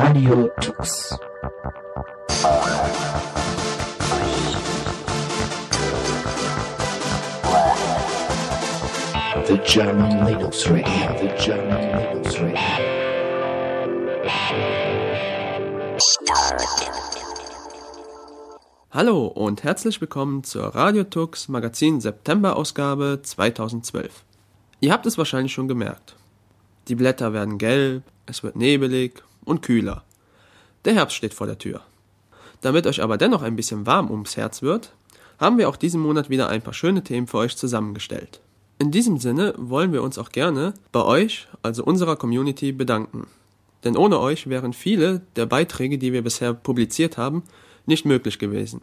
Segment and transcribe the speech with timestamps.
[0.00, 1.18] Radio Tux.
[9.44, 10.84] The German Linux Radio,
[11.18, 12.58] the German Linux Radio.
[18.92, 24.22] Hallo und herzlich willkommen zur Radiotux Magazin September Ausgabe 2012.
[24.78, 26.14] Ihr habt es wahrscheinlich schon gemerkt.
[26.86, 30.04] Die Blätter werden gelb, es wird nebelig und kühler.
[30.84, 31.80] Der Herbst steht vor der Tür.
[32.60, 34.92] Damit euch aber dennoch ein bisschen warm ums Herz wird,
[35.38, 38.40] haben wir auch diesen Monat wieder ein paar schöne Themen für euch zusammengestellt.
[38.78, 43.26] In diesem Sinne wollen wir uns auch gerne bei euch, also unserer Community, bedanken.
[43.84, 47.42] Denn ohne euch wären viele der Beiträge, die wir bisher publiziert haben,
[47.86, 48.82] nicht möglich gewesen.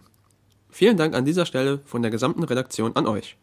[0.70, 3.38] Vielen Dank an dieser Stelle von der gesamten Redaktion an euch.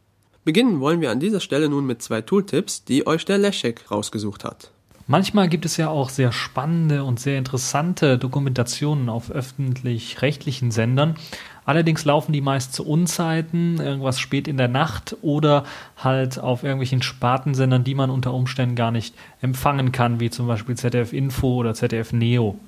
[0.45, 4.45] Beginnen wollen wir an dieser Stelle nun mit zwei Tooltips, die euch der Leszek rausgesucht
[4.45, 4.73] hat.
[5.06, 11.17] Manchmal gibt es ja auch sehr spannende und sehr interessante Dokumentationen auf öffentlich-rechtlichen Sendern.
[11.64, 15.64] Allerdings laufen die meist zu Unzeiten, irgendwas spät in der Nacht oder
[15.97, 20.77] halt auf irgendwelchen Spartensendern, die man unter Umständen gar nicht empfangen kann, wie zum Beispiel
[20.77, 22.59] ZDF Info oder ZDF Neo.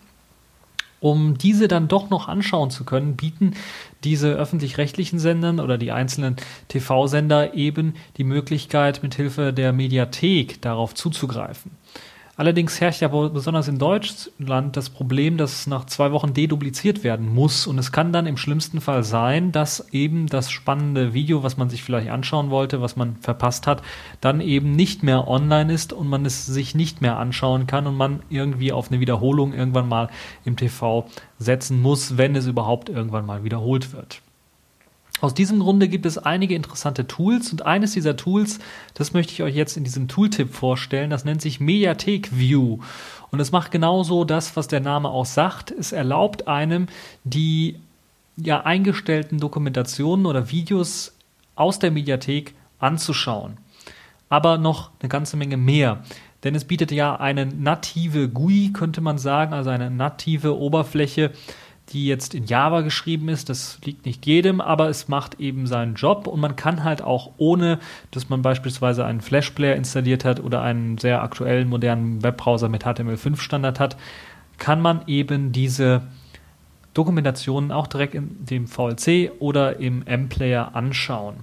[1.01, 3.55] Um diese dann doch noch anschauen zu können, bieten
[4.05, 6.37] diese öffentlich-rechtlichen Sendern oder die einzelnen
[6.69, 11.73] TV-Sender eben die Möglichkeit, mithilfe der Mediathek darauf zuzugreifen.
[12.37, 17.69] Allerdings herrscht ja besonders in Deutschland das Problem, dass nach zwei Wochen dedupliziert werden muss.
[17.69, 21.71] Und es kann dann im schlimmsten Fall sein, dass eben das spannende Video, was man
[21.71, 23.83] sich vielleicht anschauen wollte, was man verpasst hat,
[24.21, 27.97] dann eben nicht mehr online ist und man es sich nicht mehr anschauen kann und
[27.97, 30.09] man irgendwie auf eine Wiederholung irgendwann mal
[30.45, 31.07] im TV
[31.39, 34.24] setzen muss, wenn es überhaupt irgendwann mal wiederholt wird.
[35.21, 38.59] Aus diesem Grunde gibt es einige interessante Tools und eines dieser Tools,
[38.95, 42.79] das möchte ich euch jetzt in diesem Tooltip vorstellen, das nennt sich Mediathek View.
[43.31, 45.71] Und es macht genauso das, was der Name auch sagt.
[45.71, 46.89] Es erlaubt einem,
[47.25, 47.77] die
[48.37, 51.17] ja eingestellten Dokumentationen oder Videos
[51.55, 53.59] aus der Mediathek anzuschauen.
[54.29, 56.03] Aber noch eine ganze Menge mehr.
[56.43, 61.31] Denn es bietet ja eine native GUI, könnte man sagen, also eine native Oberfläche,
[61.91, 63.49] die jetzt in Java geschrieben ist.
[63.49, 67.33] Das liegt nicht jedem, aber es macht eben seinen Job und man kann halt auch
[67.37, 67.79] ohne,
[68.11, 73.81] dass man beispielsweise einen Flash-Player installiert hat oder einen sehr aktuellen modernen Webbrowser mit HTML5-Standard
[73.81, 73.97] hat,
[74.59, 76.03] kann man eben diese
[76.95, 81.37] Dokumentationen auch direkt in dem VLC oder im M-Player anschauen.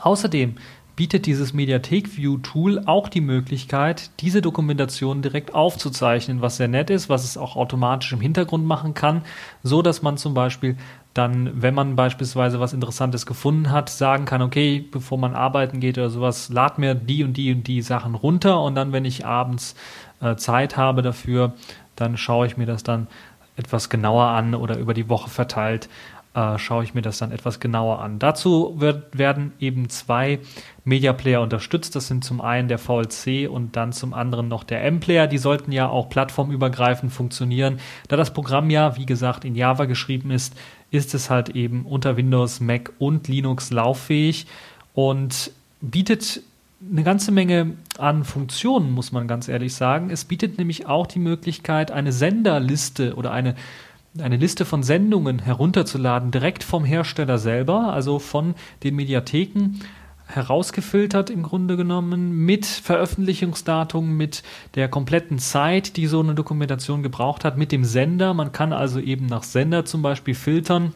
[0.00, 0.56] Außerdem
[0.98, 6.90] bietet dieses Mediathek View Tool auch die Möglichkeit, diese Dokumentation direkt aufzuzeichnen, was sehr nett
[6.90, 9.22] ist, was es auch automatisch im Hintergrund machen kann,
[9.62, 10.76] so dass man zum Beispiel
[11.14, 15.98] dann, wenn man beispielsweise was Interessantes gefunden hat, sagen kann, okay, bevor man arbeiten geht
[15.98, 19.24] oder sowas, lad mir die und die und die Sachen runter und dann, wenn ich
[19.24, 19.76] abends
[20.20, 21.52] äh, Zeit habe dafür,
[21.94, 23.06] dann schaue ich mir das dann
[23.54, 25.88] etwas genauer an oder über die Woche verteilt
[26.38, 28.20] äh, schaue ich mir das dann etwas genauer an.
[28.20, 30.38] Dazu wird, werden eben zwei
[30.84, 31.96] Media Player unterstützt.
[31.96, 35.26] Das sind zum einen der VLC und dann zum anderen noch der M-Player.
[35.26, 37.80] Die sollten ja auch plattformübergreifend funktionieren.
[38.06, 40.54] Da das Programm ja, wie gesagt, in Java geschrieben ist,
[40.90, 44.46] ist es halt eben unter Windows, Mac und Linux lauffähig
[44.94, 45.50] und
[45.80, 46.42] bietet
[46.90, 50.10] eine ganze Menge an Funktionen, muss man ganz ehrlich sagen.
[50.10, 53.56] Es bietet nämlich auch die Möglichkeit, eine Senderliste oder eine
[54.20, 59.80] eine Liste von Sendungen herunterzuladen, direkt vom Hersteller selber, also von den Mediatheken
[60.26, 64.42] herausgefiltert im Grunde genommen mit Veröffentlichungsdatum, mit
[64.74, 68.34] der kompletten Zeit, die so eine Dokumentation gebraucht hat, mit dem Sender.
[68.34, 70.92] Man kann also eben nach Sender zum Beispiel filtern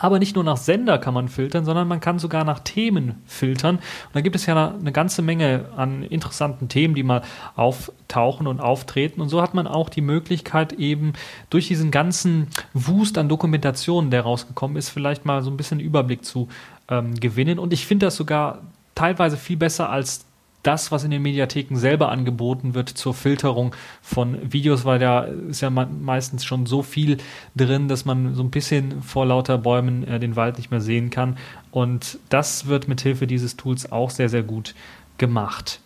[0.00, 3.76] aber nicht nur nach Sender kann man filtern, sondern man kann sogar nach Themen filtern.
[3.76, 7.22] Und da gibt es ja eine ganze Menge an interessanten Themen, die mal
[7.54, 9.20] auftauchen und auftreten.
[9.20, 11.12] Und so hat man auch die Möglichkeit, eben
[11.50, 16.24] durch diesen ganzen Wust an Dokumentationen, der rausgekommen ist, vielleicht mal so ein bisschen Überblick
[16.24, 16.48] zu
[16.88, 17.58] ähm, gewinnen.
[17.58, 18.62] Und ich finde das sogar
[18.94, 20.24] teilweise viel besser als
[20.62, 25.60] das, was in den Mediatheken selber angeboten wird zur Filterung von Videos, weil da ist
[25.60, 27.18] ja meistens schon so viel
[27.56, 31.10] drin, dass man so ein bisschen vor lauter Bäumen äh, den Wald nicht mehr sehen
[31.10, 31.38] kann.
[31.70, 34.74] Und das wird mit Hilfe dieses Tools auch sehr, sehr gut
[35.18, 35.80] gemacht.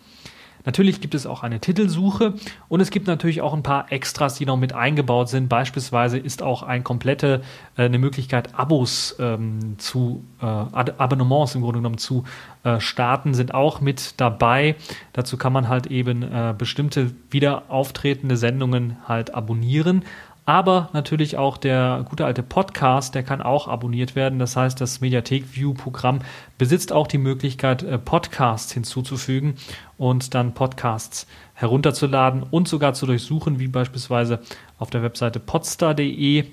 [0.65, 2.33] Natürlich gibt es auch eine Titelsuche
[2.67, 5.47] und es gibt natürlich auch ein paar Extras, die noch mit eingebaut sind.
[5.47, 7.43] Beispielsweise ist auch ein komplette
[7.77, 12.23] äh, eine Möglichkeit, Abos ähm, zu äh, Abonnements im Grunde genommen zu
[12.65, 14.75] äh, starten, sind auch mit dabei.
[15.13, 20.03] Dazu kann man halt eben äh, bestimmte wieder auftretende Sendungen halt abonnieren.
[20.47, 24.37] Aber natürlich auch der gute alte Podcast, der kann auch abonniert werden.
[24.39, 26.19] Das heißt, das Mediathek View Programm
[26.57, 29.55] besitzt auch die Möglichkeit, äh, Podcasts hinzuzufügen
[29.97, 34.39] und dann Podcasts herunterzuladen und sogar zu durchsuchen, wie beispielsweise
[34.77, 36.45] auf der Webseite podstar.de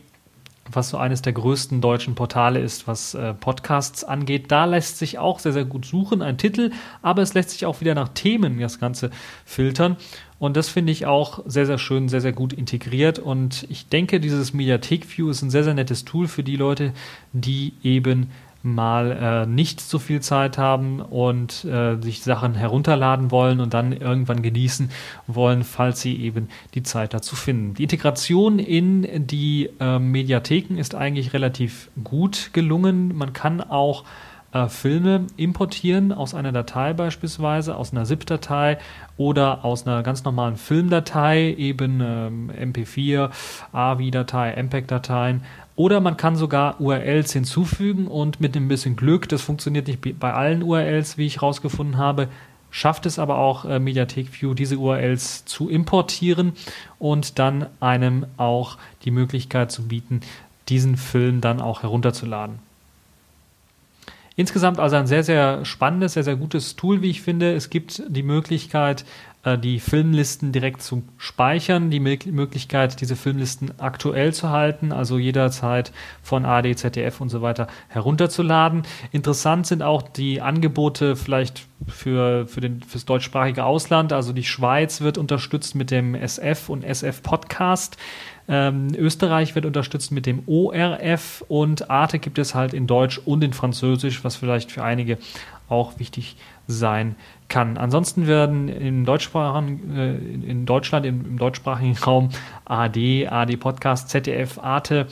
[0.74, 4.50] was so eines der größten deutschen Portale ist, was äh, Podcasts angeht.
[4.50, 6.70] Da lässt sich auch sehr, sehr gut suchen, ein Titel,
[7.02, 9.10] aber es lässt sich auch wieder nach Themen das Ganze
[9.44, 9.96] filtern.
[10.38, 13.20] Und das finde ich auch sehr, sehr schön, sehr, sehr gut integriert.
[13.20, 16.92] Und ich denke, dieses Mediathek View ist ein sehr, sehr nettes Tool für die Leute,
[17.32, 18.30] die eben
[18.62, 23.92] mal äh, nicht so viel Zeit haben und äh, sich Sachen herunterladen wollen und dann
[23.92, 24.90] irgendwann genießen
[25.26, 27.74] wollen, falls sie eben die Zeit dazu finden.
[27.74, 33.16] Die Integration in die äh, Mediatheken ist eigentlich relativ gut gelungen.
[33.16, 34.04] Man kann auch
[34.52, 38.78] äh, Filme importieren aus einer Datei beispielsweise, aus einer ZIP-Datei
[39.16, 43.30] oder aus einer ganz normalen Filmdatei, eben ähm, MP4,
[43.72, 45.42] AVI-Datei, MPEG-Dateien
[45.74, 50.32] oder man kann sogar URLs hinzufügen und mit ein bisschen Glück, das funktioniert nicht bei
[50.32, 52.28] allen URLs, wie ich herausgefunden habe,
[52.70, 56.52] schafft es aber auch äh, Mediathek View, diese URLs zu importieren
[56.98, 60.20] und dann einem auch die Möglichkeit zu bieten,
[60.68, 62.58] diesen Film dann auch herunterzuladen.
[64.34, 67.52] Insgesamt also ein sehr, sehr spannendes, sehr, sehr gutes Tool, wie ich finde.
[67.54, 69.04] Es gibt die Möglichkeit,
[69.44, 75.92] die Filmlisten direkt zu speichern, die Möglichkeit, diese Filmlisten aktuell zu halten, also jederzeit
[76.22, 78.82] von AD, ZDF und so weiter herunterzuladen.
[79.10, 84.12] Interessant sind auch die Angebote vielleicht für, für den, fürs deutschsprachige Ausland.
[84.12, 87.96] Also die Schweiz wird unterstützt mit dem SF und SF Podcast.
[88.48, 93.42] Ähm, Österreich wird unterstützt mit dem ORF und Arte gibt es halt in Deutsch und
[93.42, 95.18] in Französisch, was vielleicht für einige
[95.72, 96.36] auch wichtig
[96.68, 97.16] sein
[97.48, 97.76] kann.
[97.76, 100.14] Ansonsten werden in, Deutschsprachen, äh,
[100.50, 102.28] in Deutschland, im, im, deutschsprachigen Raum
[102.64, 105.06] AD, AD Podcast, ZDF, Arte,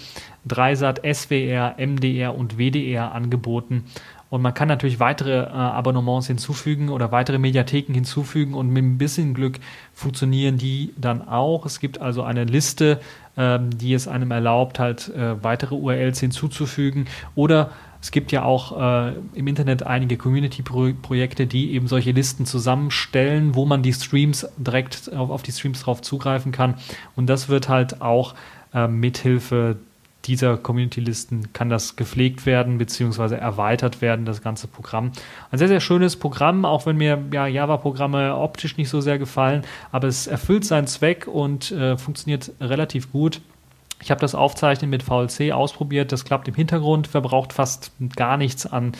[0.47, 3.85] Dreisat, SWR, MDR und WDR angeboten.
[4.31, 8.97] Und man kann natürlich weitere äh, Abonnements hinzufügen oder weitere Mediatheken hinzufügen und mit ein
[8.97, 9.59] bisschen Glück
[9.93, 11.67] funktionieren die dann auch.
[11.67, 13.01] Es gibt also eine Liste,
[13.37, 18.81] ähm, die es einem erlaubt, halt äh, weitere URLs hinzuzufügen oder es gibt ja auch
[18.81, 25.13] äh, im Internet einige Community-Projekte, die eben solche Listen zusammenstellen, wo man die Streams direkt
[25.15, 26.75] auf, auf die Streams drauf zugreifen kann.
[27.15, 28.35] Und das wird halt auch
[28.73, 29.77] äh, mithilfe
[30.27, 33.37] dieser Community-Listen kann das gepflegt werden bzw.
[33.37, 35.13] erweitert werden, das ganze Programm.
[35.51, 39.63] Ein sehr, sehr schönes Programm, auch wenn mir ja, Java-Programme optisch nicht so sehr gefallen,
[39.93, 43.41] aber es erfüllt seinen Zweck und äh, funktioniert relativ gut.
[44.03, 48.67] Ich habe das Aufzeichnen mit VLC ausprobiert, das klappt im Hintergrund, verbraucht fast gar nichts
[48.67, 48.93] an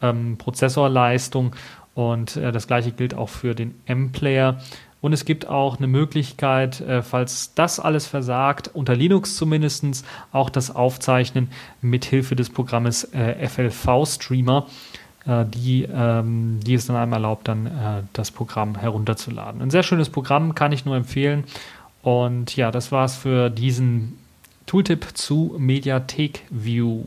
[0.00, 1.54] ähm, Prozessorleistung
[1.94, 4.58] und äh, das gleiche gilt auch für den M-Player.
[5.00, 10.50] Und es gibt auch eine Möglichkeit, äh, falls das alles versagt, unter Linux zumindest auch
[10.50, 11.48] das Aufzeichnen
[11.80, 14.66] mit Hilfe des Programmes äh, FLV Streamer,
[15.26, 19.62] äh, die, ähm, die es dann einmal erlaubt, dann äh, das Programm herunterzuladen.
[19.62, 21.44] Ein sehr schönes Programm, kann ich nur empfehlen.
[22.02, 24.18] Und ja, das war's für diesen
[24.66, 27.04] Tooltip zu Mediathek View.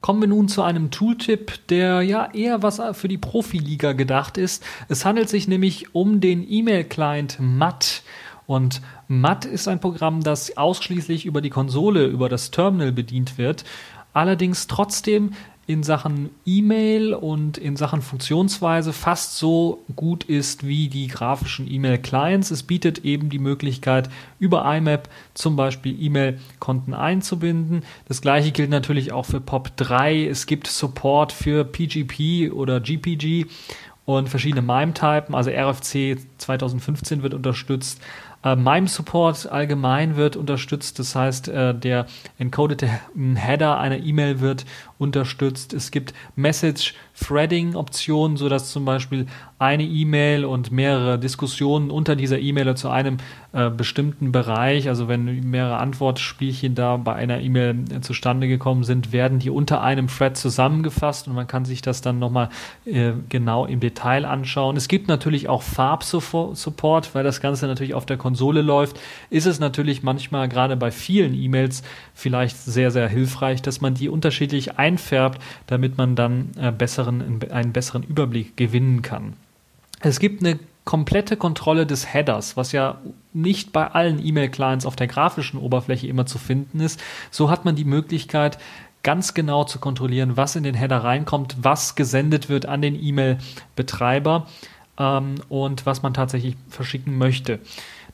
[0.00, 4.62] Kommen wir nun zu einem Tooltip, der ja eher was für die Profiliga gedacht ist.
[4.88, 8.02] Es handelt sich nämlich um den E-Mail-Client MAT.
[8.46, 13.64] Und MAT ist ein Programm, das ausschließlich über die Konsole, über das Terminal bedient wird.
[14.12, 15.32] Allerdings trotzdem
[15.66, 22.50] in Sachen E-Mail und in Sachen Funktionsweise fast so gut ist wie die grafischen E-Mail-Clients.
[22.50, 27.82] Es bietet eben die Möglichkeit, über IMAP zum Beispiel E-Mail-Konten einzubinden.
[28.06, 30.28] Das gleiche gilt natürlich auch für POP3.
[30.28, 33.46] Es gibt Support für PGP oder GPG
[34.04, 35.34] und verschiedene MIME-Typen.
[35.34, 38.00] Also RFC 2015 wird unterstützt.
[38.44, 42.06] Äh, MIME Support allgemein wird unterstützt, das heißt, äh, der
[42.38, 44.66] encodete Header einer E-Mail wird
[44.98, 45.72] unterstützt.
[45.72, 49.26] Es gibt Message Threading Optionen, sodass zum Beispiel
[49.58, 53.18] eine E-Mail und mehrere Diskussionen unter dieser E-Mail zu einem
[53.52, 59.12] äh, bestimmten Bereich, also wenn mehrere Antwortspielchen da bei einer E-Mail äh, zustande gekommen sind,
[59.12, 62.48] werden die unter einem Thread zusammengefasst und man kann sich das dann nochmal
[62.84, 64.76] äh, genau im Detail anschauen.
[64.76, 68.98] Es gibt natürlich auch Farbsupport, weil das Ganze natürlich auf der Konsole läuft.
[69.30, 74.08] Ist es natürlich manchmal gerade bei vielen E-Mails vielleicht sehr, sehr hilfreich, dass man die
[74.08, 79.34] unterschiedlich einfärbt, damit man dann äh, besseren, einen besseren Überblick gewinnen kann.
[80.00, 82.98] Es gibt eine komplette Kontrolle des Headers, was ja
[83.32, 87.02] nicht bei allen E-Mail-Clients auf der grafischen Oberfläche immer zu finden ist.
[87.30, 88.58] So hat man die Möglichkeit,
[89.02, 94.46] ganz genau zu kontrollieren, was in den Header reinkommt, was gesendet wird an den E-Mail-Betreiber
[94.98, 97.60] ähm, und was man tatsächlich verschicken möchte.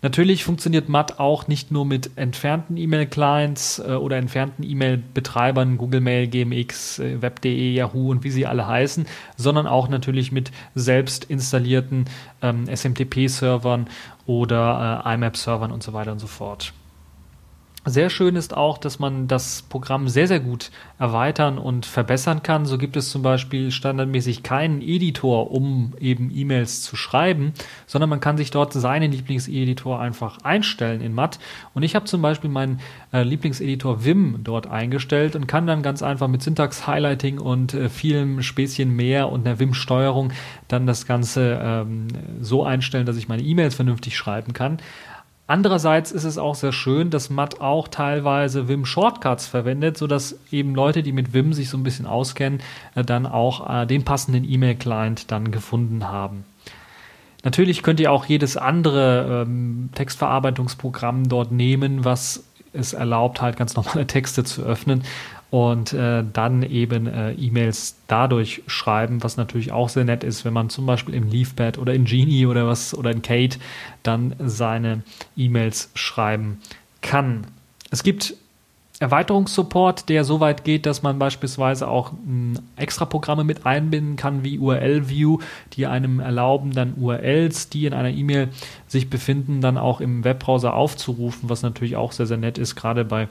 [0.02, 6.26] Natürlich funktioniert Matt auch nicht nur mit entfernten E-Mail-Clients äh, oder entfernten E-Mail-Betreibern, Google Mail,
[6.26, 12.06] GMX, äh, Web.de, Yahoo und wie sie alle heißen, sondern auch natürlich mit selbst installierten
[12.40, 13.88] ähm, SMTP-Servern
[14.24, 16.72] oder äh, IMAP-Servern und so weiter und so fort.
[17.86, 22.66] Sehr schön ist auch, dass man das Programm sehr, sehr gut erweitern und verbessern kann.
[22.66, 27.54] So gibt es zum Beispiel standardmäßig keinen Editor, um eben E-Mails zu schreiben,
[27.86, 31.38] sondern man kann sich dort seinen Lieblingseditor einfach einstellen in Matt.
[31.72, 32.80] Und ich habe zum Beispiel meinen
[33.14, 38.42] äh, Lieblingseditor Vim dort eingestellt und kann dann ganz einfach mit Syntax-Highlighting und äh, vielem
[38.42, 40.32] Späßchen mehr und einer Vim-Steuerung
[40.68, 42.08] dann das Ganze ähm,
[42.42, 44.80] so einstellen, dass ich meine E-Mails vernünftig schreiben kann.
[45.50, 50.76] Andererseits ist es auch sehr schön, dass Matt auch teilweise Vim Shortcuts verwendet, sodass eben
[50.76, 52.60] Leute, die mit Vim sich so ein bisschen auskennen,
[52.94, 56.44] äh, dann auch äh, den passenden E-Mail-Client dann gefunden haben.
[57.42, 63.74] Natürlich könnt ihr auch jedes andere ähm, Textverarbeitungsprogramm dort nehmen, was es erlaubt, halt ganz
[63.74, 65.02] normale Texte zu öffnen
[65.50, 70.52] und äh, dann eben äh, E-Mails dadurch schreiben, was natürlich auch sehr nett ist, wenn
[70.52, 73.58] man zum Beispiel im Leafpad oder in Genie oder was oder in Kate
[74.02, 75.02] dann seine
[75.36, 76.60] E-Mails schreiben
[77.02, 77.46] kann.
[77.90, 78.34] Es gibt
[79.00, 84.44] Erweiterungssupport, der so weit geht, dass man beispielsweise auch m, extra Programme mit einbinden kann,
[84.44, 85.38] wie URL-View,
[85.72, 88.50] die einem erlauben, dann URLs, die in einer E-Mail
[88.86, 93.06] sich befinden, dann auch im Webbrowser aufzurufen, was natürlich auch sehr, sehr nett ist, gerade
[93.06, 93.28] bei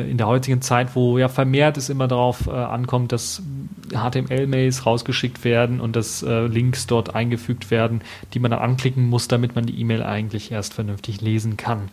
[0.00, 3.42] in der heutigen Zeit, wo ja vermehrt es immer darauf äh, ankommt, dass
[3.90, 8.02] HTML-Mails rausgeschickt werden und dass äh, Links dort eingefügt werden,
[8.34, 11.90] die man dann anklicken muss, damit man die E-Mail eigentlich erst vernünftig lesen kann.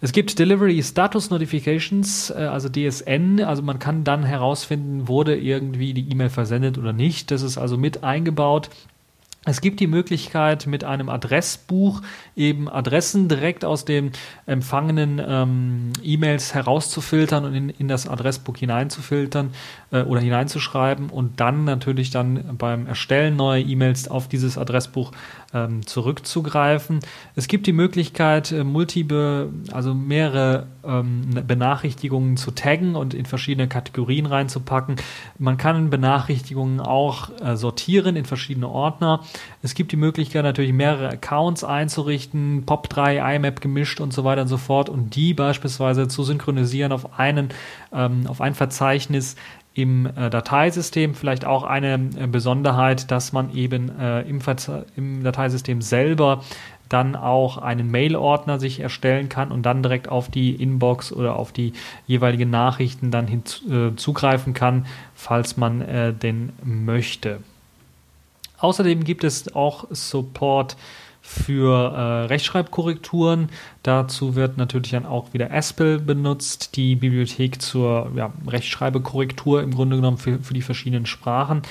[0.00, 5.94] Es gibt Delivery Status Notifications, äh, also DSN, also man kann dann herausfinden, wurde irgendwie
[5.94, 7.30] die E-Mail versendet oder nicht.
[7.30, 8.68] Das ist also mit eingebaut
[9.46, 12.02] es gibt die Möglichkeit, mit einem Adressbuch
[12.34, 14.10] eben Adressen direkt aus den
[14.44, 19.50] empfangenen ähm, E-Mails herauszufiltern und in, in, das Adressbuch hineinzufiltern
[19.92, 25.12] äh, oder hineinzuschreiben und dann natürlich dann beim Erstellen neuer E-Mails auf dieses Adressbuch
[25.56, 27.00] ähm, zurückzugreifen.
[27.34, 33.68] Es gibt die Möglichkeit, äh, multiple, also mehrere ähm, Benachrichtigungen zu taggen und in verschiedene
[33.68, 34.96] Kategorien reinzupacken.
[35.38, 39.22] Man kann Benachrichtigungen auch äh, sortieren in verschiedene Ordner.
[39.62, 44.48] Es gibt die Möglichkeit, natürlich mehrere Accounts einzurichten, POP3, IMAP gemischt und so weiter und
[44.48, 47.48] so fort und die beispielsweise zu synchronisieren auf einen,
[47.92, 49.36] ähm, auf ein Verzeichnis
[49.76, 51.14] im äh, Dateisystem.
[51.14, 54.40] Vielleicht auch eine äh, Besonderheit, dass man eben äh, im,
[54.96, 56.42] im, Dateisystem selber
[56.88, 61.52] dann auch einen Mail-Ordner sich erstellen kann und dann direkt auf die Inbox oder auf
[61.52, 61.74] die
[62.06, 67.40] jeweiligen Nachrichten dann hinzugreifen äh, kann, falls man äh, den möchte.
[68.58, 70.76] Außerdem gibt es auch Support
[71.26, 73.48] für äh, Rechtschreibkorrekturen.
[73.82, 79.96] Dazu wird natürlich dann auch wieder Aspel benutzt, die Bibliothek zur ja, Rechtschreibekorrektur im Grunde
[79.96, 81.62] genommen für, für die verschiedenen Sprachen.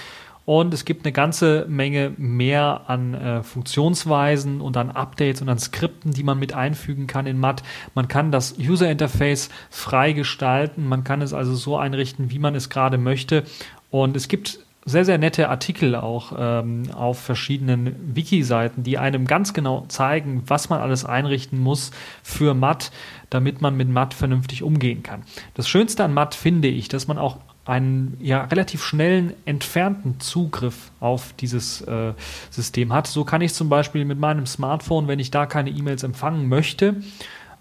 [0.44, 5.58] Und es gibt eine ganze Menge mehr an äh, Funktionsweisen und an Updates und an
[5.58, 7.64] Skripten, die man mit einfügen kann in Matt.
[7.96, 10.88] Man kann das User Interface frei gestalten.
[10.88, 13.44] Man kann es also so einrichten, wie man es gerade möchte.
[13.90, 19.54] Und es gibt sehr, sehr nette Artikel auch ähm, auf verschiedenen Wiki-Seiten, die einem ganz
[19.54, 21.90] genau zeigen, was man alles einrichten muss
[22.22, 22.92] für Matt,
[23.32, 25.24] damit man mit Matt vernünftig umgehen kann.
[25.56, 30.92] Das Schönste an Matt finde ich, dass man auch einen ja relativ schnellen entfernten Zugriff
[31.00, 32.14] auf dieses äh,
[32.52, 33.08] System hat.
[33.08, 36.98] So kann ich zum Beispiel mit meinem Smartphone, wenn ich da keine E-Mails empfangen möchte,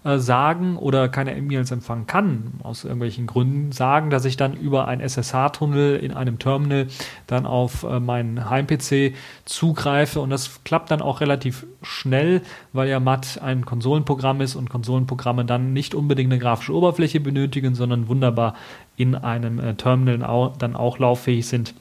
[0.05, 4.87] äh, sagen oder keine E-Mails empfangen kann, aus irgendwelchen Gründen, sagen, dass ich dann über
[4.87, 6.87] einen SSH-Tunnel in einem Terminal
[7.25, 12.99] dann auf äh, meinen Heim-PC zugreife und das klappt dann auch relativ schnell, weil ja
[12.99, 18.53] MAT ein Konsolenprogramm ist und Konsolenprogramme dann nicht unbedingt eine grafische Oberfläche benötigen, sondern wunderbar
[18.97, 21.73] in einem äh, Terminal au dann auch lauffähig sind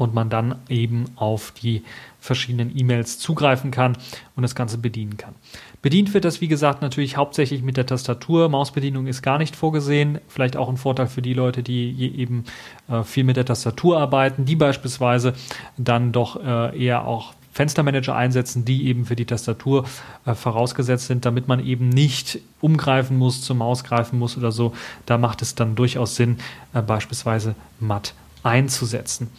[0.00, 1.82] und man dann eben auf die
[2.20, 3.96] verschiedenen E-Mails zugreifen kann
[4.36, 5.34] und das Ganze bedienen kann.
[5.82, 8.50] Bedient wird das, wie gesagt, natürlich hauptsächlich mit der Tastatur.
[8.50, 10.18] Mausbedienung ist gar nicht vorgesehen.
[10.28, 12.44] Vielleicht auch ein Vorteil für die Leute, die eben
[12.88, 15.32] äh, viel mit der Tastatur arbeiten, die beispielsweise
[15.78, 19.84] dann doch äh, eher auch Fenstermanager einsetzen, die eben für die Tastatur
[20.26, 24.72] äh, vorausgesetzt sind, damit man eben nicht umgreifen muss, zur Maus greifen muss oder so.
[25.06, 26.38] Da macht es dann durchaus Sinn,
[26.74, 29.30] äh, beispielsweise matt einzusetzen.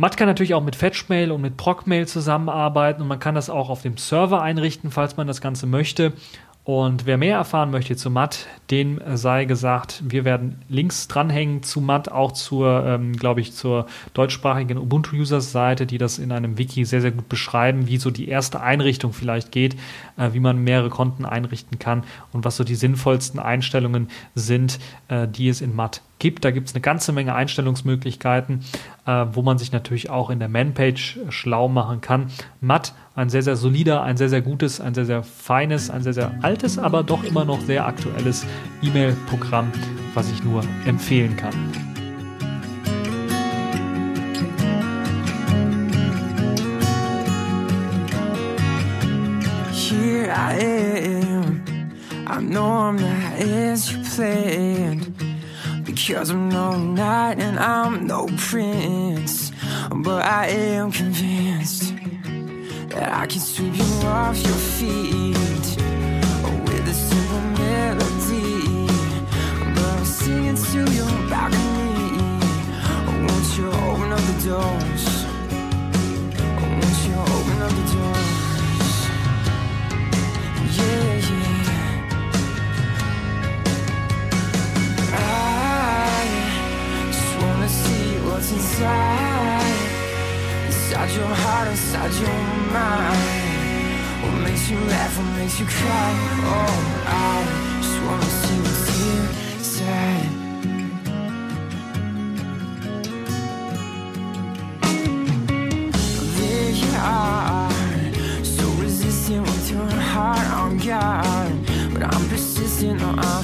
[0.00, 3.68] Matt kann natürlich auch mit Fetchmail und mit Procmail zusammenarbeiten und man kann das auch
[3.68, 6.12] auf dem Server einrichten, falls man das Ganze möchte.
[6.62, 11.80] Und wer mehr erfahren möchte zu Matt, dem sei gesagt, wir werden Links dranhängen zu
[11.80, 17.00] Matt, auch zur, ähm, glaube ich, zur deutschsprachigen Ubuntu-Users-Seite, die das in einem Wiki sehr,
[17.00, 19.74] sehr gut beschreiben, wie so die erste Einrichtung vielleicht geht,
[20.16, 24.78] äh, wie man mehrere Konten einrichten kann und was so die sinnvollsten Einstellungen sind,
[25.08, 26.44] äh, die es in Matt gibt.
[26.44, 28.64] Da gibt es eine ganze Menge Einstellungsmöglichkeiten,
[29.06, 32.26] äh, wo man sich natürlich auch in der Manpage schlau machen kann.
[32.60, 36.14] Matt, ein sehr, sehr solider, ein sehr, sehr gutes, ein sehr, sehr feines, ein sehr,
[36.14, 38.46] sehr altes, aber doch immer noch sehr aktuelles
[38.82, 39.72] E-Mail-Programm,
[40.14, 41.54] was ich nur empfehlen kann.
[49.72, 51.64] Here I am.
[52.30, 55.27] I know I'm not as you planned.
[56.06, 59.50] Because I'm no knight and I'm no prince.
[59.90, 61.92] But I am convinced
[62.90, 65.36] that I can sweep you off your feet
[66.66, 68.86] with a simple melody.
[69.74, 72.22] But I'm singing to your balcony.
[73.26, 75.17] Won't you open up the doors?
[91.18, 92.40] Your heart, inside your
[92.72, 93.18] mind.
[94.22, 96.10] What makes you laugh, what makes you cry?
[96.56, 96.74] Oh,
[97.06, 97.44] I
[97.82, 100.30] just wanna see what's inside.
[106.38, 107.70] There you are,
[108.44, 111.52] so resistant with your heart on guard.
[111.92, 113.42] But I'm persistent, no, I'm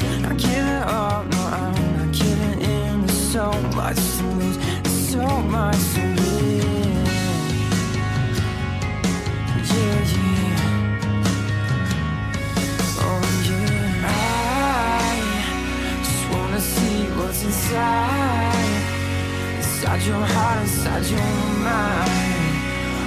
[19.94, 21.20] Inside your heart, inside your
[21.62, 22.54] mind.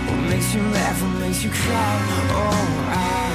[0.07, 1.95] What makes you laugh, what makes you cry?
[2.31, 2.47] Oh,
[2.87, 3.27] I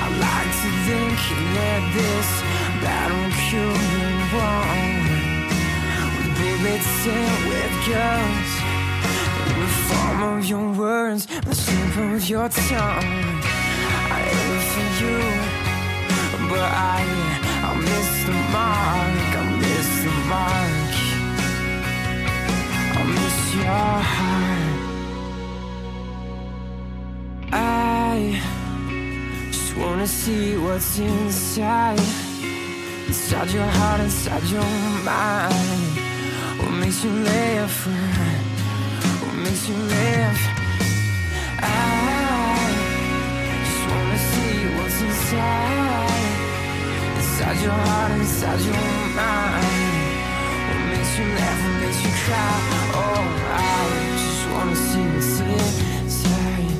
[0.00, 1.20] I like to think
[1.56, 2.28] that this
[2.80, 4.96] battle be won
[6.16, 8.50] with bullets and with guns.
[9.50, 13.42] In the form of your words, the slip of your tongue.
[14.08, 15.20] I aim for you,
[16.48, 17.04] but I
[17.62, 19.33] I miss the mark.
[23.64, 24.78] Your heart.
[27.52, 28.40] I
[29.52, 32.00] just wanna see what's inside.
[33.08, 34.70] Inside your heart, inside your
[35.12, 35.92] mind.
[36.60, 37.76] What makes you laugh?
[39.22, 40.40] What makes you laugh?
[41.62, 41.74] I
[43.68, 46.32] just wanna see what's inside.
[47.18, 48.84] Inside your heart, inside your
[49.20, 49.66] mind.
[50.68, 51.63] What makes you laugh?
[52.02, 52.54] You cry?
[53.02, 53.86] Oh, I
[54.22, 55.34] just wanna see what's
[56.00, 56.78] inside.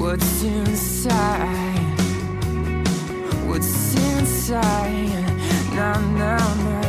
[0.00, 1.98] What's inside?
[3.48, 5.24] What's inside?
[5.76, 6.85] Na na na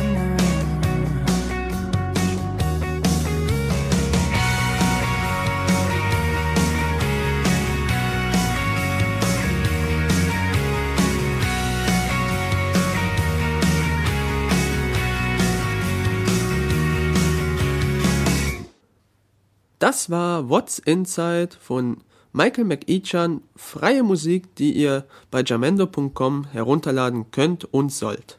[19.88, 22.02] Das war What's Inside von
[22.34, 28.36] Michael McEachan, freie Musik, die ihr bei jamendo.com herunterladen könnt und sollt.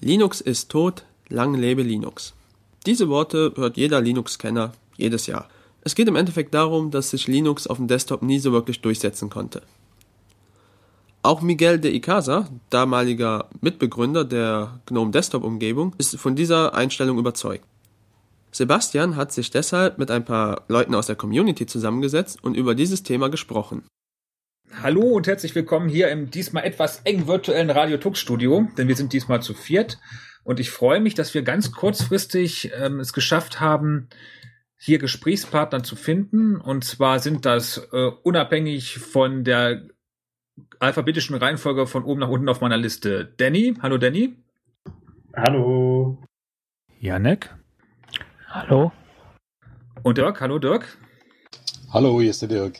[0.00, 2.34] Linux ist tot, lang lebe Linux.
[2.84, 5.48] Diese Worte hört jeder Linux-Kenner jedes Jahr.
[5.82, 9.30] Es geht im Endeffekt darum, dass sich Linux auf dem Desktop nie so wirklich durchsetzen
[9.30, 9.62] konnte.
[11.22, 17.64] Auch Miguel de Icaza, damaliger Mitbegründer der GNOME Desktop-Umgebung, ist von dieser Einstellung überzeugt.
[18.54, 23.02] Sebastian hat sich deshalb mit ein paar Leuten aus der Community zusammengesetzt und über dieses
[23.02, 23.86] Thema gesprochen.
[24.80, 28.96] Hallo und herzlich willkommen hier im diesmal etwas eng virtuellen Radio Tux Studio, denn wir
[28.96, 29.98] sind diesmal zu viert
[30.44, 34.08] und ich freue mich, dass wir ganz kurzfristig ähm, es geschafft haben,
[34.76, 36.56] hier Gesprächspartner zu finden.
[36.56, 39.88] Und zwar sind das äh, unabhängig von der
[40.78, 43.74] alphabetischen Reihenfolge von oben nach unten auf meiner Liste Danny.
[43.80, 44.36] Hallo Danny.
[45.34, 46.22] Hallo.
[47.00, 47.50] Janek?
[48.54, 48.92] Hallo?
[50.04, 50.40] Und Dirk.
[50.40, 50.96] Hallo Dirk.
[51.92, 52.76] Hallo, hier ist der Dirk.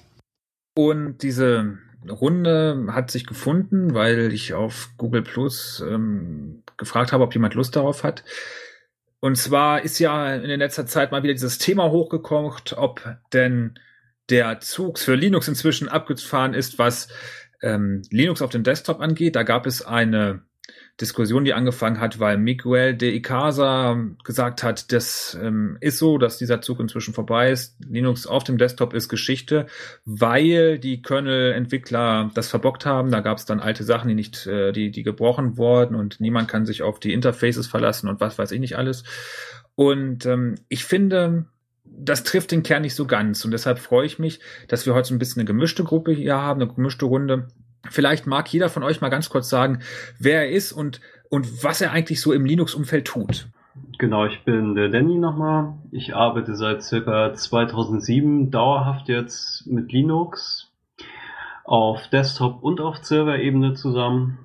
[0.76, 7.34] Und diese Runde hat sich gefunden, weil ich auf Google Plus ähm, gefragt habe, ob
[7.34, 8.22] jemand Lust darauf hat.
[9.18, 13.74] Und zwar ist ja in der letzter Zeit mal wieder dieses Thema hochgekocht, ob denn
[14.30, 17.08] der Zug für Linux inzwischen abgefahren ist, was
[17.62, 19.34] ähm, Linux auf dem Desktop angeht.
[19.34, 20.44] Da gab es eine
[21.00, 26.38] Diskussion, die angefangen hat, weil Miguel de Icaza gesagt hat, das ähm, ist so, dass
[26.38, 27.76] dieser Zug inzwischen vorbei ist.
[27.84, 29.66] Linux auf dem Desktop ist Geschichte,
[30.04, 33.10] weil die Kernel-Entwickler das verbockt haben.
[33.10, 36.46] Da gab es dann alte Sachen, die nicht, äh, die, die gebrochen wurden und niemand
[36.46, 39.02] kann sich auf die Interfaces verlassen und was weiß ich nicht alles.
[39.74, 41.46] Und ähm, ich finde,
[41.84, 43.44] das trifft den Kern nicht so ganz.
[43.44, 46.36] Und deshalb freue ich mich, dass wir heute so ein bisschen eine gemischte Gruppe hier
[46.36, 47.48] haben, eine gemischte Runde.
[47.90, 49.80] Vielleicht mag jeder von euch mal ganz kurz sagen,
[50.18, 53.48] wer er ist und, und was er eigentlich so im Linux-Umfeld tut.
[53.98, 55.74] Genau, ich bin der Danny nochmal.
[55.90, 60.72] Ich arbeite seit circa 2007 dauerhaft jetzt mit Linux
[61.64, 64.38] auf Desktop und auf Server-Ebene zusammen.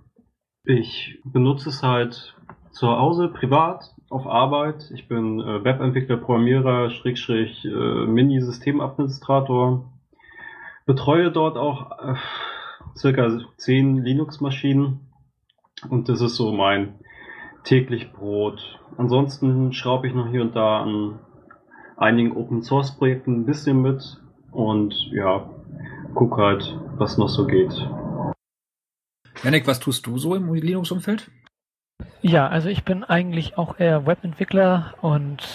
[0.64, 2.36] Ich benutze es halt
[2.72, 4.90] zu Hause, privat, auf Arbeit.
[4.94, 9.92] Ich bin äh, Webentwickler, Programmierer, Schrägstrich, äh, Mini-Systemadministrator.
[10.86, 12.16] Betreue dort auch äh,
[13.00, 15.00] circa zehn Linux-Maschinen
[15.90, 17.00] und das ist so mein
[17.64, 18.80] täglich Brot.
[18.98, 21.20] Ansonsten schraube ich noch hier und da an
[21.98, 25.50] einigen Open Source Projekten ein bisschen mit und ja,
[26.14, 27.74] guck halt, was noch so geht.
[29.44, 31.32] Janik, was tust du so im Linux-Umfeld?
[32.22, 35.48] Ja, also ich bin eigentlich auch eher Webentwickler und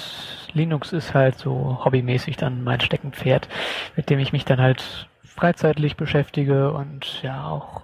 [0.52, 3.48] Linux ist halt so hobbymäßig dann mein Steckenpferd,
[3.96, 7.82] mit dem ich mich dann halt freizeitlich beschäftige und ja auch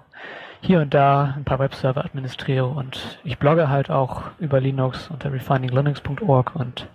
[0.60, 5.32] hier und da ein paar Webserver administriere und ich blogge halt auch über Linux unter
[5.32, 6.86] refininglinux.org und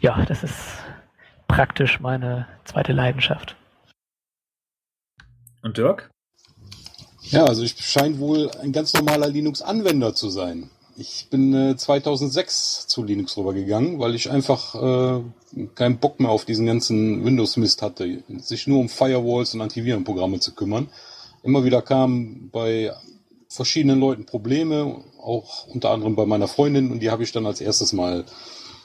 [0.00, 0.78] ja, das ist
[1.48, 3.56] praktisch meine zweite Leidenschaft.
[5.62, 6.10] Und Dirk?
[7.22, 10.70] Ja, also ich scheine wohl ein ganz normaler Linux-Anwender zu sein.
[11.00, 15.22] Ich bin äh, 2006 zu Linux rübergegangen, weil ich einfach äh,
[15.74, 20.54] keinen Bock mehr auf diesen ganzen Windows-Mist hatte, sich nur um Firewalls und Antivirenprogramme zu
[20.54, 20.90] kümmern.
[21.42, 22.92] Immer wieder kamen bei
[23.48, 27.62] verschiedenen Leuten Probleme, auch unter anderem bei meiner Freundin, und die habe ich dann als
[27.62, 28.26] erstes mal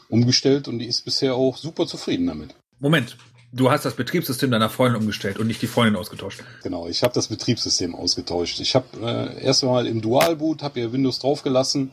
[0.07, 2.55] umgestellt und die ist bisher auch super zufrieden damit.
[2.79, 3.17] Moment,
[3.55, 6.43] du hast das Betriebssystem deiner Freundin umgestellt und nicht die Freundin ausgetauscht.
[6.63, 8.59] Genau, ich habe das Betriebssystem ausgetauscht.
[8.59, 11.91] Ich habe äh, erst mal im Dualboot, habe ihr Windows draufgelassen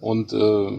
[0.00, 0.78] und äh,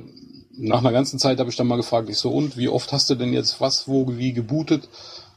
[0.59, 3.09] nach einer ganzen Zeit habe ich dann mal gefragt, ich so, und wie oft hast
[3.09, 4.89] du denn jetzt was, wo, wie gebootet?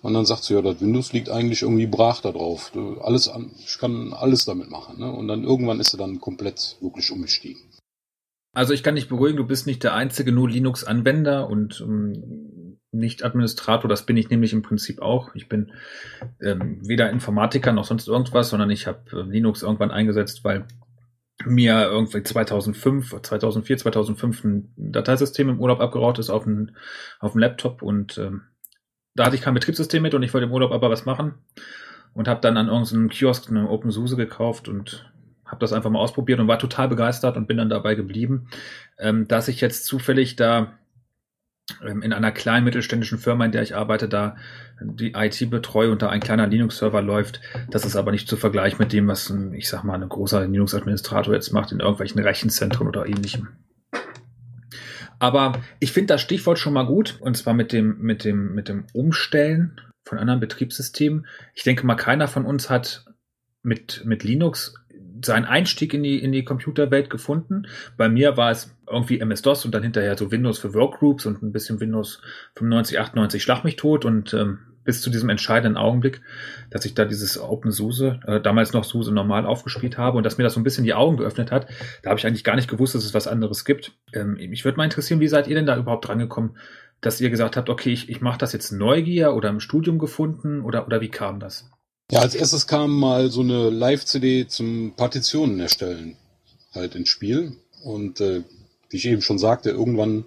[0.03, 2.73] Und dann sagt sie, ja, das Windows liegt eigentlich irgendwie brach da drauf.
[3.03, 4.99] Alles an, ich kann alles damit machen.
[4.99, 5.13] Ne?
[5.13, 7.61] Und dann irgendwann ist sie dann komplett wirklich umgestiegen.
[8.53, 12.40] Also ich kann dich beruhigen, du bist nicht der einzige nur Linux-Anwender und ähm,
[12.93, 15.35] nicht Administrator, das bin ich nämlich im Prinzip auch.
[15.35, 15.73] Ich bin
[16.41, 20.67] ähm, weder Informatiker noch sonst irgendwas, sondern ich habe äh, Linux irgendwann eingesetzt, weil
[21.47, 26.71] mir irgendwie 2005, 2004, 2005 ein Dateisystem im Urlaub abgeraucht ist auf dem
[27.19, 28.43] auf dem Laptop und ähm,
[29.15, 31.35] da hatte ich kein Betriebssystem mit und ich wollte im Urlaub aber was machen
[32.13, 35.11] und habe dann an irgendeinem Kiosk eine OpenSUSE gekauft und
[35.47, 38.49] habe das einfach mal ausprobiert und war total begeistert und bin dann dabei geblieben,
[38.99, 40.79] ähm, dass ich jetzt zufällig da
[41.81, 44.37] in einer kleinen mittelständischen Firma, in der ich arbeite, da
[44.81, 47.41] die IT betreue und da ein kleiner Linux-Server läuft.
[47.71, 50.47] Das ist aber nicht zu vergleichen mit dem, was ein, ich sag mal, ein großer
[50.47, 53.49] Linux-Administrator jetzt macht in irgendwelchen Rechenzentren oder ähnlichem.
[55.19, 58.69] Aber ich finde das Stichwort schon mal gut, und zwar mit dem, mit dem, mit
[58.69, 61.27] dem Umstellen von anderen Betriebssystemen.
[61.55, 63.05] Ich denke mal, keiner von uns hat
[63.63, 64.75] mit, mit Linux
[65.23, 67.67] seinen Einstieg in die, in die Computerwelt gefunden.
[67.97, 71.53] Bei mir war es irgendwie MS-DOS und dann hinterher so Windows für Workgroups und ein
[71.53, 72.21] bisschen Windows
[72.57, 76.21] 95, 98 Schlag mich tot und ähm, bis zu diesem entscheidenden Augenblick,
[76.71, 80.45] dass ich da dieses OpenSUSE, äh, damals noch SUSE normal aufgespielt habe und dass mir
[80.45, 81.69] das so ein bisschen die Augen geöffnet hat.
[82.03, 83.93] Da habe ich eigentlich gar nicht gewusst, dass es was anderes gibt.
[84.13, 86.57] Ähm, mich würde mal interessieren, wie seid ihr denn da überhaupt drangekommen,
[87.01, 90.63] dass ihr gesagt habt, okay, ich, ich mache das jetzt Neugier oder im Studium gefunden
[90.63, 91.71] oder, oder wie kam das?
[92.11, 96.17] Ja, als erstes kam mal so eine Live-CD zum Partitionen erstellen
[96.75, 97.57] halt ins Spiel.
[97.85, 98.43] Und äh,
[98.89, 100.25] wie ich eben schon sagte, irgendwann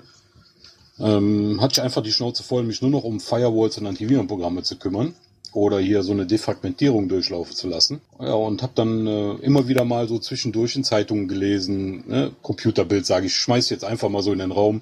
[0.99, 4.77] ähm, hatte ich einfach die Schnauze voll, mich nur noch um Firewalls und Antivirenprogramme zu
[4.77, 5.13] kümmern
[5.51, 8.01] oder hier so eine Defragmentierung durchlaufen zu lassen.
[8.19, 12.31] Ja, und habe dann äh, immer wieder mal so zwischendurch in Zeitungen gelesen, ne?
[12.41, 14.81] Computerbild sage ich, schmeiß jetzt einfach mal so in den Raum.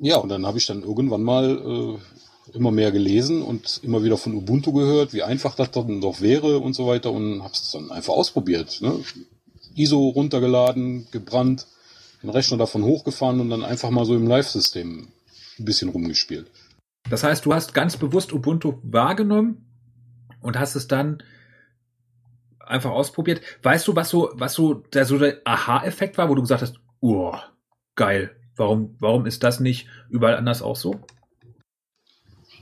[0.00, 1.98] Ja, und dann habe ich dann irgendwann mal äh,
[2.54, 6.58] immer mehr gelesen und immer wieder von Ubuntu gehört, wie einfach das dann doch wäre
[6.58, 8.80] und so weiter und habe es dann einfach ausprobiert.
[8.80, 9.00] Ne?
[9.74, 11.66] ISO runtergeladen, gebrannt,
[12.22, 15.08] den Rechner davon hochgefahren und dann einfach mal so im Live-System
[15.58, 16.50] ein bisschen rumgespielt.
[17.08, 19.66] Das heißt, du hast ganz bewusst Ubuntu wahrgenommen
[20.40, 21.22] und hast es dann
[22.60, 23.40] einfach ausprobiert.
[23.62, 26.76] Weißt du, was so, was so der, so der Aha-Effekt war, wo du gesagt hast,
[27.00, 27.34] oh,
[27.94, 31.00] geil, warum, warum ist das nicht überall anders auch so?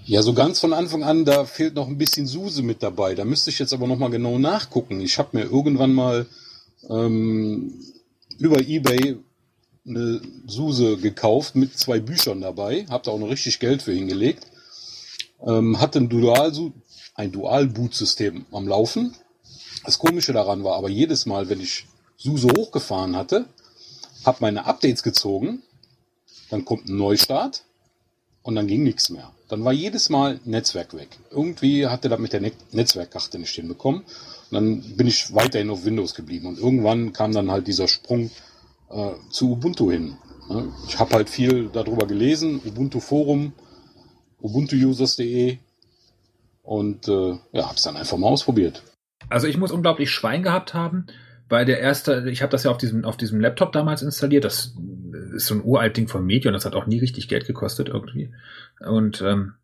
[0.08, 3.14] Ja, so ganz von Anfang an, da fehlt noch ein bisschen Suse mit dabei.
[3.14, 5.02] Da müsste ich jetzt aber noch mal genau nachgucken.
[5.02, 6.24] Ich habe mir irgendwann mal
[6.88, 7.74] ähm,
[8.38, 9.18] über eBay
[9.86, 14.46] eine Suse gekauft mit zwei Büchern dabei, habe da auch noch richtig Geld für hingelegt.
[15.46, 16.54] Ähm, hatte ein Dual
[17.14, 19.14] ein Dual-Boot-System am Laufen.
[19.84, 21.84] Das Komische daran war aber jedes Mal, wenn ich
[22.16, 23.44] SUSE hochgefahren hatte,
[24.24, 25.62] habe meine Updates gezogen,
[26.48, 27.64] dann kommt ein Neustart
[28.42, 29.34] und dann ging nichts mehr.
[29.48, 31.08] Dann war jedes Mal Netzwerk weg.
[31.30, 34.02] Irgendwie hatte das mit der Netzwerkkarte nicht hinbekommen.
[34.02, 36.46] Und dann bin ich weiterhin auf Windows geblieben.
[36.46, 38.30] Und irgendwann kam dann halt dieser Sprung
[38.90, 40.16] äh, zu Ubuntu hin.
[40.48, 40.72] Ne?
[40.86, 43.52] Ich habe halt viel darüber gelesen, Ubuntu Forum,
[44.40, 45.58] ubuntuusers.de
[46.62, 48.82] und äh, ja, habe es dann einfach mal ausprobiert.
[49.28, 51.06] Also ich muss unglaublich Schwein gehabt haben,
[51.48, 54.44] weil der erste, ich habe das ja auf diesem auf diesem Laptop damals installiert.
[54.44, 54.74] Das
[55.28, 58.34] ist so ein uralt Ding von Medion, das hat auch nie richtig Geld gekostet irgendwie.
[58.80, 59.54] Und ähm,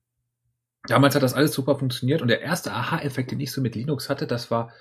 [0.87, 4.09] damals hat das alles super funktioniert und der erste Aha-Effekt, den ich so mit Linux
[4.09, 4.73] hatte, das war,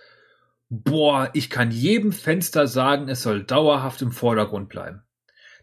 [0.70, 5.04] boah, ich kann jedem Fenster sagen, es soll dauerhaft im Vordergrund bleiben.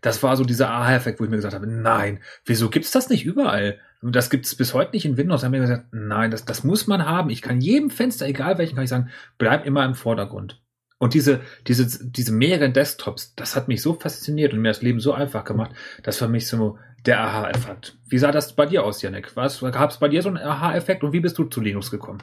[0.01, 3.25] Das war so dieser Aha-Effekt, wo ich mir gesagt habe, nein, wieso gibt's das nicht
[3.25, 3.79] überall?
[4.03, 5.43] Das gibt's bis heute nicht in Windows.
[5.43, 7.29] Da haben wir gesagt, nein, das, das muss man haben.
[7.29, 10.63] Ich kann jedem Fenster, egal welchen, kann ich sagen, bleib immer im Vordergrund.
[11.01, 15.01] Und diese, diese, diese mehreren Desktops, das hat mich so fasziniert und mir das Leben
[15.01, 15.73] so einfach gemacht.
[16.03, 17.97] Das war mich so der Aha-Effekt.
[18.07, 19.35] Wie sah das bei dir aus, Janik?
[19.35, 22.23] Was gab es bei dir so einen Aha-Effekt und wie bist du zu Linux gekommen?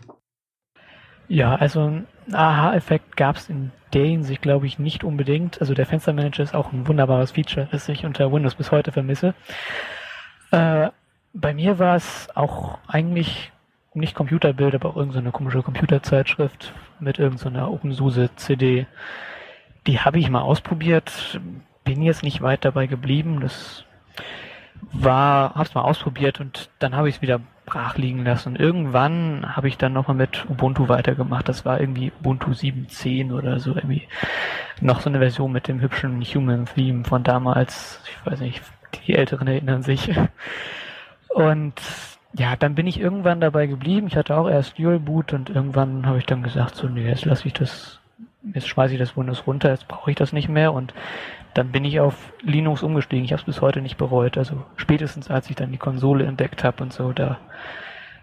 [1.28, 5.60] Ja, also ein Aha-Effekt gab es in der Hinsicht, glaube ich, nicht unbedingt.
[5.60, 9.34] Also der Fenstermanager ist auch ein wunderbares Feature, das ich unter Windows bis heute vermisse.
[10.52, 10.90] Äh,
[11.34, 13.52] bei mir war es auch eigentlich
[13.96, 18.88] nicht Computerbild, aber irgendeine komische Computerzeitschrift mit irgendeiner OpenSUSE CD.
[19.86, 21.40] Die habe ich mal ausprobiert,
[21.84, 23.40] bin jetzt nicht weit dabei geblieben.
[23.42, 23.86] Das
[24.92, 28.56] war, hab's mal ausprobiert und dann habe ich es wieder brach liegen lassen.
[28.56, 31.48] Irgendwann habe ich dann nochmal mit Ubuntu weitergemacht.
[31.48, 34.08] Das war irgendwie Ubuntu 7.10 oder so irgendwie.
[34.82, 38.02] Noch so eine Version mit dem hübschen Human Theme von damals.
[38.06, 38.62] Ich weiß nicht,
[39.06, 40.10] die Älteren erinnern sich.
[41.30, 41.82] Und
[42.38, 44.08] ja, dann bin ich irgendwann dabei geblieben.
[44.08, 47.26] Ich hatte auch erst Dual Boot und irgendwann habe ich dann gesagt, so, nee, jetzt
[47.26, 48.00] lasse ich das,
[48.54, 50.94] jetzt schmeiße ich das Windows runter, jetzt brauche ich das nicht mehr und
[51.56, 53.26] dann bin ich auf Linux umgestiegen.
[53.26, 54.38] Ich habe es bis heute nicht bereut.
[54.38, 57.40] Also spätestens als ich dann die Konsole entdeckt habe und so, da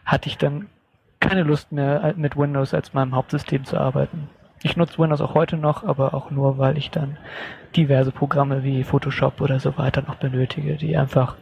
[0.05, 0.69] hatte ich dann
[1.19, 4.29] keine Lust mehr mit Windows als meinem Hauptsystem zu arbeiten.
[4.63, 7.17] Ich nutze Windows auch heute noch, aber auch nur, weil ich dann
[7.75, 11.35] diverse Programme wie Photoshop oder so weiter noch benötige, die einfach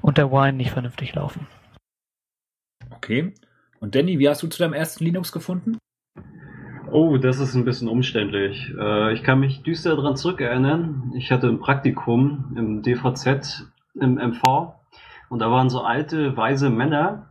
[0.00, 1.46] unter Wine nicht vernünftig laufen.
[3.04, 3.34] Okay.
[3.80, 5.76] Und Danny, wie hast du zu deinem ersten Linux gefunden?
[6.90, 8.72] Oh, das ist ein bisschen umständlich.
[8.78, 11.12] Äh, ich kann mich düster daran zurückerinnern.
[11.14, 13.66] Ich hatte ein Praktikum im DVZ,
[14.00, 14.72] im MV.
[15.28, 17.28] Und da waren so alte, weise Männer.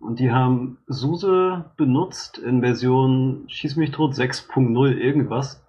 [0.00, 5.64] Und die haben SUSE benutzt in Version Schieß mich tot 6.0 irgendwas.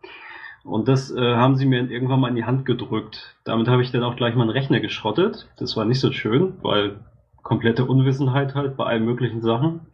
[0.64, 3.36] Und das äh, haben sie mir irgendwann mal in die Hand gedrückt.
[3.44, 5.48] Damit habe ich dann auch gleich meinen Rechner geschrottet.
[5.58, 7.00] Das war nicht so schön, weil
[7.46, 9.88] komplette Unwissenheit halt bei allen möglichen Sachen.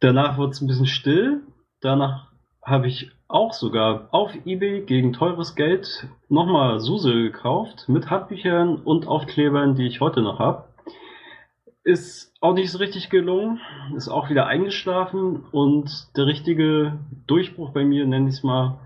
[0.00, 1.42] Danach wurde es ein bisschen still
[1.80, 2.26] Danach
[2.62, 9.08] habe ich auch sogar auf eBay gegen teures Geld nochmal Suse gekauft mit Handbüchern und
[9.08, 10.64] Aufklebern, die ich heute noch habe.
[11.82, 13.60] Ist auch nicht so richtig gelungen,
[13.96, 18.78] ist auch wieder eingeschlafen und der richtige Durchbruch bei mir, nenne ich es mal,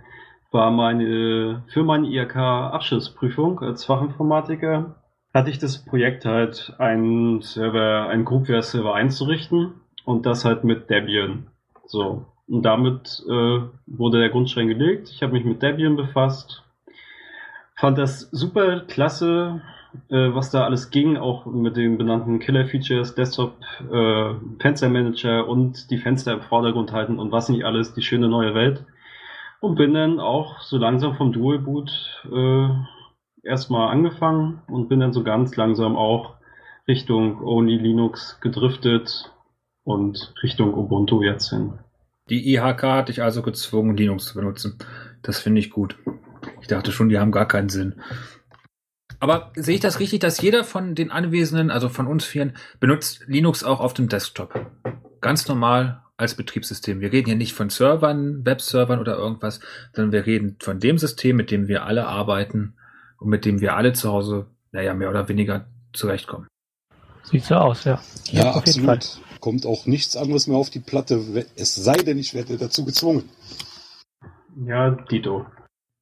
[0.52, 4.94] war meine für meine IHK Abschlussprüfung als Fachinformatiker.
[5.35, 10.88] Hatte ich das Projekt halt einen Server, einen Groupware Server einzurichten und das halt mit
[10.88, 11.49] Debian.
[11.87, 15.11] So, und damit äh, wurde der Grundstein gelegt.
[15.11, 16.62] Ich habe mich mit Debian befasst.
[17.75, 19.61] Fand das super klasse,
[20.09, 23.57] äh, was da alles ging, auch mit den benannten Killer-Features, Desktop,
[23.92, 28.55] äh, Fenstermanager und die Fenster im Vordergrund halten und was nicht alles, die schöne neue
[28.55, 28.85] Welt.
[29.59, 31.90] Und bin dann auch so langsam vom Dual Boot
[32.31, 32.68] äh,
[33.44, 36.37] erstmal angefangen und bin dann so ganz langsam auch
[36.87, 39.33] Richtung Only Linux gedriftet
[39.85, 41.78] und Richtung Ubuntu jetzt hin.
[42.30, 44.78] Die IHK hat dich also gezwungen, Linux zu benutzen.
[45.22, 45.96] Das finde ich gut.
[46.61, 48.00] Ich dachte schon, die haben gar keinen Sinn.
[49.20, 53.24] Aber sehe ich das richtig, dass jeder von den Anwesenden, also von uns vieren, benutzt
[53.26, 54.70] Linux auch auf dem Desktop?
[55.20, 57.00] Ganz normal als Betriebssystem.
[57.00, 59.61] Wir reden hier nicht von Servern, Webservern oder irgendwas,
[59.92, 62.76] sondern wir reden von dem System, mit dem wir alle arbeiten
[63.24, 66.46] und mit dem wir alle zu Hause, naja, mehr oder weniger zurechtkommen.
[67.24, 68.00] Sieht so aus, ja.
[68.30, 72.32] Ja, ja absolut kommt auch nichts anderes mehr auf die Platte, es sei denn, ich
[72.32, 73.28] werde dazu gezwungen.
[74.66, 75.44] Ja, Dito.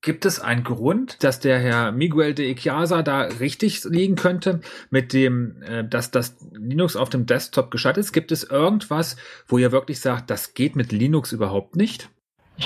[0.00, 5.12] Gibt es einen Grund, dass der Herr Miguel de Ichiasa da richtig liegen könnte mit
[5.12, 8.12] dem, äh, dass das Linux auf dem Desktop geschaltet ist?
[8.12, 9.16] Gibt es irgendwas,
[9.48, 12.10] wo ihr wirklich sagt, das geht mit Linux überhaupt nicht?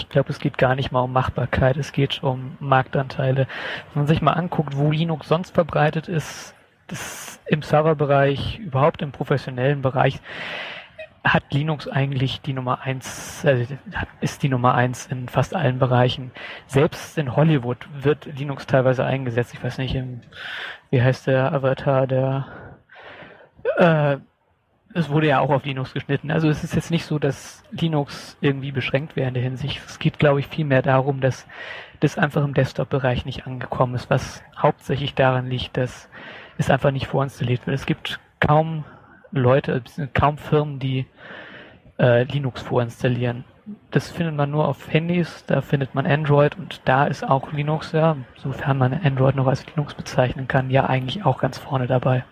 [0.01, 3.47] Ich glaube, es geht gar nicht mal um Machbarkeit, es geht um Marktanteile.
[3.93, 6.55] Wenn man sich mal anguckt, wo Linux sonst verbreitet ist,
[6.89, 10.21] das im Serverbereich, überhaupt im professionellen Bereich,
[11.25, 13.75] hat Linux eigentlich die Nummer eins, also
[14.21, 16.31] ist die Nummer eins in fast allen Bereichen.
[16.67, 19.55] Selbst in Hollywood wird Linux teilweise eingesetzt.
[19.55, 20.21] Ich weiß nicht, im,
[20.91, 22.47] wie heißt der Avatar, der
[23.77, 24.19] äh,
[24.97, 26.31] es wurde ja auch auf Linux geschnitten.
[26.31, 29.83] Also es ist jetzt nicht so, dass Linux irgendwie beschränkt wäre in der Hinsicht.
[29.87, 31.47] Es geht, glaube ich, vielmehr darum, dass
[32.01, 36.09] das einfach im Desktop-Bereich nicht angekommen ist, was hauptsächlich daran liegt, dass
[36.57, 37.75] es einfach nicht vorinstalliert wird.
[37.75, 38.85] Es gibt kaum
[39.33, 39.83] Leute,
[40.15, 41.07] kaum Firmen, die
[41.99, 43.45] äh, Linux vorinstallieren.
[43.91, 47.93] Das findet man nur auf Handys, da findet man Android und da ist auch Linux,
[47.93, 52.25] ja, sofern man Android noch als Linux bezeichnen kann, ja eigentlich auch ganz vorne dabei.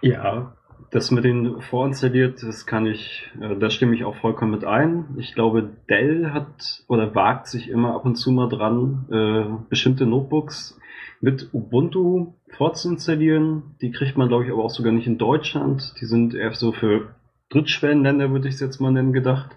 [0.00, 0.56] Ja,
[0.90, 5.04] das mit den vorinstalliert, das kann ich, äh, da stimme ich auch vollkommen mit ein.
[5.18, 10.06] Ich glaube, Dell hat oder wagt sich immer ab und zu mal dran, äh, bestimmte
[10.06, 10.78] Notebooks
[11.20, 13.76] mit Ubuntu vorzuinstallieren.
[13.80, 15.94] Die kriegt man, glaube ich, aber auch sogar nicht in Deutschland.
[16.00, 17.14] Die sind eher so für
[17.50, 19.56] Drittschwellenländer, würde ich es jetzt mal nennen, gedacht.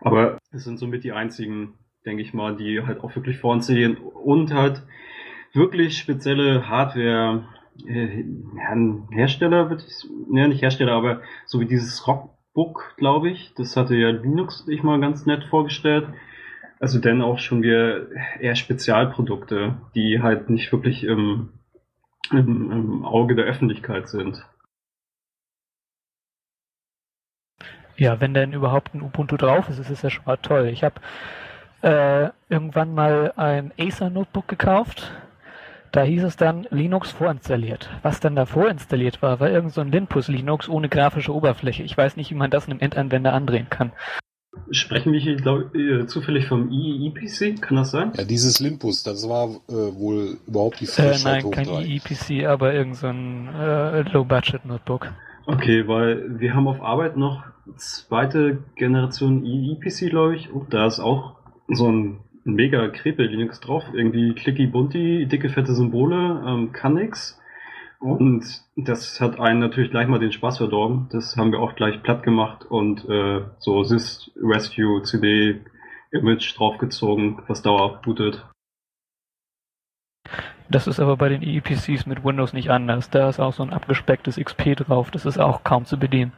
[0.00, 1.74] Aber es sind somit die einzigen,
[2.06, 4.82] denke ich mal, die halt auch wirklich vorinstallieren und halt
[5.52, 7.44] wirklich spezielle Hardware
[7.86, 8.24] äh,
[8.68, 13.76] ein Hersteller, würde ich, ja nicht Hersteller, aber so wie dieses Rockbook, glaube ich, das
[13.76, 16.06] hatte ja Linux ich mal ganz nett vorgestellt.
[16.80, 18.10] Also denn auch schon wir
[18.40, 21.50] eher Spezialprodukte, die halt nicht wirklich im,
[22.30, 24.44] im, im Auge der Öffentlichkeit sind.
[27.96, 30.66] Ja, wenn denn überhaupt ein Ubuntu drauf ist, ist es ja schon mal toll.
[30.66, 31.00] Ich habe
[31.82, 35.12] äh, irgendwann mal ein Acer Notebook gekauft
[35.94, 37.88] da hieß es dann Linux vorinstalliert.
[38.02, 41.84] Was dann da vorinstalliert war, war irgend so ein Linpus Linux ohne grafische Oberfläche.
[41.84, 43.92] Ich weiß nicht, wie man das einem Endanwender andrehen kann.
[44.70, 47.60] Sprechen wir hier glaub, äh, zufällig vom IEPC?
[47.60, 48.12] Kann das sein?
[48.16, 52.74] Ja, dieses Linpus, das war äh, wohl überhaupt die Frechheit äh, Nein, kein IEPC, aber
[52.74, 55.12] irgend so ein äh, Low-Budget-Notebook.
[55.46, 57.44] Okay, weil wir haben auf Arbeit noch
[57.76, 60.50] zweite Generation IEPC, glaube ich.
[60.50, 61.36] Und da ist auch
[61.68, 63.84] so ein mega Krepel Linux drauf.
[63.92, 67.40] Irgendwie clicky bunti, dicke fette Symbole, ähm, kann nix.
[67.98, 68.44] Und
[68.76, 71.08] das hat einen natürlich gleich mal den Spaß verdorben.
[71.10, 75.60] Das haben wir auch gleich platt gemacht und äh, so Sys Rescue CD
[76.10, 78.44] Image draufgezogen, was dauerhaft bootet.
[80.68, 83.10] Das ist aber bei den EPCs mit Windows nicht anders.
[83.10, 85.10] Da ist auch so ein abgespecktes XP drauf.
[85.10, 86.32] Das ist auch kaum zu bedienen.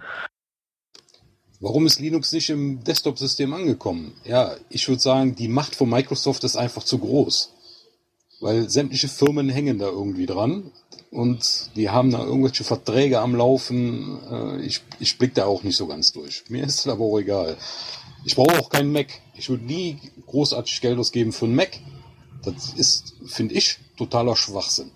[1.61, 4.13] Warum ist Linux nicht im Desktop-System angekommen?
[4.25, 7.53] Ja, ich würde sagen, die Macht von Microsoft ist einfach zu groß.
[8.41, 10.71] Weil sämtliche Firmen hängen da irgendwie dran
[11.11, 14.19] und die haben da irgendwelche Verträge am Laufen.
[14.31, 16.45] Äh, ich, ich blick da auch nicht so ganz durch.
[16.51, 17.57] Mir ist das aber auch egal.
[18.27, 19.07] Ich brauche auch keinen Mac.
[19.35, 21.79] Ich würde nie großartig Geld ausgeben für einen Mac.
[22.43, 24.91] Das ist, finde ich, totaler Schwachsinn.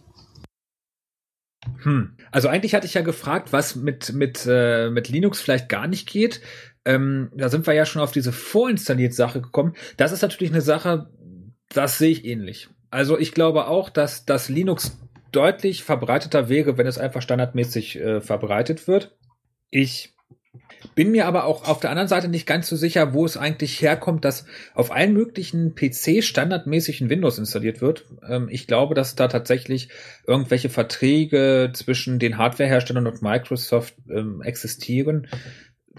[1.82, 2.16] Hm.
[2.30, 6.08] Also eigentlich hatte ich ja gefragt, was mit, mit, äh, mit Linux vielleicht gar nicht
[6.08, 6.40] geht.
[6.84, 9.74] Ähm, da sind wir ja schon auf diese vorinstalliert Sache gekommen.
[9.96, 11.10] Das ist natürlich eine Sache,
[11.68, 12.68] das sehe ich ähnlich.
[12.90, 14.98] Also ich glaube auch, dass das Linux
[15.32, 19.16] deutlich verbreiteter wäre, wenn es einfach standardmäßig äh, verbreitet wird.
[19.70, 20.14] Ich
[20.94, 23.80] bin mir aber auch auf der anderen Seite nicht ganz so sicher, wo es eigentlich
[23.80, 28.06] herkommt, dass auf allen möglichen PC standardmäßig ein Windows installiert wird.
[28.28, 29.88] Ähm, ich glaube, dass da tatsächlich
[30.26, 35.28] irgendwelche Verträge zwischen den Hardwareherstellern und Microsoft ähm, existieren.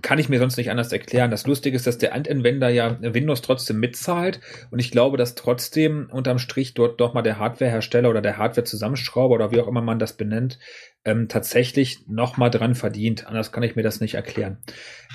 [0.02, 1.32] Kann ich mir sonst nicht anders erklären.
[1.32, 4.40] Das Lustige ist, dass der Anwender ja Windows trotzdem mitzahlt
[4.72, 9.36] und ich glaube, dass trotzdem unterm Strich dort doch mal der Hardwarehersteller oder der Hardware-Zusammenschrauber
[9.36, 10.60] oder wie auch immer man das benennt,
[11.06, 13.28] ähm, tatsächlich noch mal dran verdient.
[13.28, 14.58] Anders kann ich mir das nicht erklären.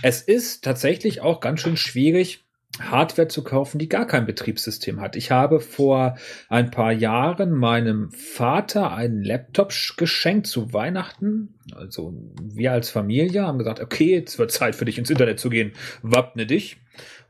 [0.02, 2.45] Es ist tatsächlich auch ganz schön schwierig,
[2.80, 5.16] Hardware zu kaufen, die gar kein Betriebssystem hat.
[5.16, 6.16] Ich habe vor
[6.48, 11.54] ein paar Jahren meinem Vater einen Laptop geschenkt zu Weihnachten.
[11.74, 15.50] Also wir als Familie haben gesagt, okay, jetzt wird Zeit für dich ins Internet zu
[15.50, 15.72] gehen.
[16.02, 16.78] Wappne dich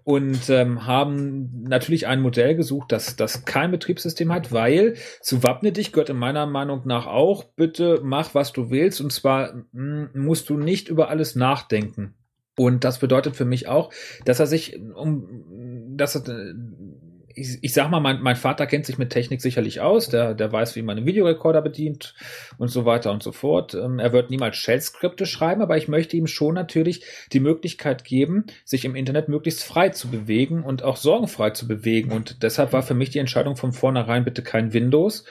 [0.07, 5.73] und ähm, haben natürlich ein Modell gesucht, das, das kein Betriebssystem hat, weil zu Wappne
[5.73, 10.11] dich gehört in meiner Meinung nach auch, bitte mach, was du willst und zwar hm,
[10.15, 12.15] musst du nicht über alles nachdenken.
[12.59, 13.93] Und das bedeutet für mich auch,
[14.25, 15.45] dass er sich um,
[15.97, 16.55] dass er,
[17.35, 20.51] ich, ich sag mal, mein, mein Vater kennt sich mit Technik sicherlich aus, der, der
[20.51, 22.15] weiß, wie man einen Videorekorder bedient
[22.57, 23.75] und so weiter und so fort.
[23.75, 28.47] Ähm, er wird niemals Shell-Skripte schreiben, aber ich möchte ihm schon natürlich die Möglichkeit geben,
[28.65, 32.11] sich im Internet möglichst frei zu bewegen und auch sorgenfrei zu bewegen.
[32.11, 35.25] Und deshalb war für mich die Entscheidung von vornherein bitte kein Windows,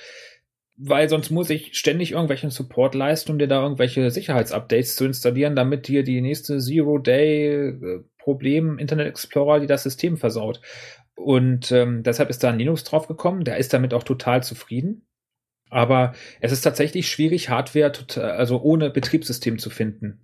[0.78, 5.56] weil sonst muss ich ständig irgendwelchen Support leisten, um dir da irgendwelche Sicherheitsupdates zu installieren,
[5.56, 10.60] damit dir die nächste Zero-Day-Problem Internet Explorer, die das System versaut.
[11.16, 13.46] Und ähm, deshalb ist da ein Linux draufgekommen.
[13.46, 15.08] Der ist damit auch total zufrieden.
[15.70, 20.20] Aber es ist tatsächlich schwierig, Hardware total, also ohne Betriebssystem zu finden,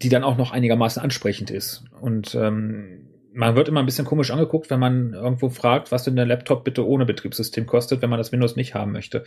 [0.00, 1.84] die dann auch noch einigermaßen ansprechend ist.
[2.00, 6.16] Und ähm, man wird immer ein bisschen komisch angeguckt, wenn man irgendwo fragt, was denn
[6.16, 9.24] der Laptop bitte ohne Betriebssystem kostet, wenn man das Windows nicht haben möchte.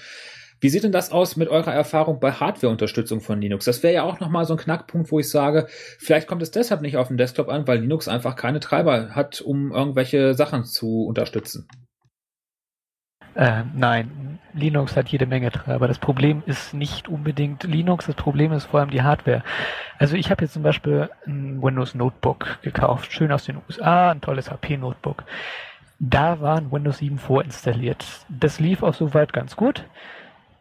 [0.60, 3.66] Wie sieht denn das aus mit eurer Erfahrung bei Hardware-Unterstützung von Linux?
[3.66, 6.82] Das wäre ja auch nochmal so ein Knackpunkt, wo ich sage, vielleicht kommt es deshalb
[6.82, 11.06] nicht auf den Desktop an, weil Linux einfach keine Treiber hat, um irgendwelche Sachen zu
[11.06, 11.68] unterstützen.
[13.36, 15.88] Äh, nein, Linux hat jede Menge Treiber.
[15.88, 19.44] Das Problem ist nicht unbedingt Linux, das Problem ist vor allem die Hardware.
[19.98, 24.22] Also ich habe jetzt zum Beispiel ein Windows Notebook gekauft, schön aus den USA, ein
[24.22, 25.24] tolles HP Notebook.
[26.00, 28.06] Da war ein Windows 7 vorinstalliert.
[28.30, 29.86] Das lief auch soweit ganz gut.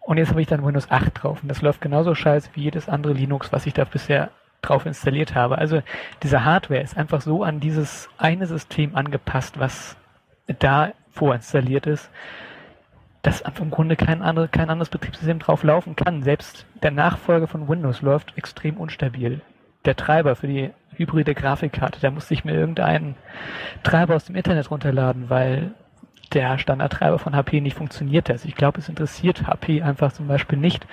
[0.01, 2.89] Und jetzt habe ich dann Windows 8 drauf und das läuft genauso scheiße wie jedes
[2.89, 4.31] andere Linux, was ich da bisher
[4.63, 5.59] drauf installiert habe.
[5.59, 5.83] Also
[6.23, 9.97] diese Hardware ist einfach so an dieses eine System angepasst, was
[10.59, 12.11] da vorinstalliert ist,
[13.23, 16.23] dass im Grunde kein, andere, kein anderes Betriebssystem drauf laufen kann.
[16.23, 19.41] Selbst der Nachfolger von Windows läuft extrem unstabil.
[19.85, 23.17] Der Treiber für die hybride Grafikkarte, da musste ich mir irgendeinen
[23.83, 25.73] Treiber aus dem Internet runterladen, weil
[26.33, 28.31] der Standardtreiber von HP nicht funktioniert.
[28.31, 30.87] Also ich glaube, es interessiert HP einfach zum Beispiel nicht,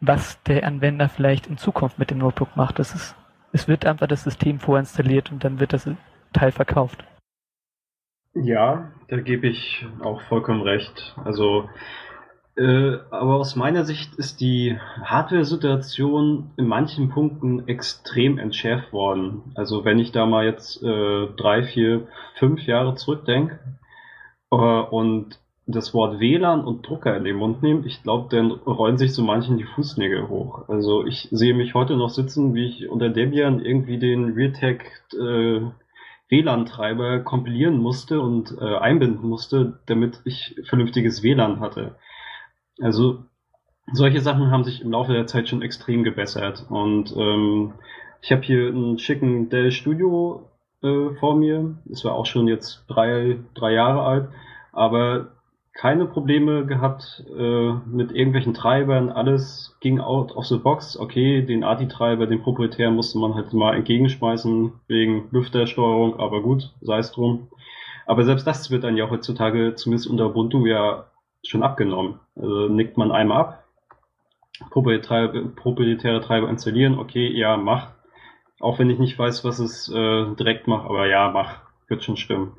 [0.00, 2.78] was der Anwender vielleicht in Zukunft mit dem Notebook macht.
[2.78, 3.14] Das ist,
[3.52, 5.88] es wird einfach das System vorinstalliert und dann wird das
[6.32, 7.04] Teil verkauft.
[8.34, 11.14] Ja, da gebe ich auch vollkommen recht.
[11.24, 11.68] Also,
[12.56, 19.52] äh, aber aus meiner Sicht ist die Hardware-Situation in manchen Punkten extrem entschärft worden.
[19.54, 23.58] Also wenn ich da mal jetzt äh, drei, vier, fünf Jahre zurückdenke,
[24.50, 28.98] äh, und das Wort WLAN und Drucker in den Mund nehme, ich glaube, dann rollen
[28.98, 30.68] sich so manchen die Fußnägel hoch.
[30.68, 34.84] Also ich sehe mich heute noch sitzen, wie ich unter Debian irgendwie den Realtek
[35.18, 35.60] äh,
[36.28, 41.96] WLAN-Treiber kompilieren musste und äh, einbinden musste, damit ich vernünftiges WLAN hatte.
[42.80, 43.24] Also
[43.92, 46.66] solche Sachen haben sich im Laufe der Zeit schon extrem gebessert.
[46.68, 47.74] Und ähm,
[48.22, 50.48] ich habe hier einen schicken Dell Studio
[50.82, 51.76] äh, vor mir.
[51.90, 54.28] Es war auch schon jetzt drei, drei Jahre alt,
[54.72, 55.32] aber
[55.74, 59.10] keine Probleme gehabt äh, mit irgendwelchen Treibern.
[59.10, 60.96] Alles ging out of the box.
[60.96, 66.98] Okay, den ATI-Treiber, den proprietären musste man halt mal entgegenschmeißen wegen Lüftersteuerung, aber gut, sei
[66.98, 67.48] es drum.
[68.06, 71.06] Aber selbst das wird dann ja heutzutage zumindest unter Ubuntu ja
[71.44, 72.20] schon abgenommen.
[72.36, 73.64] Also nickt man einmal ab,
[74.70, 77.90] proprietäre, proprietäre Treiber installieren, okay, ja, mach.
[78.60, 82.16] Auch wenn ich nicht weiß, was es äh, direkt macht, aber ja, mach, wird schon
[82.16, 82.52] stimmen.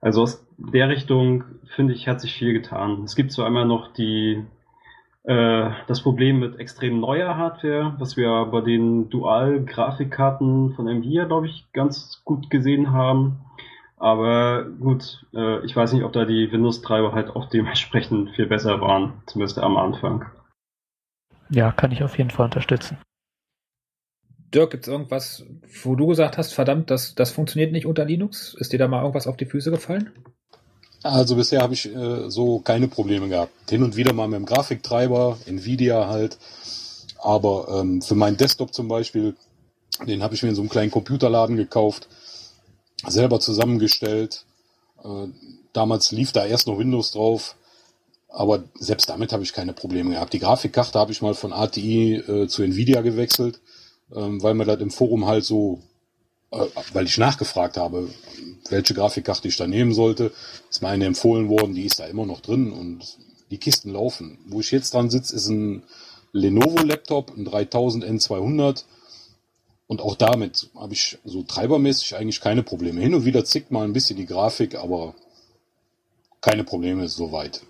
[0.00, 1.44] Also aus der Richtung,
[1.74, 3.02] finde ich, hat sich viel getan.
[3.04, 4.44] Es gibt zwar einmal noch die,
[5.24, 11.46] äh, das Problem mit extrem neuer Hardware, was wir bei den Dual-Grafikkarten von Nvidia, glaube
[11.46, 13.38] ich, ganz gut gesehen haben.
[13.96, 18.80] Aber gut, äh, ich weiß nicht, ob da die Windows-Treiber halt auch dementsprechend viel besser
[18.80, 20.26] waren, zumindest am Anfang.
[21.50, 22.98] Ja, kann ich auf jeden Fall unterstützen.
[24.54, 25.44] Dirk, gibt es irgendwas,
[25.82, 28.54] wo du gesagt hast, verdammt, das, das funktioniert nicht unter Linux?
[28.54, 30.10] Ist dir da mal irgendwas auf die Füße gefallen?
[31.02, 33.52] Also bisher habe ich äh, so keine Probleme gehabt.
[33.70, 36.38] Hin und wieder mal mit dem Grafiktreiber, Nvidia halt.
[37.18, 39.36] Aber ähm, für meinen Desktop zum Beispiel,
[40.06, 42.08] den habe ich mir in so einem kleinen Computerladen gekauft,
[43.06, 44.44] selber zusammengestellt.
[45.04, 45.26] Äh,
[45.72, 47.56] damals lief da erst noch Windows drauf.
[48.30, 50.32] Aber selbst damit habe ich keine Probleme gehabt.
[50.32, 53.60] Die Grafikkarte habe ich mal von ATI äh, zu Nvidia gewechselt
[54.14, 55.80] ähm, weil mir das im Forum halt so,
[56.50, 58.08] äh, weil ich nachgefragt habe,
[58.70, 60.32] welche Grafikkarte ich da nehmen sollte,
[60.70, 63.18] ist mir eine empfohlen worden, die ist da immer noch drin und
[63.50, 64.38] die Kisten laufen.
[64.46, 65.82] Wo ich jetzt dran sitze, ist ein
[66.32, 68.84] Lenovo-Laptop, ein 3000 N200
[69.86, 73.00] und auch damit habe ich so treibermäßig eigentlich keine Probleme.
[73.00, 75.14] Hin und wieder zickt mal ein bisschen die Grafik, aber
[76.42, 77.62] keine Probleme soweit.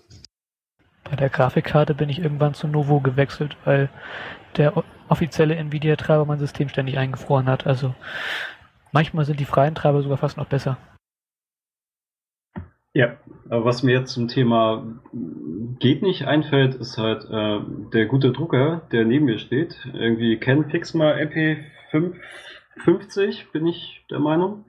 [1.05, 3.89] Bei der Grafikkarte bin ich irgendwann zu Novo gewechselt, weil
[4.57, 7.67] der offizielle Nvidia-Treiber mein System ständig eingefroren hat.
[7.67, 7.93] Also
[8.91, 10.77] manchmal sind die freien Treiber sogar fast noch besser.
[12.93, 13.17] Ja,
[13.49, 14.83] aber was mir jetzt zum Thema
[15.79, 17.59] geht nicht einfällt, ist halt äh,
[17.93, 19.87] der gute Drucker, der neben mir steht.
[19.93, 24.65] Irgendwie Ken Pixma MP550, bin ich der Meinung.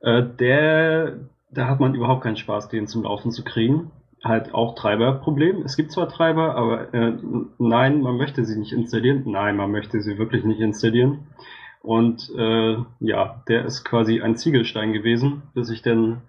[0.00, 1.18] Äh, der
[1.52, 3.90] da hat man überhaupt keinen Spaß, den zum Laufen zu kriegen.
[4.24, 5.62] Halt auch Treiberproblem.
[5.62, 7.12] Es gibt zwar Treiber, aber äh,
[7.58, 9.24] nein, man möchte sie nicht installieren.
[9.26, 11.26] Nein, man möchte sie wirklich nicht installieren.
[11.80, 16.22] Und äh, ja, der ist quasi ein Ziegelstein gewesen, bis ich denn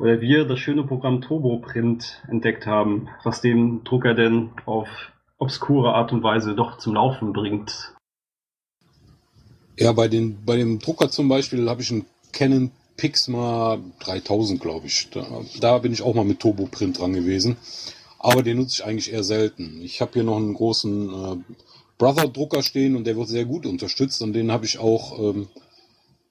[0.00, 4.88] oder wir das schöne Programm TurboPrint entdeckt haben, was den Drucker denn auf
[5.36, 7.94] obskure Art und Weise doch zum Laufen bringt.
[9.78, 12.70] Ja, bei, den, bei dem Drucker zum Beispiel habe ich einen Canon
[13.00, 15.08] Pixma 3000, glaube ich.
[15.10, 15.26] Da,
[15.58, 17.56] da bin ich auch mal mit TurboPrint dran gewesen.
[18.18, 19.80] Aber den nutze ich eigentlich eher selten.
[19.80, 21.36] Ich habe hier noch einen großen äh,
[21.96, 25.48] Brother-Drucker stehen und der wird sehr gut unterstützt und den habe ich auch ähm,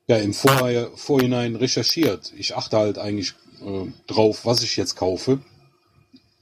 [0.07, 2.31] ja, im Vor Vorhinein recherchiert.
[2.37, 3.33] Ich achte halt eigentlich
[3.65, 5.39] äh, drauf, was ich jetzt kaufe.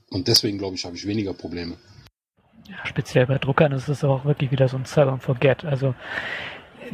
[0.09, 1.77] Und deswegen, glaube ich, habe ich weniger Probleme.
[2.67, 5.63] Ja, speziell bei Druckern ist es auch wirklich wieder so ein Serve and Forget.
[5.63, 5.95] Also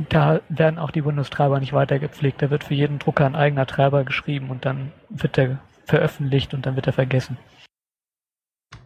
[0.10, 2.42] da werden auch die Windows-Treiber nicht weiter gepflegt.
[2.42, 6.66] Da wird für jeden Drucker ein eigener Treiber geschrieben und dann wird der veröffentlicht und
[6.66, 7.38] dann wird er vergessen.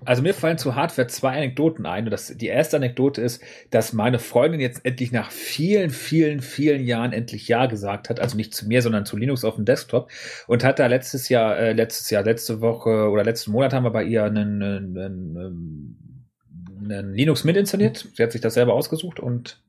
[0.05, 2.05] Also mir fallen zu Hardware zwei Anekdoten ein.
[2.09, 3.41] Das, die erste Anekdote ist,
[3.71, 8.19] dass meine Freundin jetzt endlich nach vielen, vielen, vielen Jahren endlich Ja gesagt hat.
[8.19, 10.09] Also nicht zu mir, sondern zu Linux auf dem Desktop.
[10.47, 13.91] Und hat da letztes Jahr, äh, letztes Jahr, letzte Woche oder letzten Monat haben wir
[13.91, 18.07] bei ihr einen, einen, einen, einen Linux mit installiert.
[18.13, 19.61] Sie hat sich das selber ausgesucht und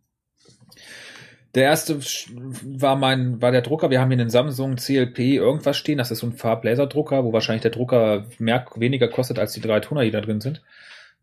[1.55, 3.91] der erste war mein, war der Drucker.
[3.91, 5.99] Wir haben hier einen Samsung CLP irgendwas stehen.
[5.99, 9.81] Das ist so ein Farblaserdrucker, wo wahrscheinlich der Drucker mehr, weniger kostet als die drei
[9.81, 10.63] Toner, die da drin sind.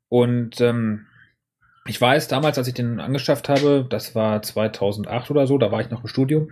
[0.09, 1.05] Und ähm,
[1.87, 5.81] ich weiß, damals, als ich den angeschafft habe, das war 2008 oder so, da war
[5.81, 6.49] ich noch im Studium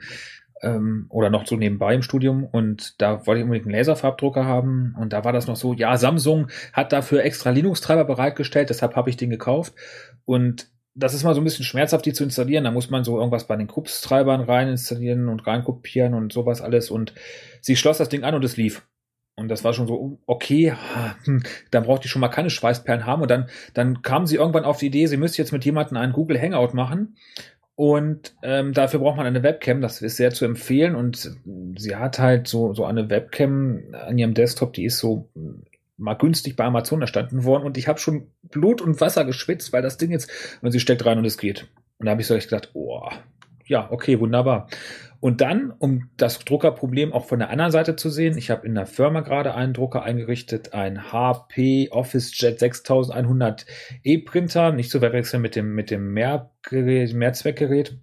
[0.62, 4.96] ähm, oder noch so nebenbei im Studium und da wollte ich unbedingt einen Laserfarbdrucker haben
[5.00, 9.10] und da war das noch so, ja, Samsung hat dafür extra Linux-Treiber bereitgestellt, deshalb habe
[9.10, 9.74] ich den gekauft
[10.26, 12.64] und das ist mal so ein bisschen schmerzhaft, die zu installieren.
[12.64, 16.92] Da muss man so irgendwas bei den Krups-Treibern rein installieren und reinkopieren und sowas alles.
[16.92, 17.14] Und
[17.62, 18.86] sie schloss das Ding an und es lief.
[19.36, 20.76] Und das war schon so, okay,
[21.24, 21.42] hm,
[21.72, 23.24] dann braucht die schon mal keine Schweißperlen haben.
[23.24, 26.14] Und dann, dann kam sie irgendwann auf die Idee, sie müsste jetzt mit jemandem einen
[26.14, 27.16] Google Hangout machen.
[27.76, 30.94] Und ähm, dafür braucht man eine Webcam, das ist sehr zu empfehlen.
[30.94, 31.36] Und
[31.76, 35.28] sie hat halt so, so eine Webcam an ihrem Desktop, die ist so
[35.98, 39.82] mal günstig bei Amazon erstanden worden und ich habe schon Blut und Wasser geschwitzt, weil
[39.82, 40.30] das Ding jetzt,
[40.62, 41.68] und sie steckt rein und es geht.
[41.98, 43.10] Und da habe ich so echt gedacht, oh,
[43.66, 44.68] ja, okay, wunderbar.
[45.20, 48.76] Und dann, um das Druckerproblem auch von der anderen Seite zu sehen, ich habe in
[48.76, 53.66] der Firma gerade einen Drucker eingerichtet, ein HP OfficeJet 6100
[54.04, 57.98] E-Printer, nicht zu verwechseln mit dem, mit dem Mehrgerät, Mehrzweckgerät.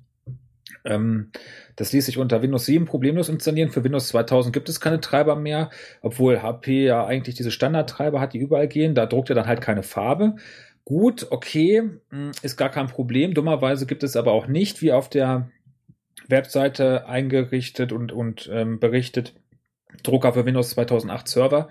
[0.85, 1.31] Ähm,
[1.77, 3.71] das ließ sich unter Windows 7 problemlos installieren.
[3.71, 5.71] Für Windows 2000 gibt es keine Treiber mehr,
[6.03, 8.95] obwohl HP ja eigentlich diese Standardtreiber hat, die überall gehen.
[8.95, 10.37] Da druckt er dann halt keine Farbe.
[10.85, 13.35] Gut, okay, hm, ist gar kein Problem.
[13.35, 15.51] Dummerweise gibt es aber auch nicht, wie auf der
[16.29, 19.35] Webseite eingerichtet und, und ähm, berichtet,
[20.03, 21.69] Drucker für Windows 2008 Server.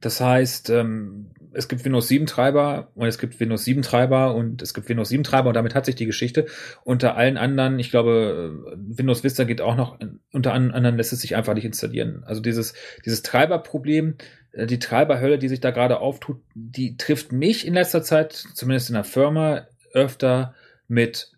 [0.00, 4.62] Das heißt, ähm, es gibt Windows 7 Treiber und es gibt Windows 7 Treiber und
[4.62, 6.46] es gibt Windows 7 Treiber und damit hat sich die Geschichte.
[6.84, 9.98] Unter allen anderen, ich glaube, Windows Vista geht auch noch,
[10.32, 12.22] unter anderen lässt es sich einfach nicht installieren.
[12.24, 12.74] Also dieses,
[13.04, 14.16] dieses Treiberproblem,
[14.52, 18.90] äh, die Treiberhölle, die sich da gerade auftut, die trifft mich in letzter Zeit, zumindest
[18.90, 20.54] in der Firma, öfter
[20.88, 21.32] mit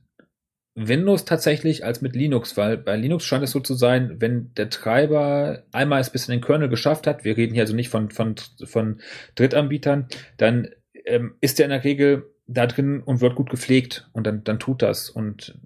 [0.74, 4.70] Windows tatsächlich als mit Linux, weil bei Linux scheint es so zu sein, wenn der
[4.70, 8.10] Treiber einmal es bis in den Kernel geschafft hat, wir reden hier also nicht von,
[8.10, 9.00] von, von
[9.36, 10.68] Drittanbietern, dann
[11.04, 14.58] ähm, ist er in der Regel da drin und wird gut gepflegt und dann, dann
[14.58, 15.10] tut das.
[15.10, 15.56] Und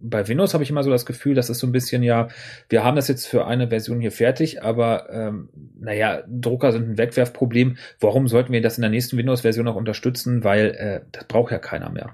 [0.00, 2.28] bei Windows habe ich immer so das Gefühl, das ist so ein bisschen ja,
[2.68, 6.98] wir haben das jetzt für eine Version hier fertig, aber ähm, naja, Drucker sind ein
[6.98, 7.76] Wegwerfproblem.
[8.00, 10.44] Warum sollten wir das in der nächsten Windows-Version noch unterstützen?
[10.44, 12.10] Weil äh, das braucht ja keiner mehr.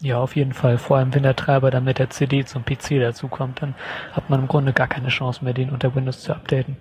[0.00, 0.78] Ja, auf jeden Fall.
[0.78, 3.74] Vor allem, wenn der Treiber dann mit der CD zum PC dazukommt, dann
[4.12, 6.76] hat man im Grunde gar keine Chance mehr, den unter Windows zu updaten.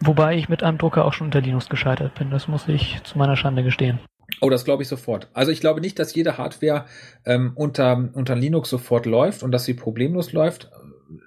[0.00, 2.30] Wobei ich mit einem Drucker auch schon unter Linux gescheitert bin.
[2.30, 3.98] Das muss ich zu meiner Schande gestehen.
[4.40, 5.28] Oh, das glaube ich sofort.
[5.32, 6.84] Also ich glaube nicht, dass jede Hardware
[7.24, 10.70] ähm, unter, unter Linux sofort läuft und dass sie problemlos läuft.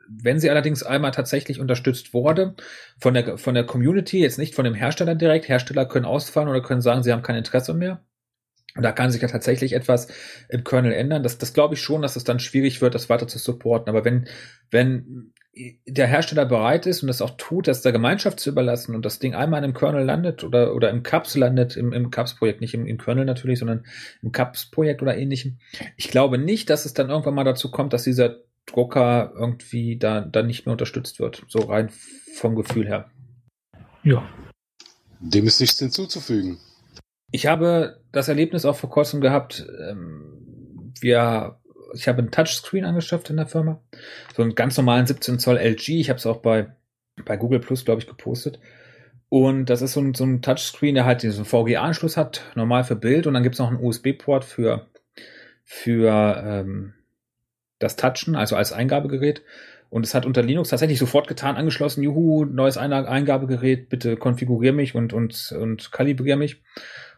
[0.08, 2.56] Wenn sie allerdings einmal tatsächlich unterstützt wurde
[3.00, 6.62] von der, von der Community, jetzt nicht von dem Hersteller direkt, Hersteller können ausfallen oder
[6.62, 8.04] können sagen, sie haben kein Interesse mehr,
[8.76, 10.08] und da kann sich ja tatsächlich etwas
[10.50, 11.24] im Kernel ändern.
[11.24, 13.90] Das, das glaube ich schon, dass es dann schwierig wird, das weiter zu supporten.
[13.90, 14.28] Aber wenn,
[14.70, 15.34] wenn
[15.86, 19.20] der Hersteller bereit ist und das auch tut, das der Gemeinschaft zu überlassen und das
[19.20, 22.74] Ding einmal in einem Kernel landet oder, oder im CAPS landet, im, im CAPS-Projekt, nicht
[22.74, 23.86] im, im Kernel natürlich, sondern
[24.22, 25.60] im CAPS-Projekt oder ähnlichem.
[25.98, 30.22] Ich glaube nicht, dass es dann irgendwann mal dazu kommt, dass dieser Drucker irgendwie da,
[30.22, 31.44] da nicht mehr unterstützt wird.
[31.50, 31.90] So rein
[32.36, 33.12] vom Gefühl her.
[34.04, 34.24] Ja.
[35.20, 36.60] Dem ist nichts hinzuzufügen.
[37.32, 39.66] Ich habe das Erlebnis auch vor kurzem gehabt.
[39.90, 41.60] Ähm, wir,
[41.94, 43.82] ich habe einen Touchscreen angeschafft in der Firma.
[44.36, 45.90] So einen ganz normalen 17 Zoll LG.
[46.00, 46.72] Ich habe es auch bei
[47.26, 48.60] bei Google Plus, glaube ich, gepostet.
[49.30, 52.96] Und das ist so ein, so ein Touchscreen, der halt diesen VGA-Anschluss hat, normal für
[52.96, 53.28] Bild.
[53.28, 54.88] Und dann gibt's noch einen USB-Port für,
[55.64, 56.94] für ähm,
[57.80, 59.42] das Touchen, also als Eingabegerät.
[59.90, 64.96] Und es hat unter Linux tatsächlich sofort getan, angeschlossen, juhu, neues Eingabegerät, bitte konfigurier mich
[64.96, 66.62] und, und, und kalibrier mich.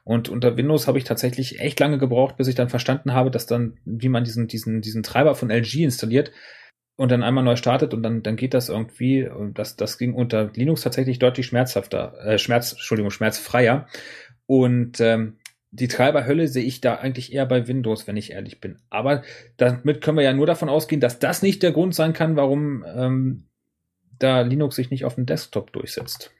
[0.03, 3.45] Und unter Windows habe ich tatsächlich echt lange gebraucht, bis ich dann verstanden habe, dass
[3.45, 6.31] dann, wie man diesen, diesen, diesen Treiber von LG installiert
[6.95, 9.27] und dann einmal neu startet und dann, dann geht das irgendwie.
[9.27, 13.87] Und das, das ging unter Linux tatsächlich deutlich schmerzhafter, äh, Schmerz, Entschuldigung, schmerzfreier.
[14.45, 15.37] Und ähm,
[15.71, 18.79] die Treiberhölle sehe ich da eigentlich eher bei Windows, wenn ich ehrlich bin.
[18.89, 19.23] Aber
[19.57, 22.85] damit können wir ja nur davon ausgehen, dass das nicht der Grund sein kann, warum
[22.85, 23.47] ähm,
[24.19, 26.31] da Linux sich nicht auf dem Desktop durchsetzt.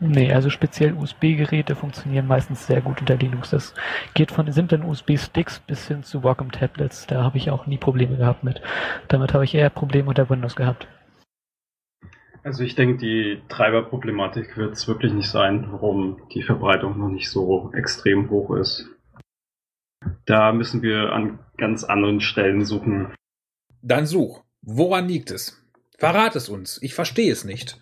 [0.00, 3.50] Nee, also speziell USB-Geräte funktionieren meistens sehr gut unter Linux.
[3.50, 3.74] Das
[4.14, 7.08] geht von simplen USB-Sticks bis hin zu Wacom-Tablets.
[7.08, 8.62] Da habe ich auch nie Probleme gehabt mit.
[9.08, 10.86] Damit habe ich eher Probleme unter Windows gehabt.
[12.44, 17.28] Also ich denke, die Treiberproblematik wird es wirklich nicht sein, warum die Verbreitung noch nicht
[17.28, 18.88] so extrem hoch ist.
[20.26, 23.12] Da müssen wir an ganz anderen Stellen suchen.
[23.82, 24.44] Dann such.
[24.62, 25.60] Woran liegt es?
[25.98, 26.80] Verrat es uns.
[26.82, 27.78] Ich verstehe es nicht.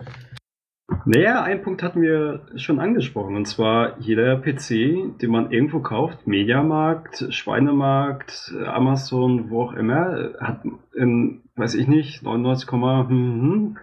[1.09, 6.27] Naja, einen Punkt hatten wir schon angesprochen, und zwar jeder PC, den man irgendwo kauft,
[6.27, 10.65] Mediamarkt, Schweinemarkt, Amazon, wo auch immer, hat
[10.97, 12.81] in, weiß ich nicht, 99, hm,
[13.11, 13.77] hm,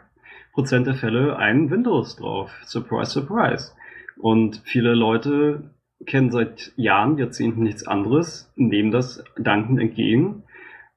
[0.51, 2.51] Prozent der Fälle ein Windows drauf.
[2.65, 3.71] Surprise, surprise.
[4.17, 5.71] Und viele Leute
[6.05, 10.43] kennen seit Jahren, Jahrzehnten nichts anderes, nehmen das dankend entgegen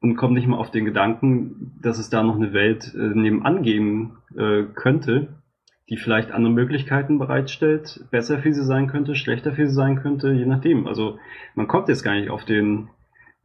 [0.01, 3.63] und kommen nicht mal auf den Gedanken, dass es da noch eine Welt äh, nebenan
[3.63, 5.29] geben äh, könnte,
[5.89, 10.33] die vielleicht andere Möglichkeiten bereitstellt, besser für sie sein könnte, schlechter für sie sein könnte,
[10.33, 10.87] je nachdem.
[10.87, 11.19] Also
[11.55, 12.89] man kommt jetzt gar nicht auf den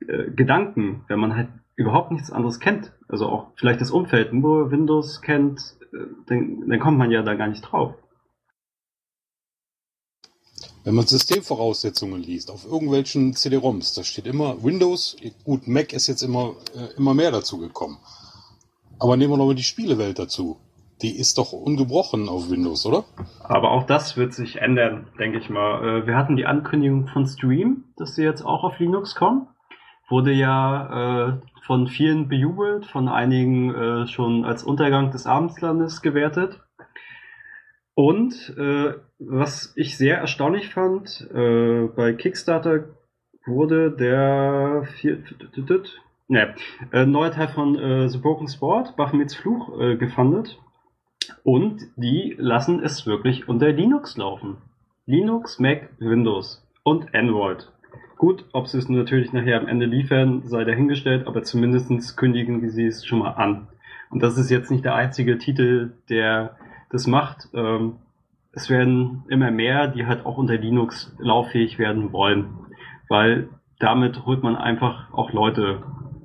[0.07, 2.93] äh, Gedanken, wenn man halt überhaupt nichts anderes kennt.
[3.07, 5.77] Also auch vielleicht das Umfeld nur Windows kennt,
[6.27, 7.95] dann, dann kommt man ja da gar nicht drauf.
[10.83, 16.23] Wenn man Systemvoraussetzungen liest, auf irgendwelchen CD-ROMs, da steht immer Windows, gut, Mac ist jetzt
[16.23, 17.99] immer, äh, immer mehr dazu gekommen.
[18.97, 20.57] Aber nehmen wir nochmal die Spielewelt dazu.
[21.01, 23.05] Die ist doch ungebrochen auf Windows, oder?
[23.43, 26.01] Aber auch das wird sich ändern, denke ich mal.
[26.03, 29.47] Äh, wir hatten die Ankündigung von Stream, dass sie jetzt auch auf Linux kommen.
[30.09, 31.33] Wurde ja äh,
[31.65, 36.59] von vielen bejubelt, von einigen äh, schon als Untergang des Abendslandes gewertet.
[37.93, 38.55] Und
[39.19, 42.85] was ich sehr erstaunlich fand, bei Kickstarter
[43.45, 45.23] wurde der vier,
[46.27, 46.55] ne,
[46.91, 50.57] äh, neue Teil von äh, The Broken Sport, Baphomets Fluch, äh, gefundet.
[51.43, 54.57] Und die lassen es wirklich unter Linux laufen.
[55.05, 57.71] Linux, Mac, Windows und Android.
[58.17, 62.85] Gut, ob sie es natürlich nachher am Ende liefern, sei dahingestellt, aber zumindest kündigen sie
[62.85, 63.67] es schon mal an.
[64.11, 66.55] Und das ist jetzt nicht der einzige Titel, der
[66.91, 67.47] das macht.
[67.53, 67.95] Ähm,
[68.51, 72.49] es werden immer mehr, die halt auch unter Linux lauffähig werden wollen,
[73.09, 73.49] weil
[73.79, 75.81] damit holt man einfach auch Leute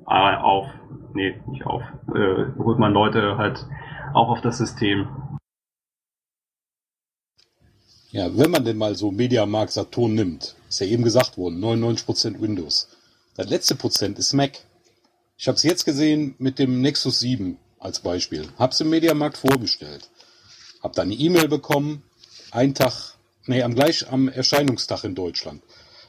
[0.07, 0.67] äh, auf.
[1.13, 1.81] Nee, nicht auf.
[2.13, 3.65] Äh, holt man Leute halt
[4.17, 5.07] auch auf das System.
[8.11, 12.41] Ja, wenn man denn mal so Mediamarkt Saturn nimmt, ist ja eben gesagt worden, 99%
[12.41, 12.87] Windows.
[13.35, 14.53] Das letzte Prozent ist Mac.
[15.37, 18.47] Ich habe es jetzt gesehen mit dem Nexus 7 als Beispiel.
[18.57, 20.09] Hab's im Mediamarkt vorgestellt.
[20.81, 22.01] Hab dann eine E-Mail bekommen,
[22.51, 25.61] einen Tag, nee, am gleich am Erscheinungstag in Deutschland,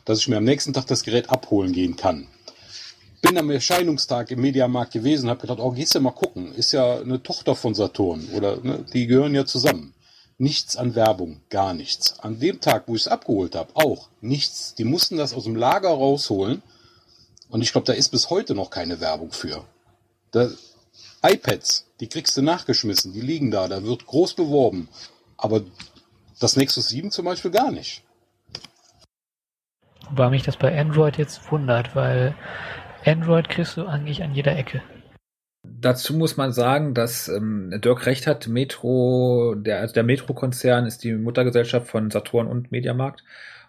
[0.04, 2.28] dass ich mir am nächsten Tag das Gerät abholen gehen kann.
[3.20, 7.00] Bin am Erscheinungstag im Mediamarkt gewesen, habe gedacht, oh, gehst du mal gucken, ist ja
[7.00, 9.94] eine Tochter von Saturn oder ne, die gehören ja zusammen.
[10.40, 12.20] Nichts an Werbung, gar nichts.
[12.20, 14.74] An dem Tag, wo ich es abgeholt habe, auch nichts.
[14.76, 16.62] Die mussten das aus dem Lager rausholen.
[17.48, 19.64] Und ich glaube, da ist bis heute noch keine Werbung für.
[20.30, 20.48] Da,
[21.22, 24.88] iPads, die kriegst du nachgeschmissen, die liegen da, da wird groß beworben.
[25.36, 25.62] Aber
[26.38, 28.02] das Nexus 7 zum Beispiel gar nicht.
[30.10, 32.34] Wobei mich das bei Android jetzt wundert, weil
[33.04, 34.82] Android kriegst du eigentlich an jeder Ecke.
[35.62, 41.04] Dazu muss man sagen, dass ähm, Dirk recht hat, Metro, der, also der Metro-Konzern ist
[41.04, 43.22] die Muttergesellschaft von Saturn und Mediamarkt.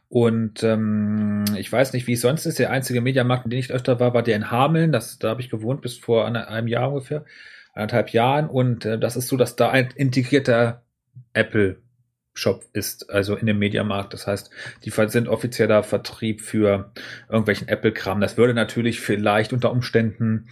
[0.07, 2.57] Und ähm, ich weiß nicht, wie es sonst ist.
[2.57, 4.91] Der einzige Mediamarkt, in dem ich öfter war, war der in Hameln.
[4.91, 7.25] Das, da habe ich gewohnt bis vor einem Jahr ungefähr,
[7.73, 8.49] anderthalb Jahren.
[8.49, 10.84] Und äh, das ist so, dass da ein integrierter
[11.34, 11.77] Apple
[12.34, 14.13] Shop ist, also in dem Mediamarkt.
[14.13, 14.49] Das heißt,
[14.84, 16.91] die sind offizieller Vertrieb für
[17.27, 18.21] irgendwelchen Apple-Kram.
[18.21, 20.49] Das würde natürlich vielleicht unter Umständen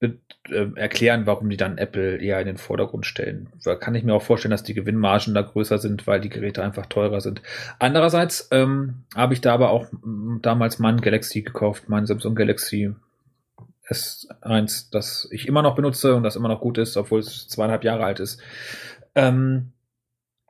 [0.00, 3.48] äh, erklären, warum die dann Apple eher in den Vordergrund stellen.
[3.64, 6.62] Da kann ich mir auch vorstellen, dass die Gewinnmargen da größer sind, weil die Geräte
[6.62, 7.42] einfach teurer sind.
[7.80, 9.86] Andererseits ähm, habe ich da aber auch
[10.42, 12.94] damals mein Galaxy gekauft, mein Samsung Galaxy
[13.88, 17.82] S1, das ich immer noch benutze und das immer noch gut ist, obwohl es zweieinhalb
[17.82, 18.40] Jahre alt ist.
[19.14, 19.72] Ähm,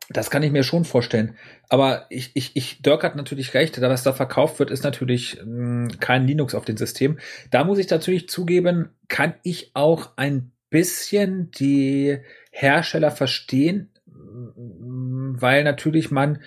[0.08, 1.36] das kann ich mir schon vorstellen.
[1.68, 5.38] Aber ich, ich, ich, Dirk hat natürlich recht, da was da verkauft wird, ist natürlich
[5.44, 7.18] mh, kein Linux auf dem System.
[7.50, 12.18] Da muss ich natürlich zugeben, kann ich auch ein bisschen die
[12.50, 13.90] Hersteller verstehen,
[14.54, 16.40] weil natürlich man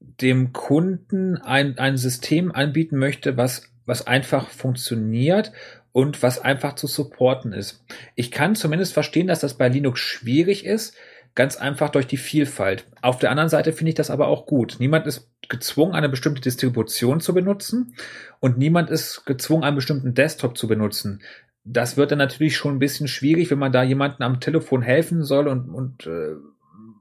[0.00, 5.52] dem Kunden ein, ein System anbieten möchte, was, was einfach funktioniert
[5.92, 7.84] und was einfach zu supporten ist.
[8.14, 10.94] Ich kann zumindest verstehen, dass das bei Linux schwierig ist,
[11.34, 12.86] Ganz einfach durch die Vielfalt.
[13.02, 14.76] Auf der anderen Seite finde ich das aber auch gut.
[14.78, 17.96] Niemand ist gezwungen, eine bestimmte Distribution zu benutzen
[18.40, 21.22] und niemand ist gezwungen, einen bestimmten Desktop zu benutzen.
[21.64, 25.24] Das wird dann natürlich schon ein bisschen schwierig, wenn man da jemanden am Telefon helfen
[25.24, 26.34] soll und, und äh,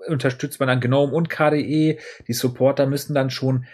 [0.07, 1.99] unterstützt man dann GNOME und KDE.
[2.27, 3.65] Die Supporter müssen dann schon,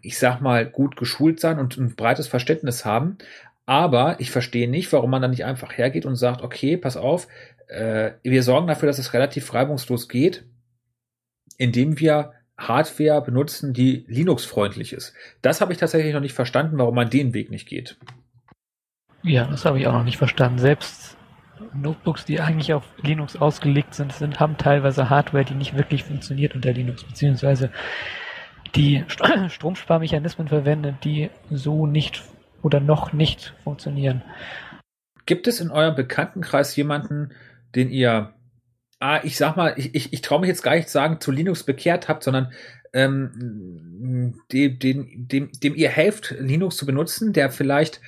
[0.00, 3.18] ich sag mal, gut geschult sein und ein breites Verständnis haben.
[3.66, 7.28] Aber ich verstehe nicht, warum man dann nicht einfach hergeht und sagt, okay, pass auf,
[7.68, 10.44] äh, wir sorgen dafür, dass es relativ reibungslos geht,
[11.56, 15.14] indem wir Hardware benutzen, die Linux-freundlich ist.
[15.42, 17.98] Das habe ich tatsächlich noch nicht verstanden, warum man den Weg nicht geht.
[19.22, 20.58] Ja, das habe ich auch noch nicht verstanden.
[20.58, 21.16] Selbst
[21.74, 26.54] Notebooks, die eigentlich auf Linux ausgelegt sind, sind haben teilweise Hardware, die nicht wirklich funktioniert
[26.54, 27.70] unter Linux, beziehungsweise
[28.74, 29.04] die
[29.48, 32.22] Stromsparmechanismen verwendet, die so nicht
[32.62, 34.22] oder noch nicht funktionieren.
[35.26, 37.32] Gibt es in eurem Bekanntenkreis jemanden,
[37.74, 38.34] den ihr,
[39.00, 41.30] ah, ich sag mal, ich, ich, ich traue mich jetzt gar nicht zu sagen, zu
[41.30, 42.52] Linux bekehrt habt, sondern
[42.92, 48.00] ähm, dem, dem, dem, dem ihr helft, Linux zu benutzen, der vielleicht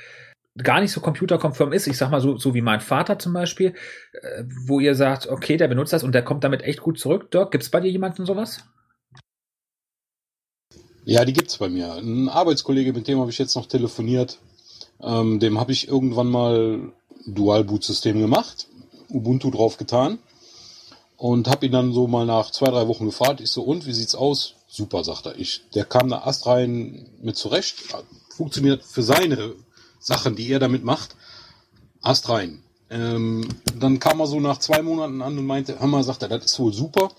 [0.58, 3.74] gar nicht so computerkonform ist, ich sag mal so, so wie mein Vater zum Beispiel,
[4.12, 7.30] äh, wo ihr sagt, okay, der benutzt das und der kommt damit echt gut zurück.
[7.30, 8.64] Dirk, gibt's bei dir jemanden sowas?
[11.04, 11.94] Ja, die gibt's bei mir.
[11.94, 14.38] Ein Arbeitskollege, mit dem habe ich jetzt noch telefoniert.
[15.02, 16.92] Ähm, dem habe ich irgendwann mal
[17.26, 18.68] Dual-Boot-System gemacht.
[19.10, 20.18] Ubuntu drauf getan
[21.16, 23.40] und habe ihn dann so mal nach zwei, drei Wochen gefragt.
[23.40, 24.54] Ich so, und wie sieht's aus?
[24.68, 25.38] Super, sagt er.
[25.38, 27.76] Ich, der kam da Ast rein mit zurecht.
[28.34, 29.54] Funktioniert für seine
[29.98, 31.16] Sachen, die er damit macht.
[32.00, 32.62] Ast rein.
[32.88, 33.46] Ähm,
[33.78, 36.46] dann kam er so nach zwei Monaten an und meinte, hör mal, sagt er, das
[36.46, 37.10] ist wohl super.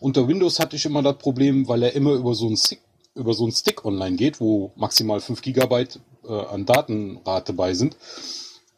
[0.00, 2.80] Unter Windows hatte ich immer das Problem, weil er immer über so einen Stick,
[3.14, 7.96] über so einen Stick online geht, wo maximal 5 Gigabyte äh, an Datenrate bei sind.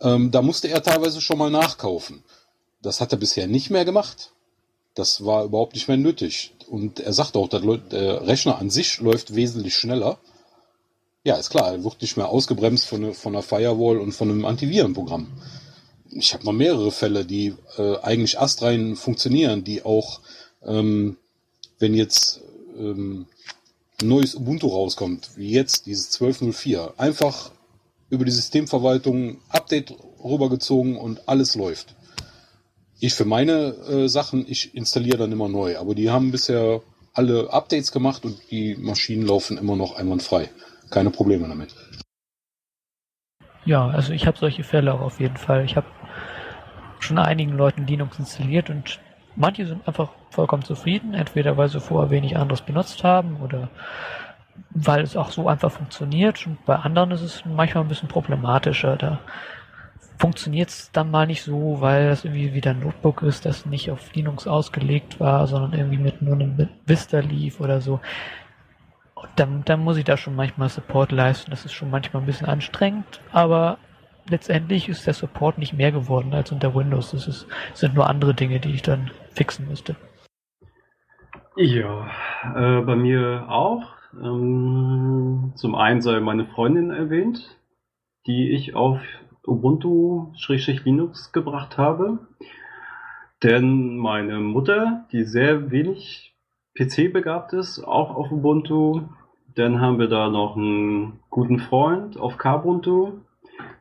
[0.00, 2.24] Ähm, da musste er teilweise schon mal nachkaufen.
[2.82, 4.32] Das hat er bisher nicht mehr gemacht.
[4.94, 6.52] Das war überhaupt nicht mehr nötig.
[6.68, 10.18] Und er sagt auch, der Rechner an sich läuft wesentlich schneller.
[11.24, 14.44] Ja, ist klar, er wird nicht mehr ausgebremst von, von einer Firewall und von einem
[14.44, 15.28] Antivirenprogramm.
[16.10, 20.20] Ich habe noch mehrere Fälle, die äh, eigentlich astrein funktionieren, die auch,
[20.64, 21.16] ähm,
[21.78, 22.40] wenn jetzt
[22.76, 23.26] ähm,
[24.00, 27.52] ein neues Ubuntu rauskommt, wie jetzt dieses 12.04, einfach
[28.10, 31.94] über die Systemverwaltung Update rübergezogen und alles läuft.
[33.04, 36.82] Ich für meine äh, Sachen, ich installiere dann immer neu, aber die haben bisher
[37.12, 40.50] alle Updates gemacht und die Maschinen laufen immer noch einwandfrei.
[40.88, 41.74] Keine Probleme damit.
[43.64, 45.64] Ja, also ich habe solche Fälle auch auf jeden Fall.
[45.64, 45.88] Ich habe
[47.00, 49.00] schon einigen Leuten Linux installiert und
[49.34, 53.68] manche sind einfach vollkommen zufrieden, entweder weil sie vorher wenig anderes benutzt haben oder
[54.70, 56.46] weil es auch so einfach funktioniert.
[56.46, 58.96] Und bei anderen ist es manchmal ein bisschen problematischer.
[58.96, 59.18] Da
[60.22, 63.90] funktioniert es dann mal nicht so, weil das irgendwie wieder ein Notebook ist, das nicht
[63.90, 67.98] auf Linux ausgelegt war, sondern irgendwie mit nur einem Vista lief oder so.
[69.16, 71.50] Und dann, dann muss ich da schon manchmal Support leisten.
[71.50, 73.78] Das ist schon manchmal ein bisschen anstrengend, aber
[74.30, 77.10] letztendlich ist der Support nicht mehr geworden als unter Windows.
[77.10, 79.96] Das, ist, sind nur andere Dinge, die ich dann fixen müsste.
[81.56, 82.06] Ja,
[82.54, 83.88] äh, bei mir auch.
[84.14, 87.58] Ähm, zum einen sei meine Freundin erwähnt,
[88.28, 89.00] die ich auf
[89.46, 92.18] Ubuntu-Linux gebracht habe.
[93.42, 96.34] Denn meine Mutter, die sehr wenig
[96.76, 99.02] PC begabt ist, auch auf Ubuntu.
[99.54, 103.20] Dann haben wir da noch einen guten Freund auf Kubuntu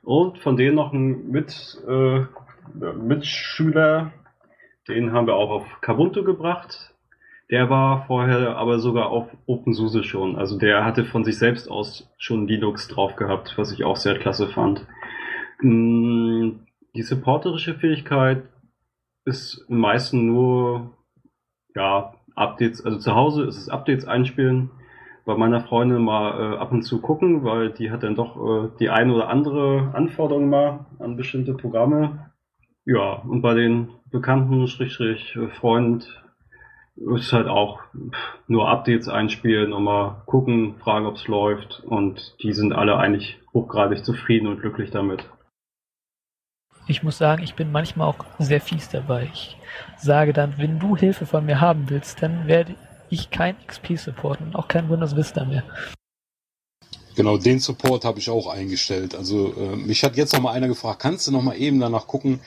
[0.03, 2.22] und von denen noch einen Mit, äh,
[2.74, 4.12] Mitschüler,
[4.88, 6.93] den haben wir auch auf Kubuntu gebracht.
[7.51, 10.38] Der war vorher aber sogar auf OpenSUSE schon.
[10.38, 14.18] Also der hatte von sich selbst aus schon Linux drauf gehabt, was ich auch sehr
[14.18, 14.88] klasse fand.
[15.62, 16.59] Mm,
[16.95, 18.43] die supporterische Fähigkeit
[19.26, 20.91] ist im meisten nur,
[21.76, 24.72] ja, Updates, also zu Hause ist es Updates einspielen,
[25.26, 28.70] bei meiner Freundin mal äh, ab und zu gucken, weil die hat dann doch äh,
[28.80, 32.32] die eine oder andere Anforderung mal an bestimmte Programme.
[32.86, 36.22] Ja, und bei den Bekannten, Strich, äh, Freund,
[36.95, 37.80] ist halt auch
[38.47, 41.82] nur Updates einspielen und mal gucken, fragen, ob es läuft.
[41.86, 45.28] Und die sind alle eigentlich hochgradig zufrieden und glücklich damit.
[46.91, 49.29] Ich muss sagen, ich bin manchmal auch sehr fies dabei.
[49.33, 49.57] Ich
[49.97, 52.75] sage dann, wenn du Hilfe von mir haben willst, dann werde
[53.09, 55.63] ich kein XP supporten und auch kein Windows Vista mehr.
[57.15, 59.15] Genau, den Support habe ich auch eingestellt.
[59.15, 62.07] Also äh, mich hat jetzt noch mal einer gefragt, kannst du noch mal eben danach
[62.07, 62.39] gucken?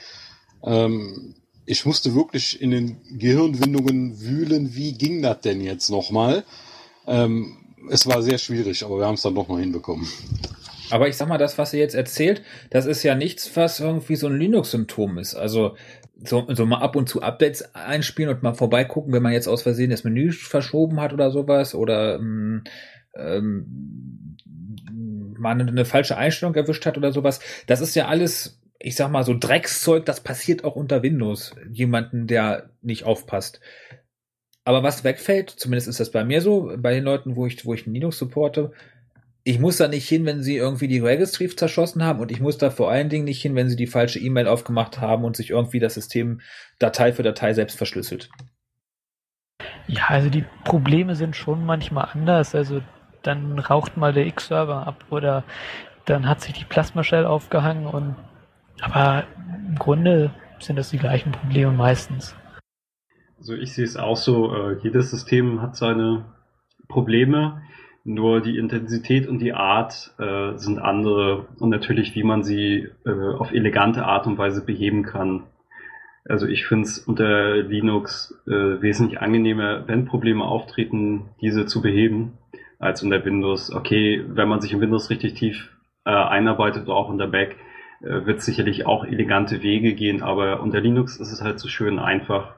[0.63, 1.35] Ähm,
[1.67, 6.45] ich musste wirklich in den Gehirnwindungen wühlen, wie ging das denn jetzt noch mal?
[7.07, 7.57] Ähm,
[7.91, 10.09] es war sehr schwierig, aber wir haben es dann doch noch hinbekommen.
[10.95, 12.41] Aber ich sag mal, das, was ihr jetzt erzählt,
[12.71, 15.35] das ist ja nichts, was irgendwie so ein Linux-Symptom ist.
[15.35, 15.75] Also
[16.23, 19.63] so, so mal ab und zu Updates einspielen und mal vorbeigucken, wenn man jetzt aus
[19.63, 22.63] Versehen das Menü verschoben hat oder sowas oder ähm,
[23.17, 24.37] ähm,
[25.37, 27.41] man eine falsche Einstellung erwischt hat oder sowas.
[27.67, 31.57] Das ist ja alles, ich sag mal, so Dreckszeug, das passiert auch unter Windows.
[31.73, 33.61] Jemanden, der nicht aufpasst.
[34.63, 37.75] Aber was wegfällt, zumindest ist das bei mir so, bei den Leuten, wo ich, wo
[37.75, 38.71] ich Linux supporte,
[39.45, 42.57] ich muss da nicht hin, wenn sie irgendwie die Registries zerschossen haben und ich muss
[42.57, 45.51] da vor allen Dingen nicht hin, wenn sie die falsche E-Mail aufgemacht haben und sich
[45.51, 46.41] irgendwie das System
[46.79, 48.31] Datei für Datei selbst verschlüsselt.
[49.87, 52.55] Ja, also die Probleme sind schon manchmal anders.
[52.55, 52.81] Also
[53.23, 55.45] dann raucht mal der X-Server ab oder
[56.07, 58.17] dann hat sich die Plasma Shell aufgehangen und
[58.81, 59.25] aber
[59.69, 62.35] im Grunde sind das die gleichen Probleme meistens.
[63.39, 66.25] Also ich sehe es auch so, äh, jedes System hat seine
[66.89, 67.63] Probleme.
[68.07, 73.35] Nur die Intensität und die Art äh, sind andere und natürlich, wie man sie äh,
[73.39, 75.45] auf elegante Art und Weise beheben kann.
[76.27, 78.51] Also ich finde es unter Linux äh,
[78.83, 82.39] wesentlich angenehmer, wenn Probleme auftreten, diese zu beheben,
[82.79, 83.73] als unter Windows.
[83.73, 85.71] Okay, wenn man sich in Windows richtig tief
[86.05, 87.57] äh, einarbeitet auch unter Back,
[88.03, 91.99] äh, wird sicherlich auch elegante Wege gehen, aber unter Linux ist es halt so schön
[91.99, 92.57] einfach.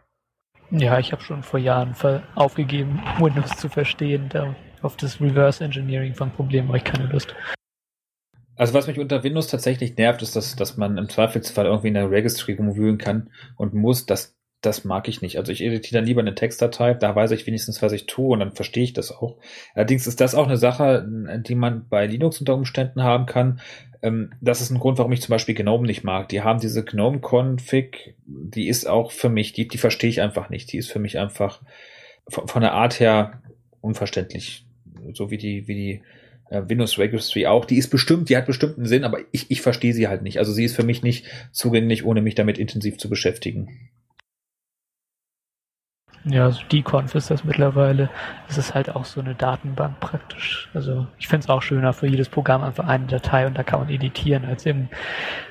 [0.70, 1.94] Ja, ich habe schon vor Jahren
[2.34, 4.28] aufgegeben, Windows zu verstehen.
[4.28, 4.56] Da
[4.86, 7.34] auf das Reverse Engineering von Problemen habe ich keine Lust.
[8.56, 11.94] Also was mich unter Windows tatsächlich nervt, ist, dass, dass man im Zweifelsfall irgendwie in
[11.94, 14.06] der Registry rumwühlen kann und muss.
[14.06, 15.36] Das, das mag ich nicht.
[15.36, 18.40] Also ich editiere dann lieber eine Textdatei, da weiß ich wenigstens, was ich tue und
[18.40, 19.36] dann verstehe ich das auch.
[19.74, 21.06] Allerdings ist das auch eine Sache,
[21.46, 23.60] die man bei Linux unter Umständen haben kann.
[24.02, 26.30] Ähm, das ist ein Grund, warum ich zum Beispiel GNOME nicht mag.
[26.30, 30.72] Die haben diese GNOME-Config, die ist auch für mich, die, die verstehe ich einfach nicht.
[30.72, 31.60] Die ist für mich einfach
[32.28, 33.42] von, von der Art her
[33.80, 34.65] unverständlich
[35.14, 36.02] so wie die, wie die
[36.50, 37.64] äh, Windows Registry auch.
[37.64, 40.38] Die ist bestimmt, die hat bestimmt einen Sinn, aber ich, ich verstehe sie halt nicht.
[40.38, 43.90] Also sie ist für mich nicht zugänglich, ohne mich damit intensiv zu beschäftigen.
[46.28, 48.10] Ja, also Deconf ist das mittlerweile.
[48.48, 50.68] Es ist halt auch so eine Datenbank praktisch.
[50.74, 53.78] Also ich finde es auch schöner für jedes Programm einfach eine Datei und da kann
[53.78, 54.88] man editieren, als eben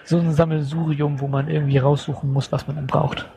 [0.04, 3.30] so ein Sammelsurium, wo man irgendwie raussuchen muss, was man dann braucht.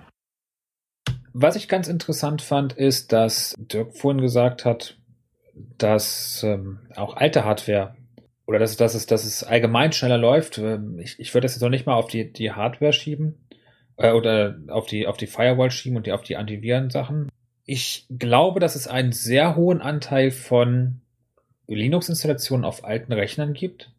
[1.33, 4.97] Was ich ganz interessant fand, ist, dass Dirk vorhin gesagt hat,
[5.79, 7.95] dass ähm, auch alte Hardware
[8.47, 10.59] oder dass, dass, es, dass es allgemein schneller läuft.
[10.59, 13.47] Ähm, ich, ich würde das jetzt noch nicht mal auf die, die Hardware schieben
[13.99, 17.29] äh, oder auf die, auf die Firewall schieben und die, auf die Antiviren-Sachen.
[17.67, 21.03] Ich glaube, dass es einen sehr hohen Anteil von
[21.67, 23.93] Linux-Installationen auf alten Rechnern gibt,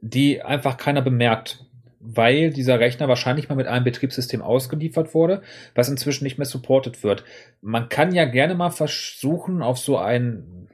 [0.00, 1.64] die einfach keiner bemerkt,
[1.98, 5.42] weil dieser Rechner wahrscheinlich mal mit einem Betriebssystem ausgeliefert wurde,
[5.74, 7.24] was inzwischen nicht mehr supported wird.
[7.60, 10.68] Man kann ja gerne mal versuchen, auf so einen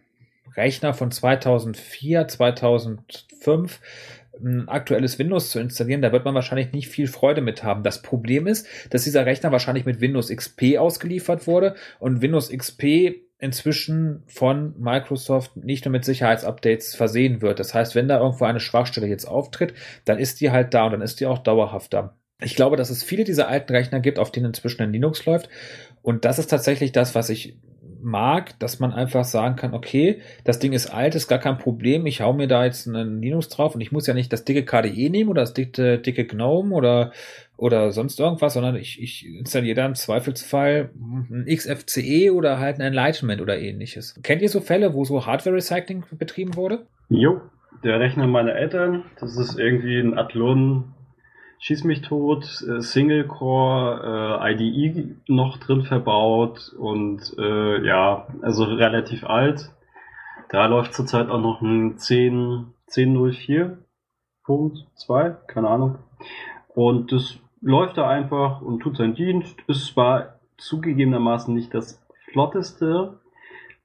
[0.56, 3.80] Rechner von 2004, 2005
[4.42, 7.82] ein aktuelles Windows zu installieren, da wird man wahrscheinlich nicht viel Freude mit haben.
[7.82, 13.16] Das Problem ist, dass dieser Rechner wahrscheinlich mit Windows XP ausgeliefert wurde und Windows XP
[13.38, 17.58] inzwischen von Microsoft nicht nur mit Sicherheitsupdates versehen wird.
[17.58, 19.74] Das heißt, wenn da irgendwo eine Schwachstelle jetzt auftritt,
[20.04, 22.16] dann ist die halt da und dann ist die auch dauerhaft da.
[22.42, 25.48] Ich glaube, dass es viele dieser alten Rechner gibt, auf denen inzwischen ein Linux läuft.
[26.02, 27.58] Und das ist tatsächlich das, was ich
[28.02, 32.06] mag, dass man einfach sagen kann, okay, das Ding ist alt, ist gar kein Problem,
[32.06, 34.64] ich hau mir da jetzt einen Linux drauf und ich muss ja nicht das dicke
[34.64, 37.12] KDE nehmen oder das dicke, dicke GNOME oder,
[37.56, 40.90] oder sonst irgendwas, sondern ich, ich installiere da im Zweifelsfall
[41.30, 44.14] ein XFCE oder halt ein Enlightenment oder ähnliches.
[44.22, 46.86] Kennt ihr so Fälle, wo so Hardware-Recycling betrieben wurde?
[47.08, 47.40] Jo,
[47.84, 50.94] der Rechner meiner Eltern, das ist irgendwie ein Athlon
[51.62, 58.64] Schieß mich tot, äh, Single Core, äh, IDE noch drin verbaut und äh, ja, also
[58.64, 59.70] relativ alt.
[60.48, 65.98] Da läuft zurzeit auch noch ein 10, 10.04.2, keine Ahnung.
[66.68, 69.58] Und das läuft da einfach und tut seinen Dienst.
[69.66, 72.02] Ist zwar zugegebenermaßen nicht das
[72.32, 73.20] flotteste,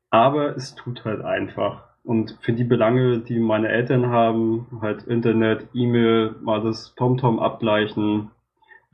[0.10, 1.90] aber es tut halt einfach.
[2.06, 8.30] Und für die Belange, die meine Eltern haben, halt Internet, E-Mail, mal das TomTom abgleichen,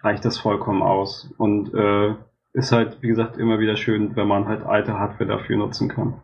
[0.01, 1.30] reicht das vollkommen aus.
[1.38, 2.16] Und äh,
[2.53, 6.22] ist halt, wie gesagt, immer wieder schön, wenn man halt alte Hardware dafür nutzen kann.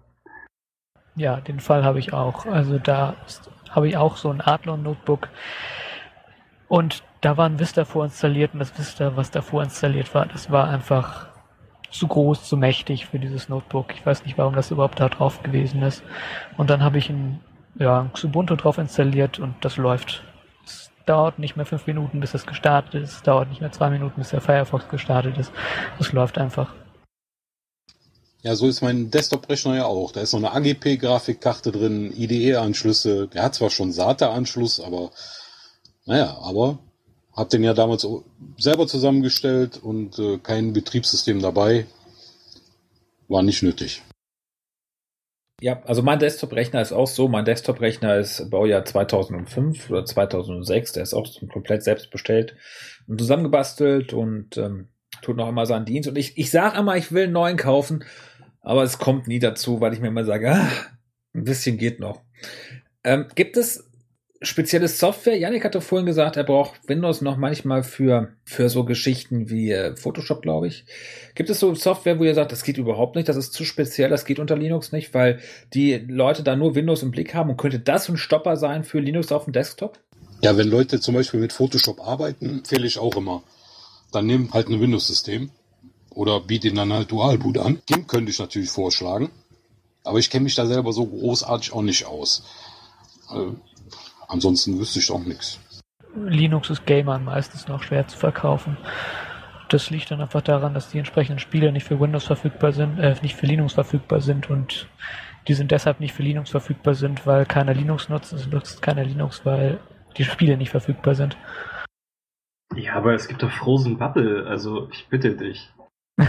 [1.15, 2.45] Ja, den Fall habe ich auch.
[2.45, 3.15] Also da
[3.69, 5.27] habe ich auch so ein Adlon Notebook.
[6.69, 10.69] Und da war ein Vista vorinstalliert und das Vista, was davor installiert war, das war
[10.69, 11.27] einfach
[11.91, 13.93] zu groß, zu mächtig für dieses Notebook.
[13.93, 16.03] Ich weiß nicht, warum das überhaupt da drauf gewesen ist.
[16.57, 17.39] Und dann habe ich ein,
[17.79, 20.23] ja, ein Ubuntu drauf installiert und das läuft.
[20.65, 23.11] Es dauert nicht mehr fünf Minuten, bis es gestartet ist.
[23.13, 25.51] Es dauert nicht mehr zwei Minuten, bis der Firefox gestartet ist.
[25.99, 26.73] Es läuft einfach.
[28.43, 30.11] Ja, so ist mein Desktop-Rechner ja auch.
[30.11, 33.27] Da ist noch eine AGP-Grafikkarte drin, IDE-Anschlüsse.
[33.27, 35.11] Der hat zwar schon SATA-Anschluss, aber
[36.05, 36.79] naja, aber
[37.37, 38.05] hab den ja damals
[38.57, 41.85] selber zusammengestellt und äh, kein Betriebssystem dabei.
[43.27, 44.01] War nicht nötig.
[45.61, 47.27] Ja, also mein Desktop-Rechner ist auch so.
[47.27, 50.93] Mein Desktop-Rechner ist Baujahr 2005 oder 2006.
[50.93, 52.55] Der ist auch komplett selbst bestellt
[53.07, 54.89] und zusammengebastelt und ähm,
[55.21, 56.09] tut noch immer seinen Dienst.
[56.09, 58.03] Und ich, ich sage immer, ich will einen neuen kaufen,
[58.61, 60.69] aber es kommt nie dazu, weil ich mir immer sage, ah,
[61.33, 62.21] ein bisschen geht noch.
[63.03, 63.86] Ähm, gibt es
[64.41, 65.37] spezielle Software.
[65.37, 69.95] Janik hatte vorhin gesagt, er braucht Windows noch manchmal für, für so Geschichten wie äh,
[69.95, 70.85] Photoshop, glaube ich.
[71.35, 74.09] Gibt es so Software, wo ihr sagt, das geht überhaupt nicht, das ist zu speziell,
[74.09, 75.39] das geht unter Linux nicht, weil
[75.73, 78.99] die Leute da nur Windows im Blick haben und könnte das ein Stopper sein für
[78.99, 79.99] Linux auf dem Desktop?
[80.41, 83.43] Ja, wenn Leute zum Beispiel mit Photoshop arbeiten, empfehle ich auch immer.
[84.11, 85.49] Dann nimm halt ein Windows-System
[86.11, 87.81] oder biete ihnen dann halt Dualboot an.
[87.87, 89.31] GIMP könnte ich natürlich vorschlagen,
[90.03, 92.43] aber ich kenne mich da selber so großartig auch nicht aus.
[94.27, 95.59] Ansonsten wüsste ich auch nichts.
[96.15, 98.77] Linux ist Gamern meistens noch schwer zu verkaufen.
[99.69, 103.15] Das liegt dann einfach daran, dass die entsprechenden Spiele nicht für Windows verfügbar sind, äh,
[103.21, 104.87] nicht für Linux verfügbar sind und
[105.47, 108.33] die sind deshalb nicht für Linux verfügbar sind, weil keiner Linux nutzt.
[108.33, 109.79] Es nutzt keiner Linux, weil
[110.17, 111.37] die Spiele nicht verfügbar sind.
[112.75, 115.71] Ja, aber es gibt doch Frozen Bubble, also ich bitte dich.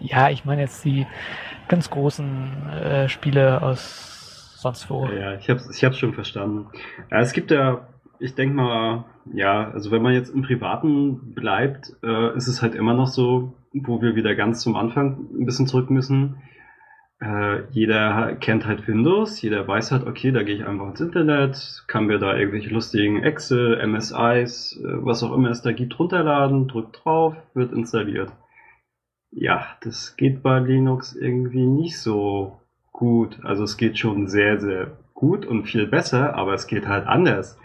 [0.00, 1.06] ja, ich meine jetzt die
[1.68, 4.19] ganz großen äh, Spiele aus
[4.60, 5.06] sonst wo.
[5.06, 6.66] Ja, ich hab's, ich hab's schon verstanden.
[7.08, 7.88] Es gibt ja,
[8.18, 12.74] ich denke mal, ja, also wenn man jetzt im Privaten bleibt, äh, ist es halt
[12.74, 16.42] immer noch so, wo wir wieder ganz zum Anfang ein bisschen zurück müssen.
[17.22, 21.84] Äh, jeder kennt halt Windows, jeder weiß halt, okay, da gehe ich einfach ins Internet,
[21.86, 26.66] kann mir da irgendwelche lustigen Excel, MSIs, äh, was auch immer es da gibt, runterladen,
[26.68, 28.32] drückt drauf, wird installiert.
[29.30, 32.59] Ja, das geht bei Linux irgendwie nicht so
[33.00, 33.38] gut.
[33.42, 37.58] Also es geht schon sehr, sehr gut und viel besser, aber es geht halt anders.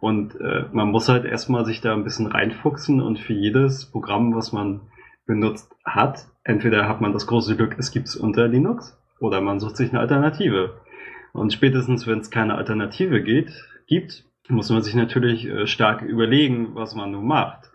[0.00, 4.34] Und äh, man muss halt erstmal sich da ein bisschen reinfuchsen und für jedes Programm,
[4.34, 4.80] was man
[5.26, 9.60] benutzt hat, entweder hat man das große Glück, es gibt es unter Linux, oder man
[9.60, 10.80] sucht sich eine Alternative.
[11.32, 13.52] Und spätestens, wenn es keine Alternative geht,
[13.86, 17.69] gibt, muss man sich natürlich äh, stark überlegen, was man nun macht.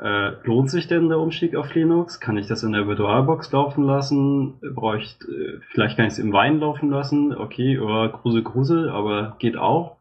[0.00, 2.20] Äh, lohnt sich denn der Umstieg auf Linux?
[2.20, 4.60] Kann ich das in der Virtualbox laufen lassen?
[4.74, 7.34] Bräuchte, äh, vielleicht kann ich es im Wein laufen lassen.
[7.34, 9.96] Okay, oder Grusel, Grusel, aber geht auch.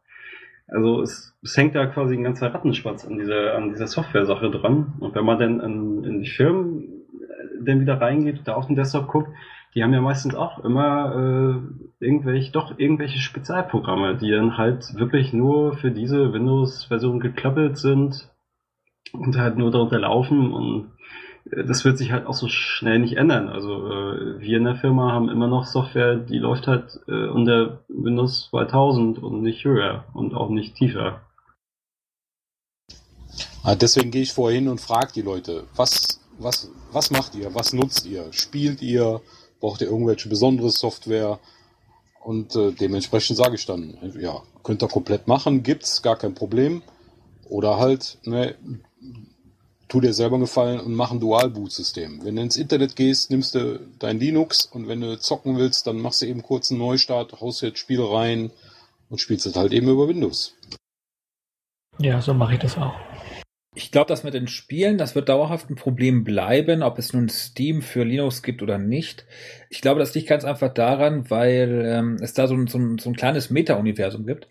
[0.67, 4.93] Also es, es hängt da quasi ein ganzer Rattenschwanz an dieser, an dieser Software-Sache dran.
[4.99, 6.83] Und wenn man dann in, in die Firmen
[7.19, 9.29] äh, dann wieder reingeht, da auf den Desktop guckt,
[9.73, 11.61] die haben ja meistens auch immer
[12.01, 18.29] äh, irgendwelche, doch irgendwelche Spezialprogramme, die dann halt wirklich nur für diese Windows-Version geklöppelt sind
[19.13, 20.91] und halt nur darunter laufen und
[21.51, 23.49] äh, das wird sich halt auch so schnell nicht ändern.
[23.49, 27.83] Also äh, wir in der Firma haben immer noch Software, die läuft halt äh, unter
[27.87, 31.21] Windows 2000 und nicht höher und auch nicht tiefer.
[33.63, 37.53] Ah, deswegen gehe ich vorher hin und frage die Leute, was, was, was macht ihr?
[37.53, 38.31] Was nutzt ihr?
[38.31, 39.21] Spielt ihr?
[39.59, 41.39] Braucht ihr irgendwelche besondere Software?
[42.23, 46.81] Und äh, dementsprechend sage ich dann, ja, könnt ihr komplett machen, gibt's, gar kein Problem.
[47.49, 48.55] Oder halt, ne,
[49.87, 52.23] tu dir selber einen Gefallen und mach ein Dual-Boot-System.
[52.23, 55.99] Wenn du ins Internet gehst, nimmst du dein Linux und wenn du zocken willst, dann
[55.99, 58.51] machst du eben kurz einen Neustart, haust jetzt Spiel rein
[59.09, 60.55] und spielst es halt eben über Windows.
[61.99, 62.93] Ja, so mache ich das auch.
[63.77, 67.29] Ich glaube, das mit den Spielen, das wird dauerhaft ein Problem bleiben, ob es nun
[67.29, 69.25] Steam für Linux gibt oder nicht.
[69.69, 73.15] Ich glaube, das liegt ganz einfach daran, weil ähm, es da so, so, so ein
[73.15, 74.47] kleines Meta-Universum gibt.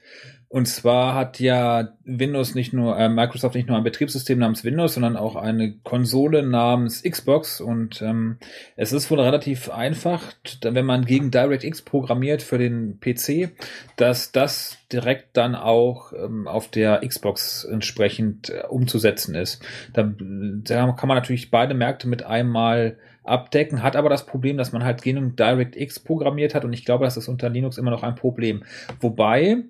[0.48, 4.94] Und zwar hat ja Windows nicht nur, äh, Microsoft nicht nur ein Betriebssystem namens Windows,
[4.94, 7.60] sondern auch eine Konsole namens Xbox.
[7.60, 8.38] Und ähm,
[8.76, 10.32] es ist wohl relativ einfach,
[10.62, 13.50] wenn man gegen DirectX programmiert für den PC,
[13.96, 19.64] dass das direkt dann auch ähm, auf der Xbox entsprechend äh, umzusetzen ist.
[19.94, 24.70] Da, da kann man natürlich beide Märkte mit einmal abdecken, hat aber das Problem, dass
[24.70, 28.04] man halt gegen DirectX programmiert hat und ich glaube, das ist unter Linux immer noch
[28.04, 28.62] ein Problem.
[29.00, 29.64] Wobei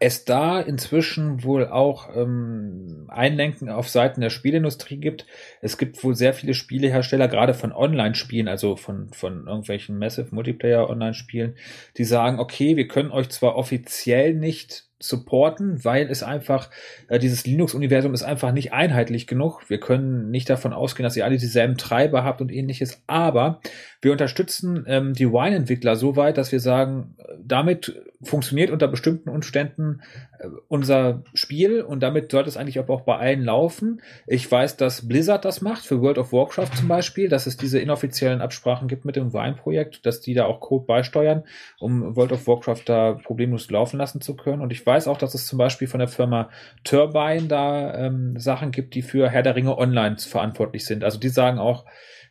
[0.00, 5.26] es da inzwischen wohl auch ähm, Einlenken auf Seiten der Spielindustrie gibt.
[5.62, 10.90] Es gibt wohl sehr viele Spielehersteller, gerade von Online-Spielen, also von, von irgendwelchen Massive Multiplayer
[10.90, 11.56] Online-Spielen,
[11.96, 16.70] die sagen, okay, wir können euch zwar offiziell nicht supporten, weil es einfach,
[17.08, 19.68] äh, dieses Linux-Universum ist einfach nicht einheitlich genug.
[19.68, 23.60] Wir können nicht davon ausgehen, dass ihr alle dieselben Treiber habt und ähnliches, aber
[24.00, 30.02] wir unterstützen ähm, die Wine-Entwickler so weit, dass wir sagen, damit funktioniert unter bestimmten Umständen
[30.38, 34.00] äh, unser Spiel und damit sollte es eigentlich auch bei allen laufen.
[34.26, 37.78] Ich weiß, dass Blizzard das macht, für World of Warcraft zum Beispiel, dass es diese
[37.78, 41.44] inoffiziellen Absprachen gibt mit dem Wine-Projekt, dass die da auch Code beisteuern,
[41.78, 44.62] um World of Warcraft da problemlos laufen lassen zu können.
[44.62, 46.50] Und ich weiß auch, dass es zum Beispiel von der Firma
[46.82, 51.04] Turbine da ähm, Sachen gibt, die für Herr der Ringe Online verantwortlich sind.
[51.04, 51.84] Also die sagen auch,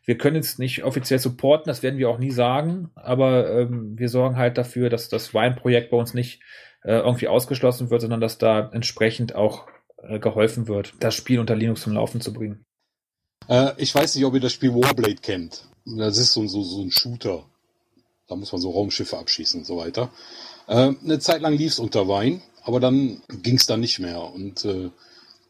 [0.03, 4.09] wir können es nicht offiziell supporten, das werden wir auch nie sagen, aber ähm, wir
[4.09, 6.41] sorgen halt dafür, dass das Wine-Projekt bei uns nicht
[6.83, 9.67] äh, irgendwie ausgeschlossen wird, sondern dass da entsprechend auch
[10.01, 12.63] äh, geholfen wird, das Spiel unter Linux zum Laufen zu bringen.
[13.49, 15.67] Äh, ich weiß nicht, ob ihr das Spiel Warblade kennt.
[15.85, 17.45] Das ist so, so, so ein Shooter.
[18.27, 20.11] Da muss man so Raumschiffe abschießen und so weiter.
[20.67, 24.21] Äh, eine Zeit lang lief es unter Wein, aber dann ging es dann nicht mehr.
[24.21, 24.89] Und äh,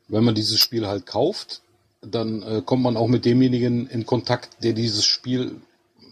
[0.07, 1.61] wenn man dieses Spiel halt kauft,
[2.01, 5.59] dann äh, kommt man auch mit demjenigen in Kontakt, der dieses Spiel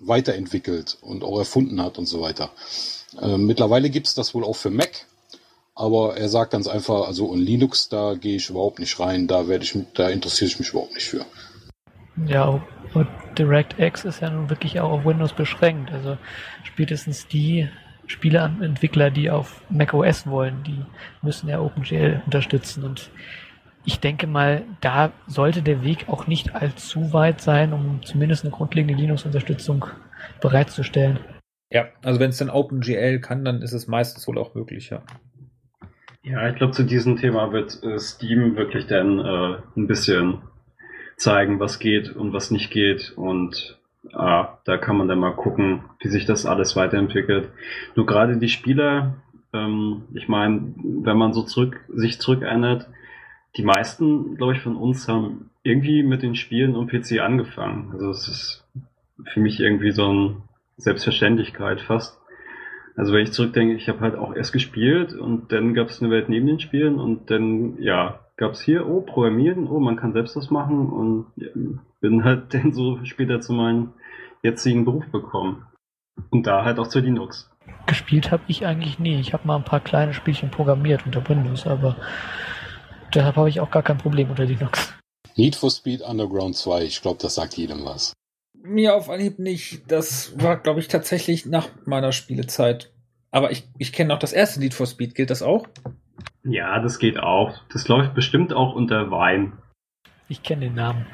[0.02, 2.50] weiterentwickelt und auch erfunden hat und so weiter.
[3.22, 5.06] Äh, mittlerweile gibt es das wohl auch für Mac,
[5.74, 9.48] aber er sagt ganz einfach, also in Linux, da gehe ich überhaupt nicht rein, da
[9.48, 11.26] werde ich, da interessiere ich mich überhaupt nicht für.
[12.26, 15.92] Ja, und DirectX ist ja nun wirklich auch auf Windows beschränkt.
[15.92, 16.18] Also
[16.64, 17.70] spätestens die
[18.08, 20.82] Spieleentwickler, die auf macOS wollen, die
[21.22, 23.10] müssen ja OpenGL unterstützen und
[23.88, 28.52] ich denke mal, da sollte der Weg auch nicht allzu weit sein, um zumindest eine
[28.52, 29.86] grundlegende Linux-Unterstützung
[30.42, 31.20] bereitzustellen.
[31.70, 35.04] Ja, also wenn es dann OpenGL kann, dann ist es meistens wohl auch möglich, ja.
[36.24, 40.42] Ja, ich glaube, zu diesem Thema wird äh, Steam wirklich dann äh, ein bisschen
[41.18, 43.14] zeigen, was geht und was nicht geht.
[43.16, 43.80] Und
[44.16, 47.50] äh, da kann man dann mal gucken, wie sich das alles weiterentwickelt.
[47.96, 49.16] Nur gerade die Spieler,
[49.54, 52.88] ähm, ich meine, wenn man so zurück, sich zurückerinnert,
[53.58, 57.92] die meisten, glaube ich, von uns haben irgendwie mit den Spielen und PC angefangen.
[57.94, 58.68] Also es ist
[59.26, 60.36] für mich irgendwie so eine
[60.78, 62.20] Selbstverständlichkeit fast.
[62.96, 66.12] Also wenn ich zurückdenke, ich habe halt auch erst gespielt und dann gab es eine
[66.12, 70.14] Welt neben den Spielen und dann, ja, gab es hier, oh, Programmieren, oh, man kann
[70.14, 71.26] selbst das machen und
[72.02, 73.94] bin halt dann so später zu meinem
[74.46, 75.66] jetzigen Beruf bekommen.
[76.30, 77.52] Und da halt auch zu Linux.
[77.88, 79.20] Gespielt habe ich eigentlich nie.
[79.20, 81.98] Ich habe mal ein paar kleine Spielchen programmiert unter Windows, aber
[83.16, 84.94] Deshalb habe ich auch gar kein Problem unter Linux.
[85.38, 88.14] Need for Speed Underground 2, ich glaube, das sagt jedem was.
[88.54, 89.90] Mir auf Anhieb nicht.
[89.90, 92.92] Das war, glaube ich, tatsächlich nach meiner Spielezeit.
[93.32, 95.16] Aber ich, ich kenne noch das erste Need for Speed.
[95.16, 95.68] Gilt das auch?
[96.44, 97.54] Ja, das geht auch.
[97.72, 99.54] Das läuft bestimmt auch unter Wein.
[100.28, 101.06] Ich kenne den Namen.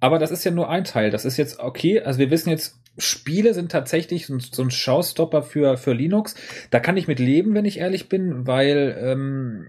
[0.00, 1.10] Aber das ist ja nur ein Teil.
[1.10, 2.00] Das ist jetzt okay.
[2.00, 6.34] Also wir wissen jetzt, Spiele sind tatsächlich so, ein Showstopper für, für Linux.
[6.70, 9.66] Da kann ich mit leben, wenn ich ehrlich bin, weil ähm,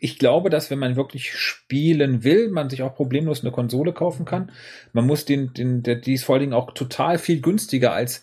[0.00, 4.24] ich glaube, dass wenn man wirklich spielen will, man sich auch problemlos eine Konsole kaufen
[4.24, 4.50] kann.
[4.92, 8.22] Man muss den, den, der, die ist vor allen Dingen auch total viel günstiger als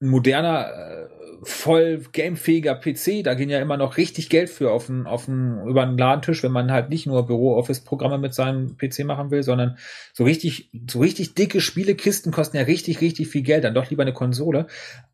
[0.00, 1.08] ein moderner, äh,
[1.42, 3.24] voll gamefähiger PC.
[3.24, 6.42] Da gehen ja immer noch richtig Geld für auf den, auf den, über einen Ladentisch,
[6.42, 9.78] wenn man halt nicht nur Büro-Office-Programme mit seinem PC machen will, sondern
[10.12, 13.64] so richtig, so richtig dicke Spielekisten kosten ja richtig, richtig viel Geld.
[13.64, 14.66] Dann doch lieber eine Konsole.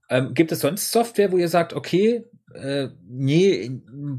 [0.09, 3.71] Ähm, gibt es sonst Software, wo ihr sagt, okay, äh, nee,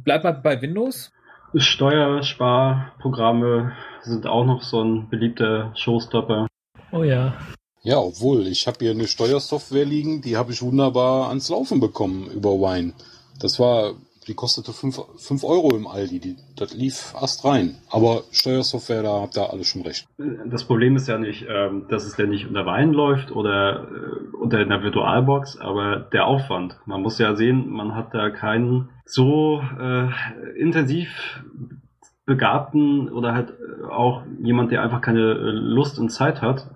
[0.03, 1.11] bleib mal bei Windows?
[1.55, 6.47] Steuersparprogramme sind auch noch so ein beliebter Showstopper.
[6.91, 7.37] Oh ja.
[7.85, 12.27] Ja, obwohl, ich habe hier eine Steuersoftware liegen, die habe ich wunderbar ans Laufen bekommen
[12.33, 12.93] über Wine.
[13.41, 13.95] Das war
[14.27, 16.21] die kostete 5 Euro im Aldi.
[16.21, 17.75] Die, das lief erst rein.
[17.89, 20.07] Aber Steuersoftware, da habt ihr alles schon recht.
[20.45, 24.35] Das Problem ist ja nicht, ähm, dass es ja nicht unter Wein läuft oder äh,
[24.37, 26.79] unter einer Virtualbox, aber der Aufwand.
[26.85, 30.07] Man muss ja sehen, man hat da keinen so äh,
[30.57, 31.09] intensiv
[32.25, 33.53] begabten oder halt
[33.89, 36.69] auch jemand, der einfach keine Lust und Zeit hat.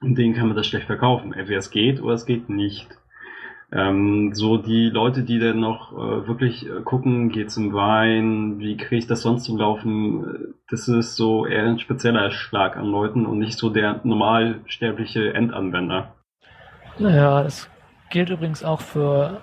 [0.00, 1.32] Und den kann man das schlecht verkaufen.
[1.32, 2.88] Entweder es geht oder es geht nicht.
[3.70, 8.78] Ähm, so die Leute, die dann noch äh, wirklich äh, gucken, geht's im Wein, wie
[8.78, 12.86] kriege ich das sonst zum Laufen, äh, das ist so eher ein spezieller Schlag an
[12.86, 16.14] Leuten und nicht so der normalsterbliche Endanwender.
[16.98, 17.68] Naja, das
[18.08, 19.42] gilt übrigens auch für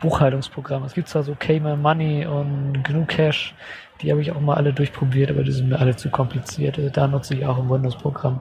[0.00, 0.86] Buchhaltungsprogramme.
[0.86, 3.56] Es gibt zwar so Cayman Money und GNU Cash,
[4.02, 6.78] die habe ich auch mal alle durchprobiert, aber die sind mir alle zu kompliziert.
[6.96, 8.40] Da nutze ich auch ein Windows-Programm.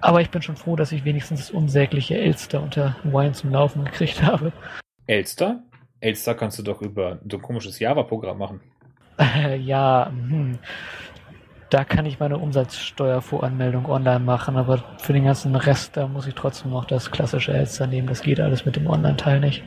[0.00, 3.84] Aber ich bin schon froh, dass ich wenigstens das unsägliche Elster unter Wine zum Laufen
[3.84, 4.52] gekriegt habe.
[5.06, 5.62] Elster?
[6.00, 8.60] Elster kannst du doch über so ein komisches Java-Programm machen.
[9.58, 10.58] ja, hm.
[11.70, 16.34] da kann ich meine Umsatzsteuervoranmeldung online machen, aber für den ganzen Rest, da muss ich
[16.34, 18.06] trotzdem noch das klassische Elster nehmen.
[18.06, 19.64] Das geht alles mit dem Online-Teil nicht.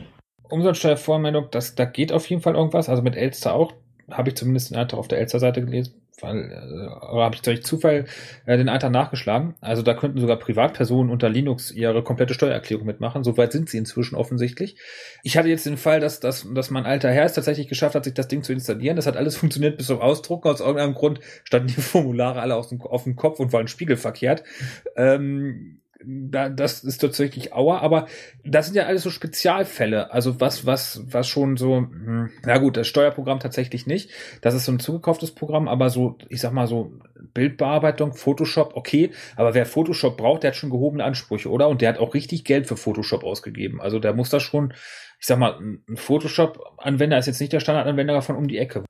[0.48, 2.88] Umsatzsteuervoranmeldung, das, da geht auf jeden Fall irgendwas.
[2.88, 3.74] Also mit Elster auch.
[4.10, 6.01] Habe ich zumindest den Antrag auf der Elster-Seite gelesen.
[6.22, 8.06] Oder habe ich durch Zufall
[8.46, 9.54] äh, den Antrag nachgeschlagen.
[9.60, 13.24] Also da könnten sogar Privatpersonen unter Linux ihre komplette Steuererklärung mitmachen.
[13.24, 14.76] Soweit sind sie inzwischen offensichtlich.
[15.22, 18.04] Ich hatte jetzt den Fall, dass, dass, dass mein alter Herr es tatsächlich geschafft hat,
[18.04, 18.96] sich das Ding zu installieren.
[18.96, 20.48] Das hat alles funktioniert bis zum Ausdrucken.
[20.48, 24.44] Aus irgendeinem Grund standen die Formulare alle auf dem, auf dem Kopf und waren spiegelverkehrt.
[24.96, 28.06] Ähm, da, das ist tatsächlich Auer, aber
[28.44, 30.12] das sind ja alles so Spezialfälle.
[30.12, 34.10] Also was, was, was schon so, hm, na gut, das Steuerprogramm tatsächlich nicht.
[34.40, 36.92] Das ist so ein zugekauftes Programm, aber so, ich sag mal so,
[37.34, 41.68] Bildbearbeitung, Photoshop, okay, aber wer Photoshop braucht, der hat schon gehobene Ansprüche, oder?
[41.68, 43.80] Und der hat auch richtig Geld für Photoshop ausgegeben.
[43.80, 44.74] Also der muss da schon,
[45.18, 48.84] ich sag mal, ein Photoshop-Anwender ist jetzt nicht der Standardanwender von um die Ecke.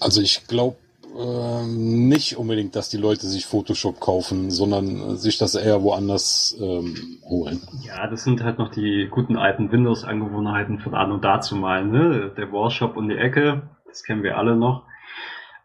[0.00, 0.76] Also ich glaube,
[1.20, 7.18] ähm, nicht unbedingt, dass die Leute sich Photoshop kaufen, sondern sich das eher woanders ähm,
[7.24, 7.60] holen.
[7.82, 11.90] Ja, das sind halt noch die guten alten Windows-Angewohnheiten von an und da zu malen.
[11.90, 12.32] Ne?
[12.36, 14.84] Der Warshop um die Ecke, das kennen wir alle noch.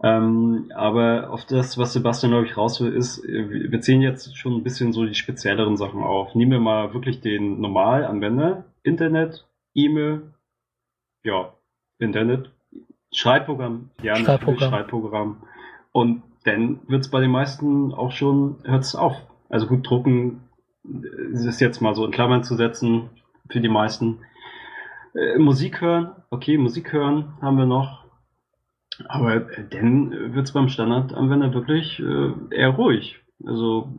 [0.03, 4.53] Ähm, aber auf das, was Sebastian, glaube ich, raus will, ist, wir ziehen jetzt schon
[4.53, 6.35] ein bisschen so die spezielleren Sachen auf.
[6.35, 8.65] Nehmen wir mal wirklich den Normalanwender.
[8.83, 10.33] Internet, E-Mail,
[11.23, 11.53] ja,
[11.97, 12.51] Internet,
[13.15, 14.69] Schreibprogramm, ja, Schreibprogramm.
[14.69, 15.37] Schreibprogramm.
[15.91, 19.15] Und dann wird's bei den meisten auch schon, hört's auf.
[19.49, 20.41] Also gut, drucken
[21.31, 23.09] ist jetzt mal so in Klammern zu setzen
[23.49, 24.19] für die meisten.
[25.13, 28.05] Äh, Musik hören, okay, Musik hören haben wir noch.
[29.07, 33.19] Aber dann wird's beim Standardanwender wirklich äh, eher ruhig.
[33.43, 33.89] Also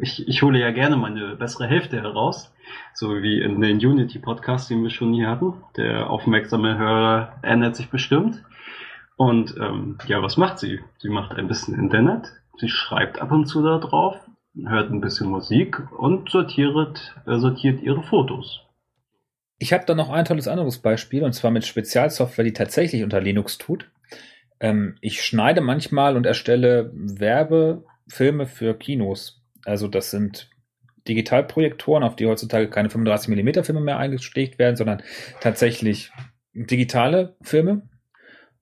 [0.00, 2.52] ich, ich hole ja gerne meine bessere Hälfte heraus,
[2.94, 5.54] so wie in den Unity-Podcast, den wir schon hier hatten.
[5.76, 8.44] Der aufmerksame Hörer erinnert sich bestimmt.
[9.16, 10.78] Und ähm, ja, was macht sie?
[10.98, 14.16] Sie macht ein bisschen Internet, sie schreibt ab und zu da drauf,
[14.64, 18.60] hört ein bisschen Musik und sortiert, äh, sortiert ihre Fotos.
[19.58, 23.20] Ich habe da noch ein tolles anderes Beispiel, und zwar mit Spezialsoftware, die tatsächlich unter
[23.20, 23.90] Linux tut.
[24.60, 26.92] Ähm, ich schneide manchmal und erstelle
[28.08, 29.42] Werbefilme für Kinos.
[29.64, 30.50] Also das sind
[31.06, 35.02] Digitalprojektoren, auf die heutzutage keine 35mm Filme mehr eingesteckt werden, sondern
[35.40, 36.10] tatsächlich
[36.52, 37.88] digitale Filme.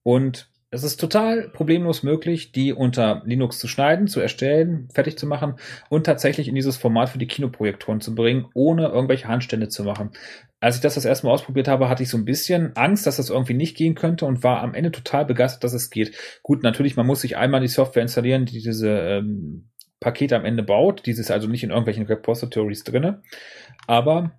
[0.02, 5.26] Und es ist total problemlos möglich, die unter Linux zu schneiden, zu erstellen, fertig zu
[5.26, 5.55] machen
[5.90, 10.10] und tatsächlich in dieses Format für die Kinoprojektoren zu bringen, ohne irgendwelche Handstände zu machen.
[10.59, 13.16] Als ich das das erste Mal ausprobiert habe, hatte ich so ein bisschen Angst, dass
[13.16, 16.16] das irgendwie nicht gehen könnte und war am Ende total begeistert, dass es geht.
[16.43, 19.70] Gut, natürlich, man muss sich einmal die Software installieren, die diese ähm,
[20.01, 21.06] Pakete am Ende baut.
[21.06, 23.22] Dieses also nicht in irgendwelchen Repositories drinne.
[23.86, 24.32] Aber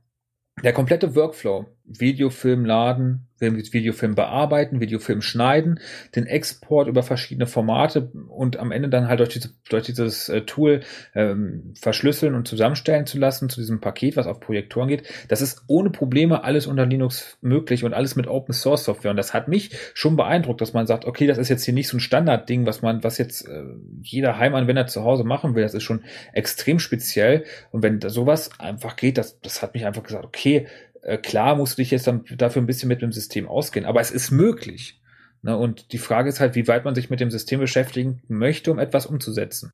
[0.64, 5.80] der komplette Workflow, Videofilm laden, Videofilm bearbeiten, Videofilm schneiden,
[6.16, 10.42] den Export über verschiedene Formate und am Ende dann halt durch, diese, durch dieses äh,
[10.42, 10.82] Tool
[11.14, 15.04] ähm, verschlüsseln und zusammenstellen zu lassen zu diesem Paket, was auf Projektoren geht.
[15.28, 19.12] Das ist ohne Probleme alles unter Linux möglich und alles mit Open Source Software.
[19.12, 21.88] Und das hat mich schon beeindruckt, dass man sagt, okay, das ist jetzt hier nicht
[21.88, 23.64] so ein Standardding, was man, was jetzt äh,
[24.02, 25.64] jeder Heimanwender zu Hause machen will.
[25.64, 26.04] Das ist schon
[26.34, 27.44] extrem speziell.
[27.72, 30.68] Und wenn sowas einfach geht, das, das hat mich einfach gesagt, okay,
[31.08, 34.02] äh, klar musst du dich jetzt dann dafür ein bisschen mit dem System ausgehen, aber
[34.02, 35.00] es ist möglich.
[35.42, 35.58] Ne?
[35.58, 38.78] Und die Frage ist halt, wie weit man sich mit dem System beschäftigen möchte, um
[38.78, 39.72] etwas umzusetzen.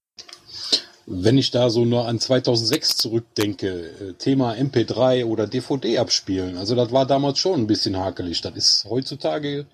[1.06, 6.76] Wenn ich da so nur an 2006 zurückdenke, äh, Thema MP3 oder DVD abspielen, also
[6.76, 8.42] das war damals schon ein bisschen hakelig.
[8.42, 9.66] Das ist heutzutage,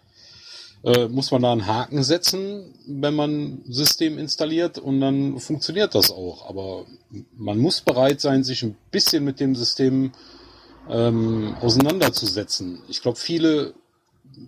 [0.83, 6.09] äh, muss man da einen Haken setzen, wenn man System installiert und dann funktioniert das
[6.09, 6.47] auch.
[6.47, 6.85] Aber
[7.37, 10.13] man muss bereit sein, sich ein bisschen mit dem System
[10.89, 12.81] ähm, auseinanderzusetzen.
[12.87, 13.73] Ich glaube, viele,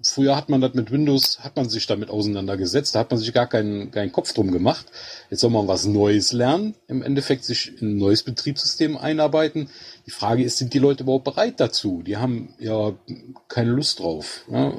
[0.03, 3.31] früher hat man das mit Windows, hat man sich damit auseinandergesetzt, da hat man sich
[3.33, 4.85] gar keinen, keinen Kopf drum gemacht.
[5.29, 9.69] Jetzt soll man was Neues lernen, im Endeffekt sich in ein neues Betriebssystem einarbeiten.
[10.05, 12.01] Die Frage ist, sind die Leute überhaupt bereit dazu?
[12.05, 12.93] Die haben ja
[13.47, 14.45] keine Lust drauf.
[14.51, 14.73] Ja.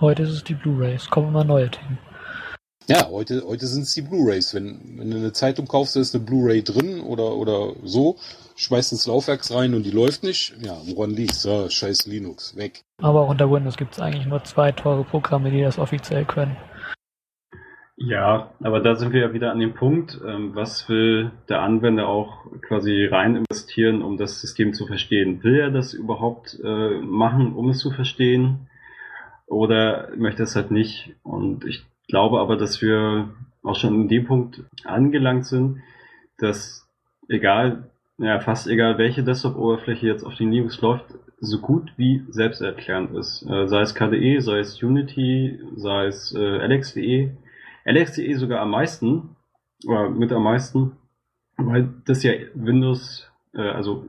[0.00, 1.98] Heute ist es die Blu-rays, kommen immer neue Themen.
[2.86, 4.54] Ja, heute, heute sind es die Blu-rays.
[4.54, 8.16] Wenn, wenn du eine Zeitung kaufst, da ist eine Blu-ray drin oder, oder so,
[8.56, 10.54] schmeißt ins Laufwerk rein und die läuft nicht.
[10.60, 11.44] Ja, woran liegt's?
[11.44, 12.82] Ja, scheiß Linux, weg.
[13.00, 16.58] Aber auch unter Windows gibt es eigentlich nur zwei teure Programme, die das offiziell können.
[17.96, 22.06] Ja, aber da sind wir ja wieder an dem Punkt, ähm, was will der Anwender
[22.06, 25.42] auch quasi rein investieren, um das System zu verstehen?
[25.42, 28.68] Will er das überhaupt äh, machen, um es zu verstehen?
[29.46, 31.14] Oder möchte es halt nicht?
[31.22, 33.28] Und ich glaube aber, dass wir
[33.62, 35.80] auch schon in dem Punkt angelangt sind,
[36.38, 36.88] dass
[37.28, 41.06] egal, ja, fast egal, welche Desktop-Oberfläche jetzt auf den Linux läuft,
[41.40, 43.42] so gut wie selbsterklärend ist.
[43.48, 47.36] Äh, sei es KDE, sei es Unity, sei es äh, LXDE.
[47.84, 49.36] LXDE sogar am meisten,
[49.86, 50.92] oder mit am meisten,
[51.56, 54.08] weil das ja Windows, äh, also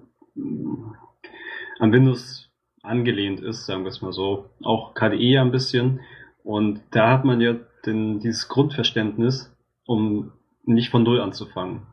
[1.80, 2.50] am Windows
[2.84, 4.50] angelehnt ist, sagen wir es mal so.
[4.64, 6.02] Auch KDE ja ein bisschen.
[6.44, 7.56] Und da hat man ja
[7.86, 9.56] den, dieses Grundverständnis,
[9.86, 10.32] um
[10.66, 11.84] nicht von Null anzufangen.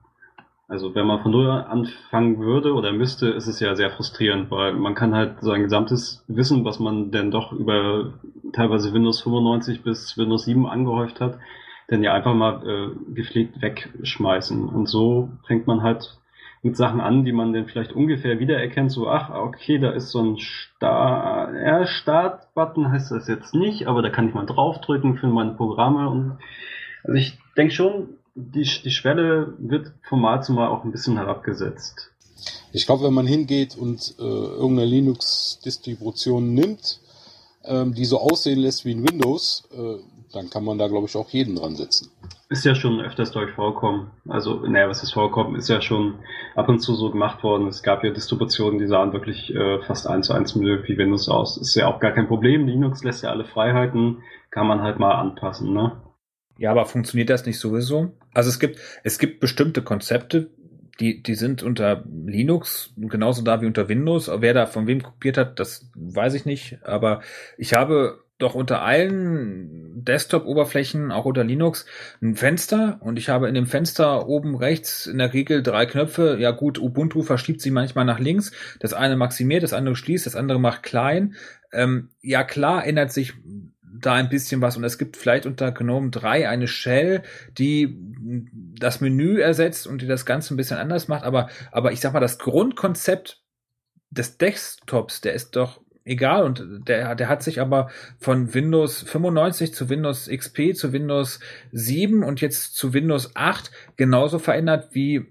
[0.69, 4.73] Also wenn man von Null anfangen würde oder müsste, ist es ja sehr frustrierend, weil
[4.73, 8.15] man kann halt sein gesamtes Wissen, was man denn doch über
[8.55, 11.39] teilweise Windows 95 bis Windows 7 angehäuft hat,
[11.89, 14.67] dann ja einfach mal äh, gepflegt wegschmeißen.
[14.67, 16.17] Und so fängt man halt
[16.63, 20.23] mit Sachen an, die man dann vielleicht ungefähr wiedererkennt, so, ach, okay, da ist so
[20.23, 25.27] ein Start, ja, Start-Button heißt das jetzt nicht, aber da kann ich mal draufdrücken für
[25.27, 26.39] meine Programme und
[27.03, 31.17] also ich denke schon, die, die Schwelle wird von Mal zu Mal auch ein bisschen
[31.17, 32.13] herabgesetzt.
[32.73, 37.01] Ich glaube, wenn man hingeht und äh, irgendeine Linux-Distribution nimmt,
[37.65, 39.97] ähm, die so aussehen lässt wie ein Windows, äh,
[40.33, 42.11] dann kann man da, glaube ich, auch jeden dran setzen.
[42.49, 44.11] Ist ja schon öfters durch vorkommen.
[44.29, 46.15] Also, naja, was ist vorkommen, ist ja schon
[46.55, 47.67] ab und zu so gemacht worden.
[47.67, 51.57] Es gab ja Distributionen, die sahen wirklich äh, fast eins zu eins wie Windows aus.
[51.57, 52.67] Ist ja auch gar kein Problem.
[52.67, 56.03] Linux lässt ja alle Freiheiten, kann man halt mal anpassen, ne?
[56.59, 58.13] Ja, aber funktioniert das nicht sowieso?
[58.35, 60.51] Also es gibt, es gibt bestimmte Konzepte,
[61.01, 64.31] die, die sind unter Linux genauso da wie unter Windows.
[64.33, 66.79] Wer da von wem kopiert hat, das weiß ich nicht.
[66.85, 67.23] Aber
[67.57, 71.87] ich habe doch unter allen Desktop-Oberflächen, auch unter Linux,
[72.21, 76.37] ein Fenster und ich habe in dem Fenster oben rechts in der Regel drei Knöpfe.
[76.41, 78.53] Ja gut, Ubuntu verschiebt sie manchmal nach links.
[78.81, 81.35] Das eine maximiert, das andere schließt, das andere macht klein.
[81.73, 83.35] Ähm, ja klar ändert sich
[84.03, 87.23] da ein bisschen was und es gibt vielleicht unter GNOME 3 eine Shell,
[87.57, 87.97] die
[88.79, 92.13] das Menü ersetzt und die das Ganze ein bisschen anders macht, aber, aber ich sag
[92.13, 93.43] mal, das Grundkonzept
[94.11, 99.75] des Desktops, der ist doch egal und der, der hat sich aber von Windows 95
[99.75, 101.41] zu Windows XP zu Windows
[101.73, 105.27] 7 und jetzt zu Windows 8 genauso verändert wie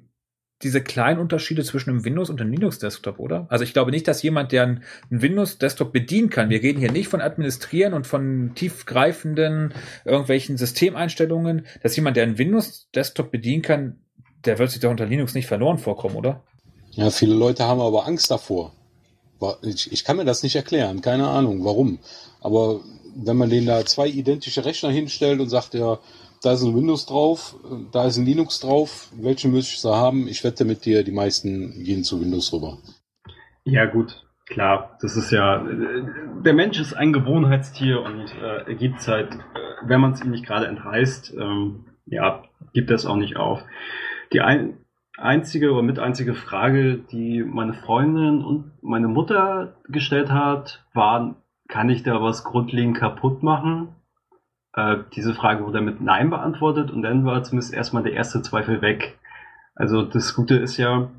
[0.64, 3.48] diese kleinen Unterschiede zwischen einem Windows und einem Linux-Desktop, oder?
[3.50, 7.08] Also ich glaube nicht, dass jemand, der einen Windows-Desktop bedienen kann, wir reden hier nicht
[7.08, 9.74] von Administrieren und von tiefgreifenden
[10.06, 14.02] irgendwelchen Systemeinstellungen, dass jemand, der einen Windows-Desktop bedienen kann,
[14.46, 16.44] der wird sich doch unter Linux nicht verloren vorkommen, oder?
[16.92, 18.74] Ja, viele Leute haben aber Angst davor.
[19.64, 22.00] Ich, ich kann mir das nicht erklären, keine Ahnung, warum.
[22.42, 22.82] Aber
[23.16, 26.00] wenn man denen da zwei identische Rechner hinstellt und sagt, ja,
[26.42, 27.56] da ist ein Windows drauf,
[27.92, 30.28] da ist ein Linux drauf, welche müsste ich so haben?
[30.28, 32.80] Ich wette mit dir, die meisten gehen zu Windows rüber.
[33.64, 35.64] Ja, gut, klar, das ist ja,
[36.44, 39.38] der Mensch ist ein Gewohnheitstier und äh, gibt es halt, äh,
[39.86, 42.44] wenn man es ihm nicht gerade entreißt, ähm, ja,
[42.74, 43.62] gibt es auch nicht auf.
[44.34, 44.78] Die ein,
[45.22, 51.36] einzige oder mit einzige Frage, die meine Freundin und meine Mutter gestellt hat, war,
[51.68, 53.96] kann ich da was grundlegend kaputt machen?
[54.74, 58.82] Äh, diese Frage wurde mit Nein beantwortet und dann war zumindest erstmal der erste Zweifel
[58.82, 59.20] weg.
[59.76, 61.10] Also das Gute ist ja,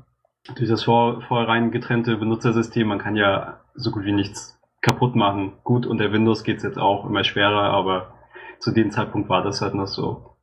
[0.55, 5.53] durch das vor, vorherein getrennte Benutzersystem, man kann ja so gut wie nichts kaputt machen.
[5.63, 8.13] Gut, unter Windows geht's jetzt auch immer schwerer, aber
[8.59, 10.35] zu dem Zeitpunkt war das halt noch so.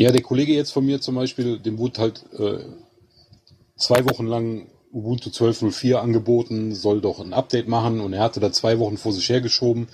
[0.00, 2.64] Ja, der Kollege jetzt von mir zum Beispiel, dem wurde halt äh,
[3.76, 8.50] zwei Wochen lang Ubuntu 12.04 angeboten, soll doch ein Update machen und er hatte da
[8.50, 9.88] zwei Wochen vor sich hergeschoben,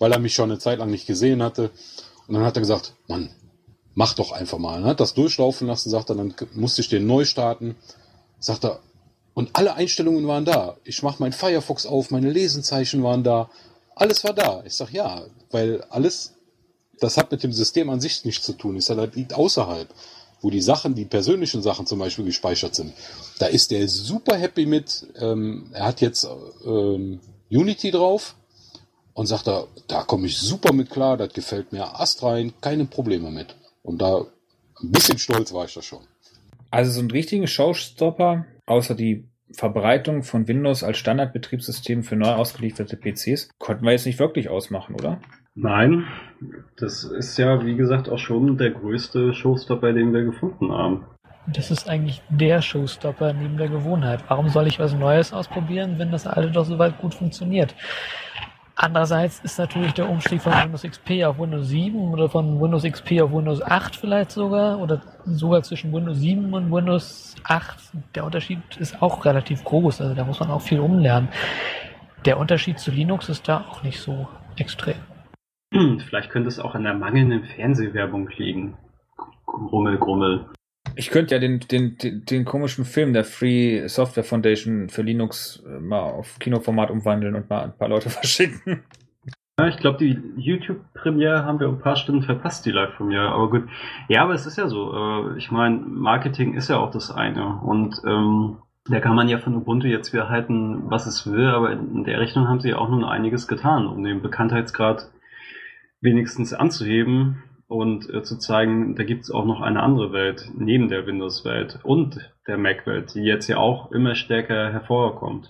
[0.00, 1.70] weil er mich schon eine Zeit lang nicht gesehen hatte.
[2.26, 3.30] Und dann hat er gesagt, Mann,
[3.94, 4.82] mach doch einfach mal.
[4.82, 7.76] Und hat das durchlaufen lassen, sagt er, dann musste ich den neu starten.
[8.40, 8.80] Sagt er,
[9.32, 10.76] und alle Einstellungen waren da.
[10.82, 13.48] Ich mache mein Firefox auf, meine Lesenzeichen waren da.
[13.94, 14.64] Alles war da.
[14.66, 15.22] Ich sag ja,
[15.52, 16.34] weil alles
[17.00, 18.76] das hat mit dem System an sich nichts zu tun.
[18.76, 19.88] Das liegt außerhalb,
[20.40, 22.92] wo die Sachen, die persönlichen Sachen zum Beispiel gespeichert sind.
[23.38, 25.06] Da ist der super happy mit.
[25.16, 26.26] Ähm, er hat jetzt
[26.64, 27.20] ähm,
[27.50, 28.34] Unity drauf
[29.14, 32.86] und sagt da, da komme ich super mit klar, das gefällt mir Ast rein, keine
[32.86, 33.56] Probleme mit.
[33.82, 34.26] Und da
[34.82, 36.00] ein bisschen stolz war ich da schon.
[36.70, 42.96] Also so einen richtigen Showstopper, außer die Verbreitung von Windows als Standardbetriebssystem für neu ausgelieferte
[42.96, 45.20] PCs, konnten wir jetzt nicht wirklich ausmachen, oder?
[45.54, 46.06] Nein,
[46.78, 51.04] das ist ja, wie gesagt, auch schon der größte Showstopper, den wir gefunden haben.
[51.46, 54.24] Das ist eigentlich der Showstopper neben der Gewohnheit.
[54.28, 57.74] Warum soll ich was Neues ausprobieren, wenn das alte doch soweit gut funktioniert?
[58.76, 63.20] Andererseits ist natürlich der Umstieg von Windows XP auf Windows 7 oder von Windows XP
[63.20, 67.76] auf Windows 8 vielleicht sogar oder sogar zwischen Windows 7 und Windows 8.
[68.14, 71.28] Der Unterschied ist auch relativ groß, also da muss man auch viel umlernen.
[72.24, 74.26] Der Unterschied zu Linux ist da auch nicht so
[74.56, 74.96] extrem.
[76.06, 78.76] Vielleicht könnte es auch an der mangelnden Fernsehwerbung liegen.
[79.46, 80.46] Grummel, Grummel.
[80.94, 85.78] Ich könnte ja den, den, den, komischen Film der Free Software Foundation für Linux äh,
[85.80, 88.82] mal auf Kinoformat umwandeln und mal ein paar Leute verschicken.
[89.58, 93.28] Ja, ich glaube, die YouTube-Premiere haben wir ein paar Stunden verpasst, die Live-Premiere.
[93.30, 93.68] Aber gut.
[94.08, 94.92] Ja, aber es ist ja so.
[94.92, 97.60] Äh, ich meine, Marketing ist ja auch das eine.
[97.62, 98.58] Und ähm,
[98.88, 102.18] Da kann man ja von Ubuntu jetzt wieder halten, was es will, aber in der
[102.18, 105.08] Richtung haben sie auch nun einiges getan, um den Bekanntheitsgrad
[106.02, 110.88] wenigstens anzuheben und äh, zu zeigen, da gibt es auch noch eine andere Welt neben
[110.88, 115.48] der Windows-Welt und der Mac-Welt, die jetzt ja auch immer stärker hervorkommt.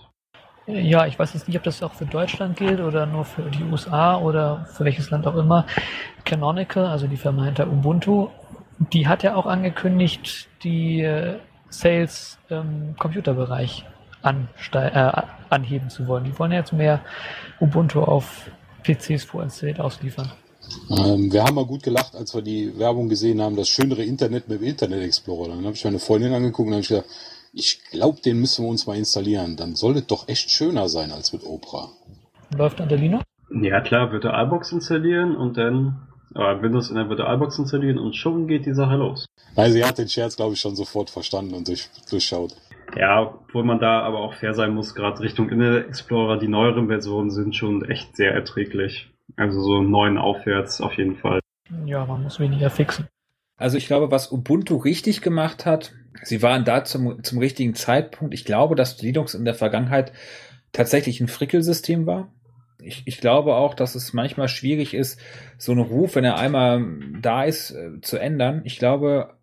[0.65, 3.63] Ja, ich weiß jetzt nicht, ob das auch für Deutschland gilt oder nur für die
[3.63, 5.65] USA oder für welches Land auch immer.
[6.23, 8.29] Canonical, also die Firma hinter Ubuntu,
[8.93, 11.35] die hat ja auch angekündigt, die äh,
[11.67, 13.83] Sales im Computerbereich
[14.23, 15.11] äh,
[15.49, 16.23] anheben zu wollen.
[16.23, 17.01] Die wollen jetzt mehr
[17.59, 18.49] Ubuntu auf
[18.83, 20.31] PCs vorinstalliert ausliefern.
[20.89, 24.47] Ähm, wir haben mal gut gelacht, als wir die Werbung gesehen haben, das schönere Internet
[24.47, 25.49] mit dem Internet Explorer.
[25.49, 27.07] Dann habe ich meine Freundin angeguckt und habe gesagt,
[27.53, 29.55] ich glaube, den müssen wir uns mal installieren.
[29.55, 31.89] Dann soll es doch echt schöner sein als mit Opera.
[32.57, 33.23] Läuft an der Linux?
[33.61, 38.65] Ja klar, Virtualbox installieren und dann äh, Windows in der Virtualbox installieren und schon geht
[38.65, 39.27] die Sache los.
[39.55, 42.55] Weil sie hat den Scherz, glaube ich, schon sofort verstanden und durch, durchschaut.
[42.95, 46.87] Ja, obwohl man da aber auch fair sein muss, gerade Richtung Internet Explorer, die neueren
[46.87, 49.12] Versionen sind schon echt sehr erträglich.
[49.35, 51.39] Also so neun aufwärts auf jeden Fall.
[51.85, 53.07] Ja, man muss weniger fixen.
[53.57, 55.93] Also ich glaube, was Ubuntu richtig gemacht hat,
[56.23, 58.33] sie waren da zum, zum richtigen Zeitpunkt.
[58.33, 60.11] Ich glaube, dass Linux in der Vergangenheit
[60.71, 62.33] tatsächlich ein Frickelsystem war.
[62.81, 65.19] Ich, ich glaube auch, dass es manchmal schwierig ist,
[65.57, 66.83] so einen Ruf, wenn er einmal
[67.21, 68.61] da ist, äh, zu ändern.
[68.65, 69.37] Ich glaube,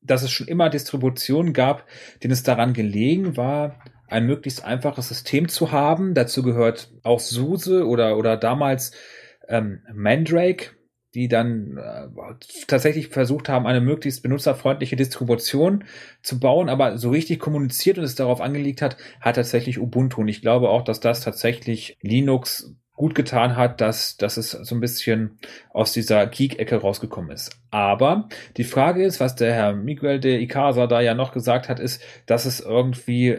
[0.00, 1.86] dass es schon immer Distributionen gab,
[2.22, 3.76] denen es daran gelegen war,
[4.08, 6.14] ein möglichst einfaches System zu haben.
[6.14, 8.92] Dazu gehört auch SUSE oder, oder damals
[9.52, 10.70] ähm, Mandrake,
[11.14, 12.08] die dann äh,
[12.66, 15.84] tatsächlich versucht haben, eine möglichst benutzerfreundliche Distribution
[16.22, 20.22] zu bauen, aber so richtig kommuniziert und es darauf angelegt hat, hat tatsächlich Ubuntu.
[20.22, 24.74] Und ich glaube auch, dass das tatsächlich Linux gut getan hat, dass, dass es so
[24.74, 25.38] ein bisschen
[25.70, 27.60] aus dieser Geek-Ecke rausgekommen ist.
[27.70, 31.80] Aber die Frage ist, was der Herr Miguel de Icaza da ja noch gesagt hat,
[31.80, 33.38] ist, dass es irgendwie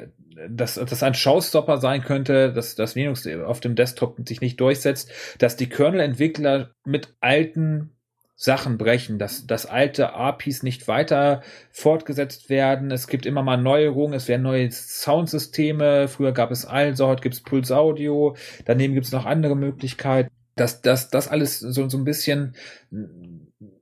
[0.49, 5.11] dass das ein Showstopper sein könnte, dass das Linux auf dem Desktop sich nicht durchsetzt,
[5.39, 7.91] dass die Kernel-Entwickler mit alten
[8.35, 11.41] Sachen brechen, dass, dass alte APIs nicht weiter
[11.71, 12.91] fortgesetzt werden.
[12.91, 16.07] Es gibt immer mal Neuerungen, es werden neue Soundsysteme.
[16.07, 18.35] Früher gab es also, heute gibt es Pulse Audio.
[18.65, 20.29] Daneben gibt es noch andere Möglichkeiten.
[20.55, 22.55] Dass das, das alles so, so ein bisschen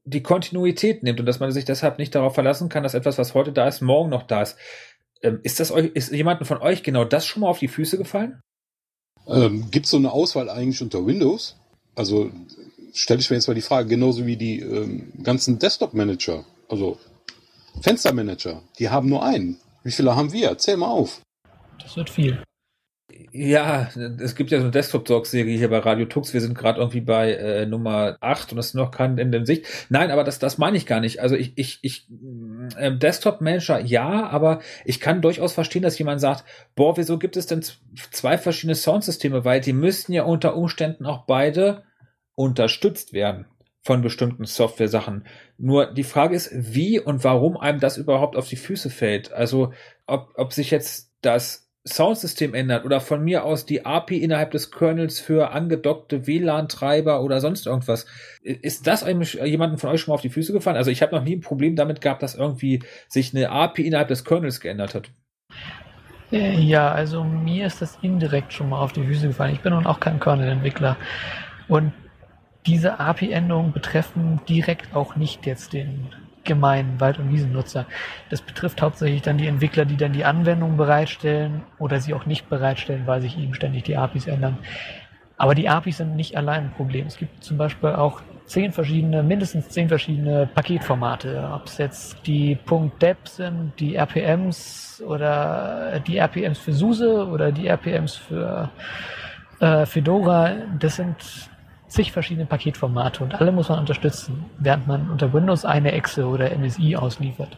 [0.04, 3.34] die Kontinuität nimmt und dass man sich deshalb nicht darauf verlassen kann, dass etwas, was
[3.34, 4.58] heute da ist, morgen noch da ist.
[5.24, 7.98] Ähm, ist das euch, ist jemandem von euch genau das schon mal auf die Füße
[7.98, 8.42] gefallen?
[9.28, 11.58] Ähm, Gibt es so eine Auswahl eigentlich unter Windows?
[11.96, 12.32] Also
[12.94, 16.98] stelle ich mir jetzt mal die Frage, genauso wie die ähm, ganzen Desktop-Manager, also
[17.82, 19.60] Fenstermanager, die haben nur einen.
[19.84, 20.58] Wie viele haben wir?
[20.58, 21.22] Zähl mal auf.
[21.80, 22.44] Das wird viel.
[23.34, 23.90] Ja,
[24.20, 26.34] es gibt ja so eine Desktop-Talk-Serie hier bei Radio Tux.
[26.34, 29.46] Wir sind gerade irgendwie bei äh, Nummer 8 und es ist noch kein Ende in
[29.46, 29.66] Sicht.
[29.90, 31.20] Nein, aber das, das meine ich gar nicht.
[31.22, 32.08] Also ich, ich, ich
[32.78, 36.44] äh, Desktop-Manager ja, aber ich kann durchaus verstehen, dass jemand sagt,
[36.76, 37.64] boah, wieso gibt es denn
[38.12, 39.46] zwei verschiedene Soundsysteme?
[39.46, 41.84] Weil die müssten ja unter Umständen auch beide
[42.36, 43.46] unterstützt werden
[43.84, 45.26] von bestimmten Software-Sachen.
[45.58, 49.32] Nur die Frage ist, wie und warum einem das überhaupt auf die Füße fällt.
[49.32, 49.74] Also
[50.06, 54.72] ob, ob sich jetzt das Soundsystem ändert oder von mir aus die API innerhalb des
[54.72, 58.06] Kernels für angedockte WLAN-Treiber oder sonst irgendwas.
[58.44, 60.78] Ist das eigentlich jemandem von euch schon mal auf die Füße gefallen?
[60.78, 64.10] Also ich habe noch nie ein Problem damit gehabt, dass irgendwie sich eine API innerhalb
[64.10, 65.10] des Kernels geändert hat.
[66.32, 69.54] Äh, ja, also mir ist das indirekt schon mal auf die Füße gefallen.
[69.54, 70.98] Ich bin nun auch kein Kernel-Entwickler.
[71.68, 71.94] Und
[72.68, 76.10] diese API-Änderungen betreffen direkt auch nicht jetzt den
[76.44, 77.86] gemeinen Wald- und Wiesennutzer.
[78.30, 82.50] Das betrifft hauptsächlich dann die Entwickler, die dann die Anwendung bereitstellen oder sie auch nicht
[82.50, 84.58] bereitstellen, weil sich eben ständig die APIs ändern.
[85.38, 87.08] Aber die APIs sind nicht allein ein Problem.
[87.08, 91.50] Es gibt zum Beispiel auch zehn verschiedene, mindestens zehn verschiedene Paketformate.
[91.54, 92.58] Ob es jetzt die
[93.02, 98.70] .deb sind, die RPMs oder die RPMs für SUSE oder die RPMs für
[99.60, 100.52] äh, Fedora.
[100.78, 101.16] Das sind
[101.92, 106.50] zig verschiedene Paketformate und alle muss man unterstützen, während man unter Windows eine Exe oder
[106.58, 107.58] MSI ausliefert.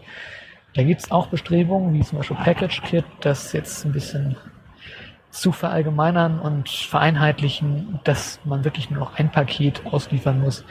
[0.73, 4.35] Da gibt es auch Bestrebungen, wie zum Beispiel PackageKit, das jetzt ein bisschen
[5.29, 10.65] zu verallgemeinern und vereinheitlichen, dass man wirklich nur noch ein Paket ausliefern muss.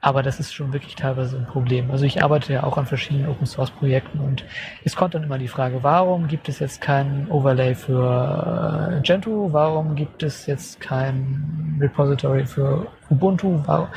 [0.00, 1.90] Aber das ist schon wirklich teilweise ein Problem.
[1.90, 4.44] Also ich arbeite ja auch an verschiedenen Open Source Projekten und
[4.84, 9.52] es kommt dann immer die Frage, warum gibt es jetzt kein Overlay für äh, Gentoo?
[9.52, 13.60] Warum gibt es jetzt kein Repository für Ubuntu?
[13.66, 13.88] Warum?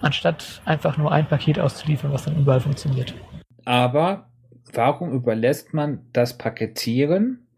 [0.00, 3.14] Anstatt einfach nur ein Paket auszuliefern, was dann überall funktioniert.
[3.66, 4.30] Aber
[4.72, 7.48] warum überlässt man das Paketieren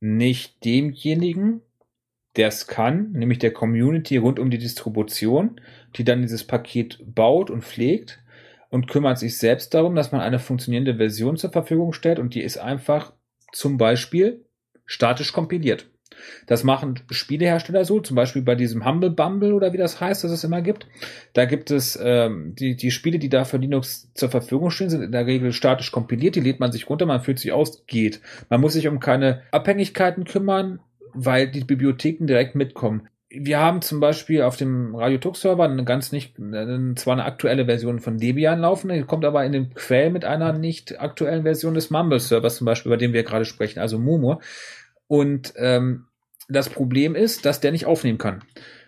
[0.00, 1.60] nicht demjenigen,
[2.36, 5.60] der es kann, nämlich der Community rund um die Distribution,
[5.96, 8.20] die dann dieses Paket baut und pflegt
[8.70, 12.42] und kümmert sich selbst darum, dass man eine funktionierende Version zur Verfügung stellt und die
[12.42, 13.12] ist einfach
[13.52, 14.44] zum Beispiel
[14.86, 15.86] statisch kompiliert.
[16.46, 20.30] Das machen Spielehersteller so, zum Beispiel bei diesem Humble Bumble oder wie das heißt, das
[20.30, 20.86] es immer gibt.
[21.32, 25.02] Da gibt es ähm, die, die Spiele, die da für Linux zur Verfügung stehen, sind
[25.02, 26.36] in der Regel statisch kompiliert.
[26.36, 28.20] Die lädt man sich runter, man fühlt sich aus, geht.
[28.48, 30.80] Man muss sich um keine Abhängigkeiten kümmern,
[31.12, 36.36] weil die Bibliotheken direkt mitkommen wir haben zum Beispiel auf dem Radio-Tux-Server eine ganz nicht,
[36.36, 41.00] zwar eine aktuelle Version von Debian laufen, kommt aber in den Quell mit einer nicht
[41.00, 44.40] aktuellen Version des Mumble-Servers zum Beispiel, über den wir gerade sprechen, also Momo.
[45.06, 46.06] Und ähm,
[46.48, 48.42] das Problem ist, dass der nicht aufnehmen kann.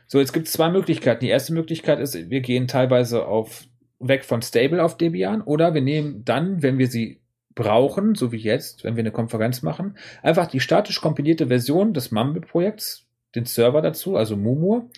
[0.06, 1.24] So, jetzt gibt es zwei Möglichkeiten.
[1.24, 3.64] Die erste Möglichkeit ist, wir gehen teilweise auf
[3.98, 7.20] weg von Stable auf Debian oder wir nehmen dann, wenn wir sie
[7.55, 12.10] brauchen, so wie jetzt, wenn wir eine Konferenz machen, einfach die statisch kompilierte Version des
[12.12, 13.06] Mumble-Projekts
[13.36, 14.88] den Server dazu, also Mumu,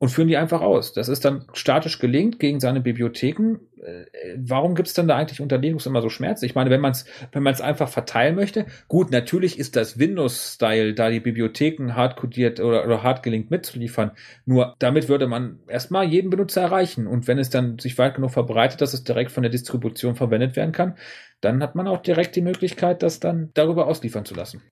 [0.00, 0.94] und führen die einfach aus.
[0.94, 3.56] Das ist dann statisch gelingt gegen seine Bibliotheken.
[3.82, 4.06] Äh,
[4.38, 6.46] warum gibt es denn da eigentlich unter Linux immer so Schmerzen?
[6.46, 10.94] Ich meine, wenn man es wenn man's einfach verteilen möchte, gut, natürlich ist das Windows-Style,
[10.94, 14.12] da die Bibliotheken hardcodiert oder, oder hart gelingt mitzuliefern.
[14.46, 17.06] Nur damit würde man erstmal jeden Benutzer erreichen.
[17.06, 20.56] Und wenn es dann sich weit genug verbreitet, dass es direkt von der Distribution verwendet
[20.56, 20.94] werden kann,
[21.42, 24.62] dann hat man auch direkt die Möglichkeit, das dann darüber ausliefern zu lassen.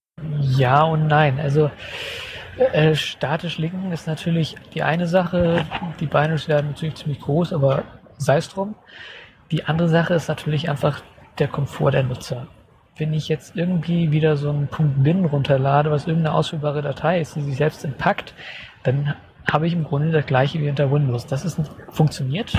[0.40, 1.38] Ja und nein.
[1.38, 1.70] Also
[2.59, 5.64] äh, statisch linken ist natürlich die eine Sache.
[6.01, 7.85] Die Beine werden natürlich ziemlich groß, aber
[8.16, 8.74] sei es drum.
[9.51, 11.02] Die andere Sache ist natürlich einfach
[11.39, 12.48] der Komfort der Nutzer.
[12.97, 14.68] Wenn ich jetzt irgendwie wieder so einen
[15.02, 18.35] .bin runterlade, was irgendeine ausführbare Datei ist, die sich selbst entpackt,
[18.82, 19.14] dann
[19.51, 21.26] habe ich im Grunde das gleiche wie unter Windows.
[21.26, 21.60] Das ist
[21.90, 22.52] funktioniert.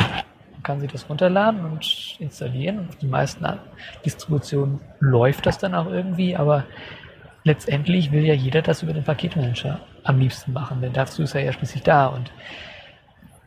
[0.53, 2.87] Man kann sich das runterladen und installieren.
[2.89, 3.45] Auf die meisten
[4.05, 6.63] Distributionen läuft das dann auch irgendwie, aber
[7.43, 11.43] letztendlich will ja jeder das über den Paketmanager am liebsten machen, denn dazu ist er
[11.43, 12.07] ja schließlich da.
[12.07, 12.31] Und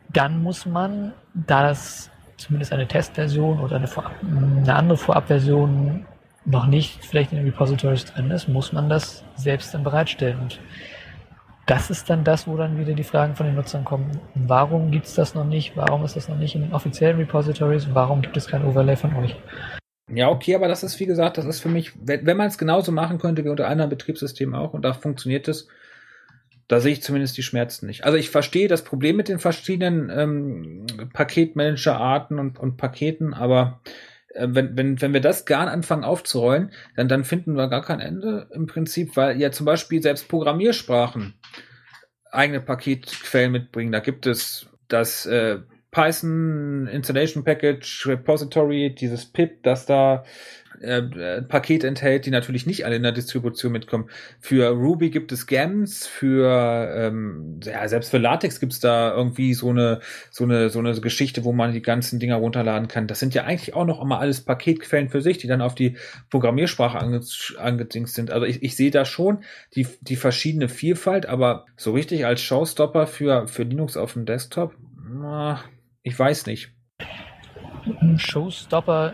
[0.09, 6.05] dann muss man, da das zumindest eine Testversion oder eine, Vorab, eine andere Vorabversion
[6.45, 10.39] noch nicht vielleicht in den Repositories drin ist, muss man das selbst dann bereitstellen.
[10.39, 10.59] Und
[11.65, 14.19] das ist dann das, wo dann wieder die Fragen von den Nutzern kommen.
[14.35, 15.77] Warum gibt es das noch nicht?
[15.77, 17.87] Warum ist das noch nicht in den offiziellen Repositories?
[17.93, 19.35] Warum gibt es kein Overlay von euch?
[20.11, 22.57] Ja, okay, aber das ist, wie gesagt, das ist für mich, wenn, wenn man es
[22.57, 25.69] genauso machen könnte wie unter anderen Betriebssystemen auch und da funktioniert es,
[26.73, 28.03] da sehe ich zumindest die Schmerzen nicht.
[28.03, 33.79] Also ich verstehe das Problem mit den verschiedenen ähm, Paketmanager-Arten und, und Paketen, aber
[34.29, 37.99] äh, wenn, wenn, wenn wir das gar anfangen aufzurollen, dann, dann finden wir gar kein
[37.99, 41.35] Ende im Prinzip, weil ja zum Beispiel selbst Programmiersprachen
[42.31, 43.91] eigene Paketquellen mitbringen.
[43.91, 45.59] Da gibt es das äh,
[45.93, 50.23] Python Installation Package Repository, dieses PIP, das da
[50.81, 54.09] äh, äh, Paket enthält, die natürlich nicht alle in der Distribution mitkommen.
[54.39, 59.53] Für Ruby gibt es GAMS, für ähm, ja, selbst für Latex gibt es da irgendwie
[59.53, 60.01] so eine
[60.31, 63.07] so eine so eine Geschichte, wo man die ganzen Dinger runterladen kann.
[63.07, 65.95] Das sind ja eigentlich auch noch immer alles Paketquellen für sich, die dann auf die
[66.31, 67.21] Programmiersprache ange
[67.59, 68.31] angedingst sind.
[68.31, 69.43] Also ich, ich sehe da schon
[69.75, 74.73] die die verschiedene Vielfalt, aber so richtig als Showstopper für für Linux auf dem Desktop,
[76.03, 76.71] ich weiß nicht.
[78.01, 79.13] Ein Showstopper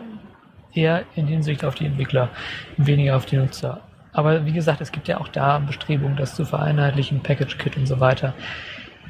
[0.72, 2.30] eher in Hinsicht auf die Entwickler,
[2.76, 3.80] weniger auf die Nutzer.
[4.12, 7.86] Aber wie gesagt, es gibt ja auch da Bestrebungen, das zu vereinheitlichen, Package Kit und
[7.86, 8.34] so weiter.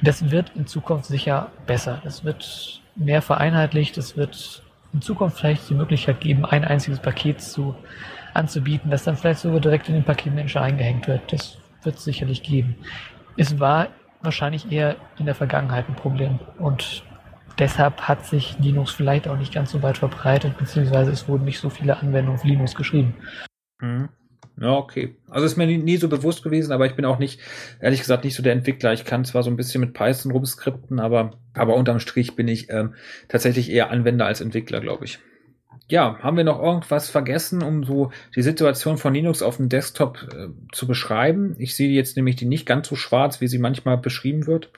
[0.03, 2.01] Das wird in Zukunft sicher besser.
[2.05, 3.99] Es wird mehr vereinheitlicht.
[3.99, 4.63] Es wird
[4.93, 7.75] in Zukunft vielleicht die Möglichkeit geben, ein einziges Paket zu,
[8.35, 11.33] anzubieten, das dann vielleicht sogar direkt in den Paketmanager eingehängt wird.
[11.33, 12.77] Das wird es sicherlich geben.
[13.37, 13.89] Es war
[14.23, 16.39] wahrscheinlich eher in der Vergangenheit ein Problem.
[16.59, 17.03] Und
[17.61, 21.61] deshalb hat sich Linux vielleicht auch nicht ganz so weit verbreitet, beziehungsweise es wurden nicht
[21.61, 23.15] so viele Anwendungen für Linux geschrieben.
[23.81, 24.09] Mhm.
[24.61, 25.17] Ja, okay.
[25.29, 27.41] Also ist mir nie, nie, so bewusst gewesen, aber ich bin auch nicht,
[27.81, 28.93] ehrlich gesagt, nicht so der Entwickler.
[28.93, 32.69] Ich kann zwar so ein bisschen mit Python rumskripten, aber, aber unterm Strich bin ich
[32.69, 32.95] ähm,
[33.29, 35.19] tatsächlich eher Anwender als Entwickler, glaube ich.
[35.89, 40.29] Ja, haben wir noch irgendwas vergessen, um so die Situation von Linux auf dem Desktop
[40.31, 41.57] äh, zu beschreiben?
[41.59, 44.71] Ich sehe jetzt nämlich die nicht ganz so schwarz, wie sie manchmal beschrieben wird,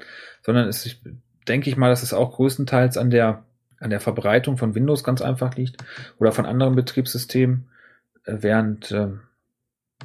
[0.42, 1.02] sondern es ist
[1.48, 3.44] denke ich mal, dass es auch größtenteils an der,
[3.78, 5.82] an der Verbreitung von Windows ganz einfach liegt
[6.18, 7.68] oder von anderen Betriebssystemen,
[8.24, 9.08] äh, während äh,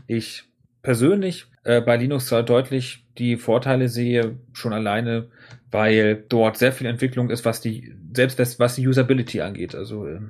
[0.08, 0.44] ich
[0.82, 5.30] persönlich äh, bei Linux zwar deutlich die Vorteile sehe, schon alleine,
[5.72, 9.76] weil dort sehr viel Entwicklung ist, was die, selbst was die Usability angeht.
[9.76, 10.22] Also äh,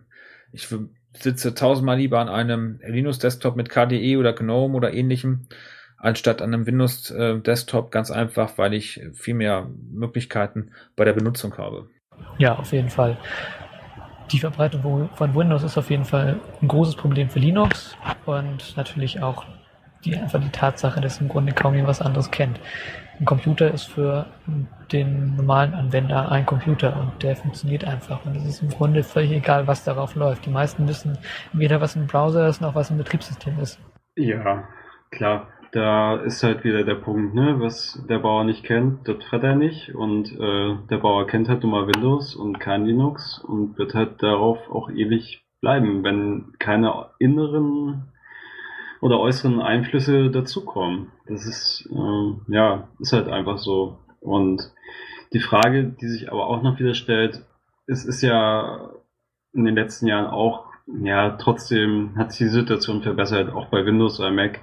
[0.52, 0.68] ich
[1.14, 5.48] sitze tausendmal lieber an einem Linux-Desktop mit KDE oder GNOME oder ähnlichem,
[5.98, 11.90] anstatt an einem Windows-Desktop, ganz einfach, weil ich viel mehr Möglichkeiten bei der Benutzung habe.
[12.38, 13.18] Ja, auf jeden Fall.
[14.32, 17.96] Die Verbreitung von Windows ist auf jeden Fall ein großes Problem für Linux
[18.26, 19.46] und natürlich auch
[20.04, 22.60] die, einfach die Tatsache, dass im Grunde kaum jemand was anderes kennt.
[23.20, 24.28] Ein Computer ist für
[24.92, 28.24] den normalen Anwender ein Computer und der funktioniert einfach.
[28.26, 30.46] Und es ist im Grunde völlig egal, was darauf läuft.
[30.46, 31.18] Die meisten wissen
[31.54, 33.80] weder, was ein Browser ist, noch was ein Betriebssystem ist.
[34.16, 34.68] Ja,
[35.10, 39.44] klar, da ist halt wieder der Punkt, ne, was der Bauer nicht kennt, das hat
[39.44, 43.78] er nicht und äh, der Bauer kennt halt nun mal Windows und kein Linux und
[43.78, 48.12] wird halt darauf auch ewig bleiben, wenn keine inneren
[49.02, 51.12] oder äußeren Einflüsse dazukommen.
[51.28, 54.00] Das ist, äh, ja, ist halt einfach so.
[54.20, 54.74] Und
[55.32, 57.44] die Frage, die sich aber auch noch wieder stellt,
[57.86, 58.90] es ist ja
[59.54, 60.66] in den letzten Jahren auch,
[61.04, 64.62] ja, trotzdem hat sich die Situation verbessert, auch bei Windows oder Mac.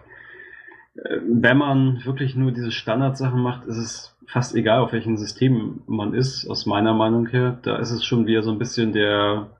[0.97, 5.83] Äh, wenn man wirklich nur diese Standardsachen macht, ist es fast egal, auf welchem System
[5.87, 7.59] man ist, aus meiner Meinung her.
[7.63, 9.51] Da ist es schon wieder so ein bisschen der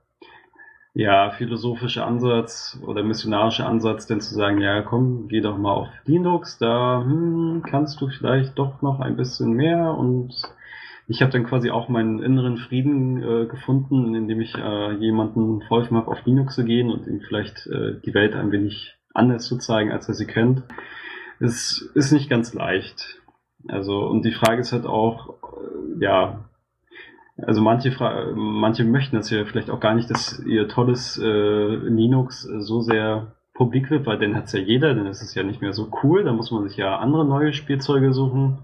[0.95, 5.89] ja, philosophische Ansatz oder missionarische Ansatz, denn zu sagen, ja, komm, geh doch mal auf
[6.05, 10.33] Linux, da hm, kannst du vielleicht doch noch ein bisschen mehr und
[11.07, 15.97] ich habe dann quasi auch meinen inneren Frieden äh, gefunden, indem ich äh, jemanden geholfen
[15.97, 19.57] habe, auf Linux zu gehen und ihm vielleicht äh, die Welt ein wenig anders zu
[19.57, 20.63] zeigen, als er sie kennt.
[21.39, 23.21] Es ist nicht ganz leicht.
[23.67, 25.35] Also, und die Frage ist halt auch,
[25.99, 26.45] äh, ja,
[27.37, 31.75] also manche, Fra manche möchten das ja vielleicht auch gar nicht, dass ihr tolles äh,
[31.75, 35.61] Linux so sehr publik wird, weil dann hat's ja jeder, dann ist es ja nicht
[35.61, 38.59] mehr so cool, dann muss man sich ja andere neue Spielzeuge suchen.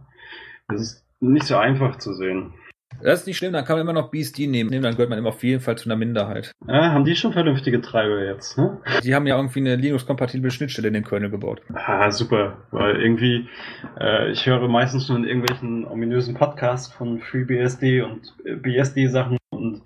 [0.68, 2.54] Das ist nicht so einfach zu sehen.
[3.02, 4.70] Das ist nicht schlimm, dann kann man immer noch BSD nehmen.
[4.70, 6.52] Dann gehört man immer auf jeden Fall zu einer Minderheit.
[6.68, 8.80] Ja, haben die schon vernünftige Treiber jetzt, ne?
[9.04, 11.62] Die haben ja irgendwie eine Linux-kompatible Schnittstelle in den Kernel gebaut.
[11.74, 12.58] Ah, super.
[12.72, 13.48] Weil irgendwie,
[14.00, 19.82] äh, ich höre meistens nur in irgendwelchen ominösen Podcasts von FreeBSD und äh, BSD-Sachen und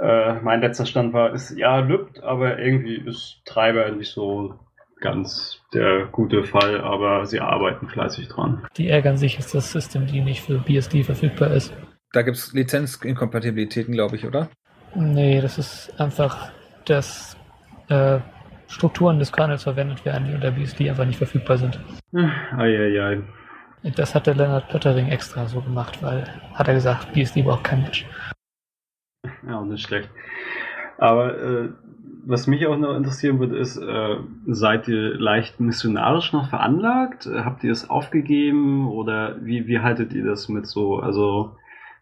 [0.00, 4.54] äh, mein letzter Stand war, ist ja lübt, aber irgendwie ist Treiber nicht so
[5.00, 8.66] ganz der gute Fall, aber sie arbeiten fleißig dran.
[8.76, 11.72] Die ärgern sich, dass das System die nicht für BSD verfügbar ist.
[12.16, 14.48] Da gibt's Lizenzinkompatibilitäten, glaube ich, oder?
[14.94, 16.50] Nee, das ist einfach,
[16.86, 17.36] dass
[17.88, 18.20] äh,
[18.68, 21.78] Strukturen des Kernels verwendet werden, die unter BSD einfach nicht verfügbar sind.
[22.56, 23.20] Eieiei.
[23.96, 26.24] Das hat der Leonard Pöttering extra so gemacht, weil,
[26.54, 28.06] hat er gesagt, BSD braucht kein Mensch.
[29.46, 30.08] Ja, nicht schlecht.
[30.96, 31.68] Aber äh,
[32.24, 34.16] was mich auch noch interessieren würde, ist, äh,
[34.46, 37.28] seid ihr leicht missionarisch noch veranlagt?
[37.30, 41.54] Habt ihr es aufgegeben oder wie, wie haltet ihr das mit so, also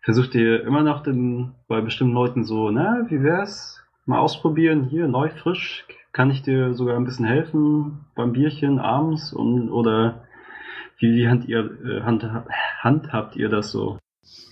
[0.05, 3.81] versucht ihr immer noch den, bei bestimmten Leuten so, na, wie wär's?
[4.07, 9.33] Mal ausprobieren, hier, neu, frisch, kann ich dir sogar ein bisschen helfen beim Bierchen abends
[9.33, 10.27] und, oder
[10.99, 12.23] wie, hand ihr, äh, hand,
[12.81, 13.99] handhabt ihr das so?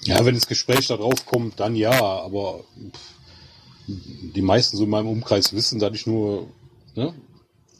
[0.01, 2.61] Ja, wenn das Gespräch da drauf kommt, dann ja, aber
[3.87, 6.49] die meisten so in meinem Umkreis wissen, dass ich nur,
[6.95, 7.15] ne,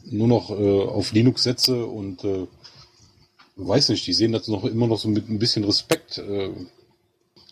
[0.05, 2.45] nur noch äh, auf Linux setze und äh,
[3.55, 6.19] weiß nicht, die sehen das noch immer noch so mit ein bisschen Respekt.
[6.19, 6.51] Äh,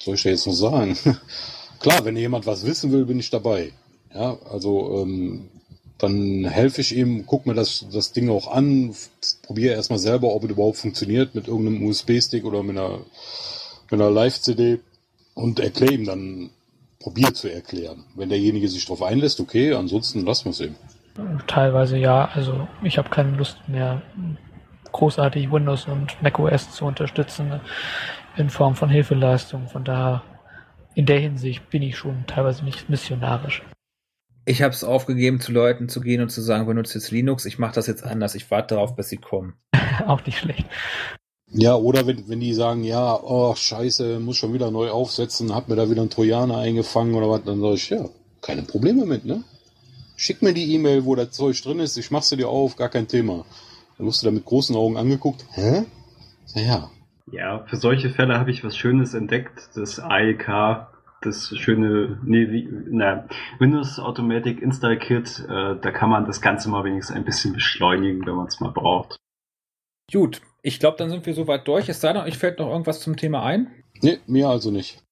[0.03, 0.97] soll ich da jetzt noch sagen?
[1.79, 3.73] Klar, wenn jemand was wissen will, bin ich dabei.
[4.13, 5.49] Ja, also ähm,
[5.97, 8.93] dann helfe ich ihm, guck mir das, das Ding auch an,
[9.43, 12.99] probiere erstmal selber, ob es überhaupt funktioniert mit irgendeinem USB-Stick oder mit einer,
[13.89, 14.79] mit einer Live-CD
[15.33, 16.49] und erkläre ihm dann,
[16.99, 18.03] probier zu erklären.
[18.15, 20.75] Wenn derjenige sich darauf einlässt, okay, ansonsten lassen wir es eben.
[21.47, 24.01] Teilweise ja, also ich habe keine Lust mehr,
[24.91, 27.59] großartig Windows und macOS zu unterstützen
[28.37, 29.67] in Form von Hilfeleistung.
[29.67, 30.23] Von daher,
[30.95, 33.63] in der Hinsicht bin ich schon teilweise nicht missionarisch.
[34.45, 37.59] Ich habe es aufgegeben, zu Leuten zu gehen und zu sagen, benutze jetzt Linux, ich
[37.59, 39.53] mache das jetzt anders, ich warte darauf, bis sie kommen.
[40.07, 40.65] Auch nicht schlecht.
[41.53, 45.67] Ja, oder wenn, wenn die sagen, ja, oh scheiße, muss schon wieder neu aufsetzen, hab
[45.67, 48.09] mir da wieder einen Trojaner eingefangen oder was, dann sage ich, ja,
[48.41, 49.43] keine Probleme mit, ne?
[50.15, 52.89] Schick mir die E-Mail, wo das Zeug drin ist, ich mach sie dir auf, gar
[52.89, 53.45] kein Thema.
[54.01, 55.85] Dann wirst du da mit großen Augen angeguckt, hä?
[56.55, 56.89] Ja.
[57.31, 60.87] Ja, für solche Fälle habe ich was Schönes entdeckt, das AEK,
[61.21, 63.27] das schöne nee, wie, na,
[63.59, 68.25] Windows Automatic Install Kit, äh, da kann man das Ganze mal wenigstens ein bisschen beschleunigen,
[68.25, 69.17] wenn man es mal braucht.
[70.11, 71.87] Gut, ich glaube, dann sind wir soweit durch.
[71.87, 73.67] Es sei denn, euch fällt noch irgendwas zum Thema ein?
[74.01, 75.03] Nee, mir also nicht.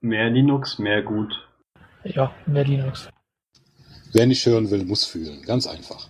[0.00, 1.48] Mehr Linux, mehr gut.
[2.04, 3.08] Ja, mehr Linux.
[4.12, 5.42] Wer nicht hören will, muss fühlen.
[5.42, 6.09] Ganz einfach.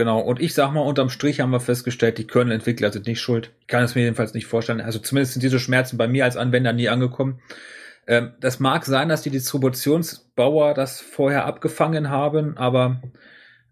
[0.00, 3.50] Genau, und ich sag mal, unterm Strich haben wir festgestellt, die Kernel-Entwickler sind nicht schuld.
[3.62, 4.80] Ich kann es mir jedenfalls nicht vorstellen.
[4.80, 7.40] Also zumindest sind diese Schmerzen bei mir als Anwender nie angekommen.
[8.06, 13.02] Ähm, das mag sein, dass die Distributionsbauer das vorher abgefangen haben, aber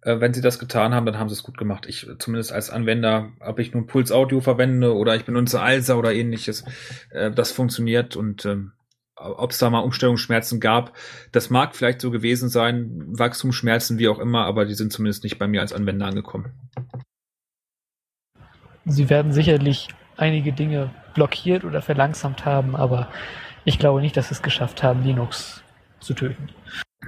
[0.01, 1.86] äh, wenn sie das getan haben, dann haben sie es gut gemacht.
[1.86, 6.12] Ich, zumindest als Anwender, ob ich nun Puls Audio verwende oder ich benutze ALSA oder
[6.12, 6.65] ähnliches,
[7.11, 8.73] äh, das funktioniert und ähm,
[9.16, 10.93] ob es da mal Umstellungsschmerzen gab,
[11.32, 15.38] das mag vielleicht so gewesen sein, Wachstumsschmerzen, wie auch immer, aber die sind zumindest nicht
[15.38, 16.52] bei mir als Anwender angekommen.
[18.84, 23.09] Sie werden sicherlich einige Dinge blockiert oder verlangsamt haben, aber
[23.64, 25.62] ich glaube nicht, dass sie es geschafft haben, Linux
[26.01, 26.51] zu töten.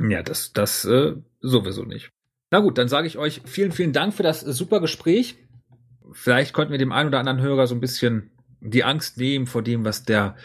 [0.08, 2.10] Ja, das, das äh, sowieso nicht.
[2.50, 5.36] Na gut, dann sage ich euch vielen, vielen Dank für das super Gespräch.
[6.12, 8.30] vielleicht konnten wir dem einen oder anderen Hörer so ein bisschen
[8.60, 10.36] die Angst nehmen vor dem, was der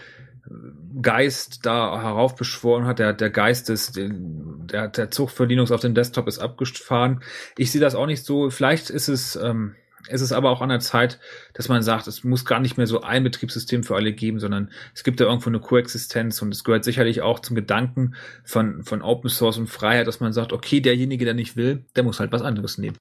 [1.02, 3.00] Geist da heraufbeschworen hat.
[3.00, 7.22] Der, der Geist ist, der, der Zug für Linux auf dem Desktop ist abgefahren.
[7.58, 8.50] Ich sehe das auch nicht so.
[8.50, 9.76] Vielleicht ist es, ähm,
[10.10, 11.20] ist es aber auch an der Zeit,
[11.54, 14.70] dass man sagt, es muss gar nicht mehr so ein Betriebssystem für alle geben, sondern
[14.94, 19.02] es gibt da irgendwo eine Koexistenz und es gehört sicherlich auch zum Gedanken von, von
[19.02, 22.34] Open Source und Freiheit, dass man sagt, okay, derjenige, der nicht will, der muss halt
[22.34, 22.98] was anderes nehmen.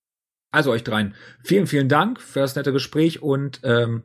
[0.52, 4.04] Also euch dreien, vielen, vielen Dank für das nette Gespräch und ähm,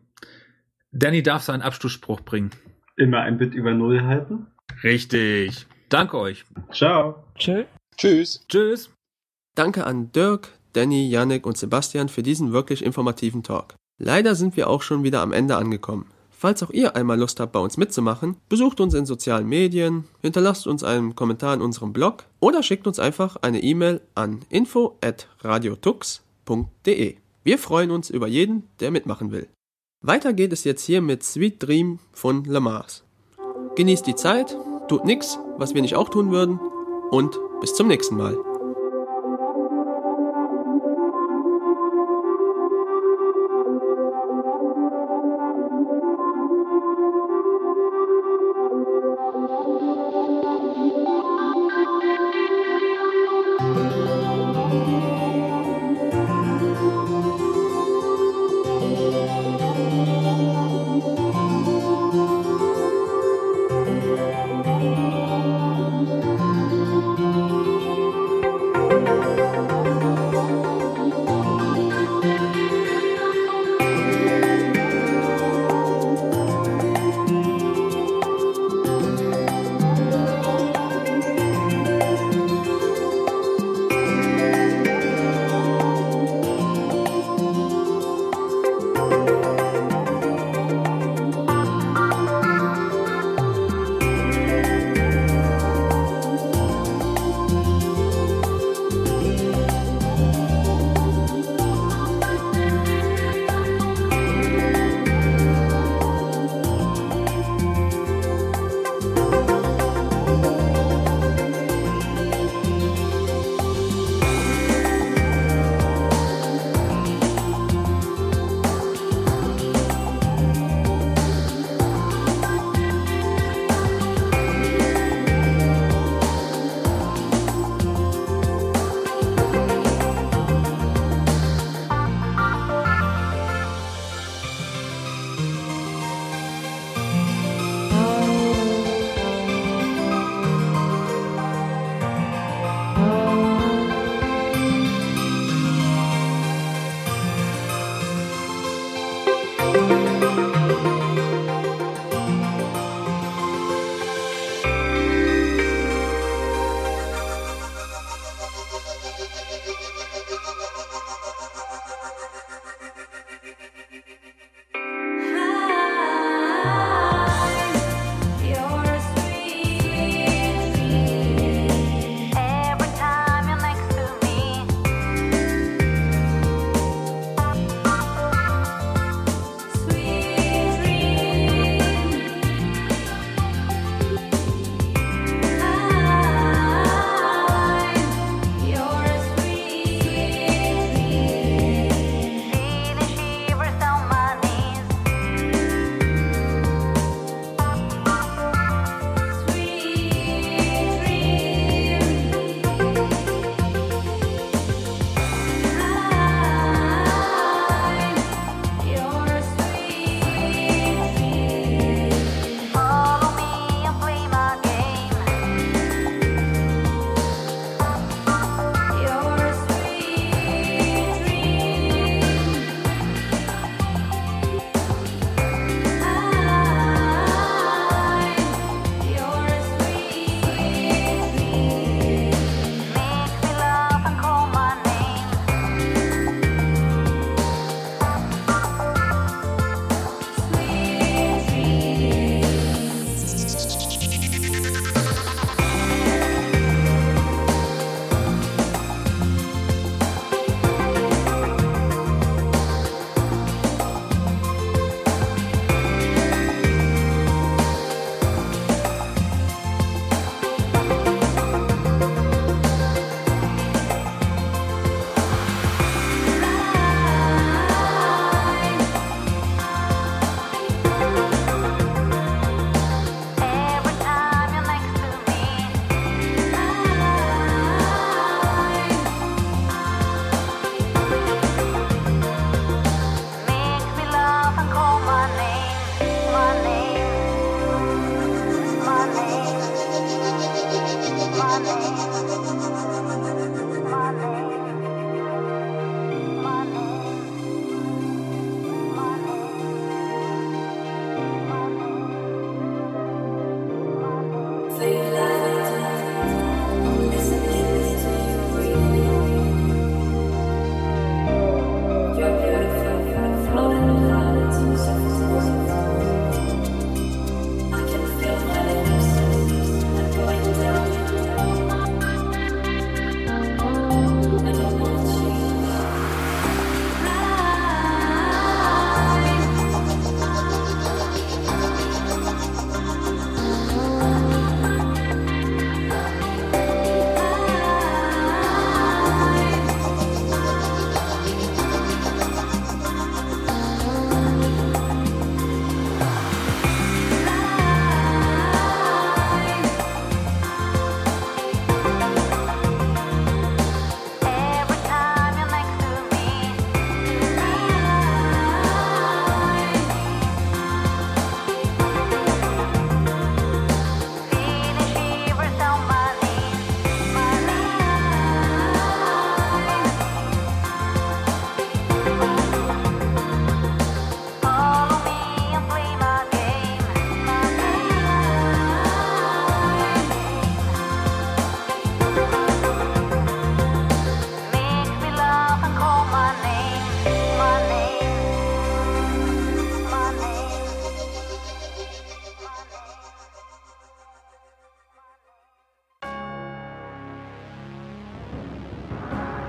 [0.91, 2.51] Danny darf seinen Abschlussspruch bringen.
[2.97, 4.47] Immer ein Bit über Null halten.
[4.83, 5.65] Richtig.
[5.89, 6.43] Danke euch.
[6.71, 7.23] Ciao.
[7.37, 7.63] Tschö.
[7.95, 8.43] Tschüss.
[8.49, 8.89] Tschüss.
[9.55, 13.75] Danke an Dirk, Danny, Yannick und Sebastian für diesen wirklich informativen Talk.
[13.99, 16.07] Leider sind wir auch schon wieder am Ende angekommen.
[16.31, 20.67] Falls auch ihr einmal Lust habt, bei uns mitzumachen, besucht uns in sozialen Medien, hinterlasst
[20.67, 27.15] uns einen Kommentar in unserem Blog oder schickt uns einfach eine E-Mail an info@radiotux.de.
[27.43, 29.47] Wir freuen uns über jeden, der mitmachen will.
[30.01, 33.03] Weiter geht es jetzt hier mit Sweet Dream von Lamars.
[33.75, 34.55] Genießt die Zeit,
[34.87, 36.59] tut nix, was wir nicht auch tun würden
[37.09, 38.37] und bis zum nächsten Mal.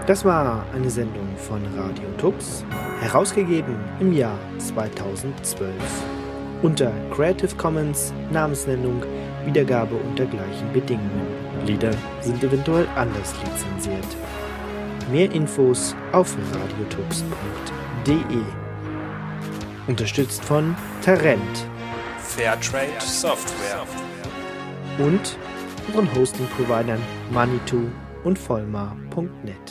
[0.08, 2.64] Das war eine Sendung von Radio Tux,
[3.02, 5.70] herausgegeben im Jahr 2012.
[6.62, 9.02] Unter Creative Commons Namensnennung
[9.44, 11.26] Wiedergabe unter gleichen Bedingungen.
[11.66, 11.90] Lieder
[12.22, 14.16] sind eventuell anders lizenziert.
[15.12, 18.42] Mehr Infos auf radiotux.de.
[19.88, 21.66] Unterstützt von Tarent
[22.16, 23.84] Fairtrade Software.
[25.04, 25.36] und
[25.86, 27.90] unseren Hosting-Providern Manitou
[28.24, 29.67] und Vollmar.net.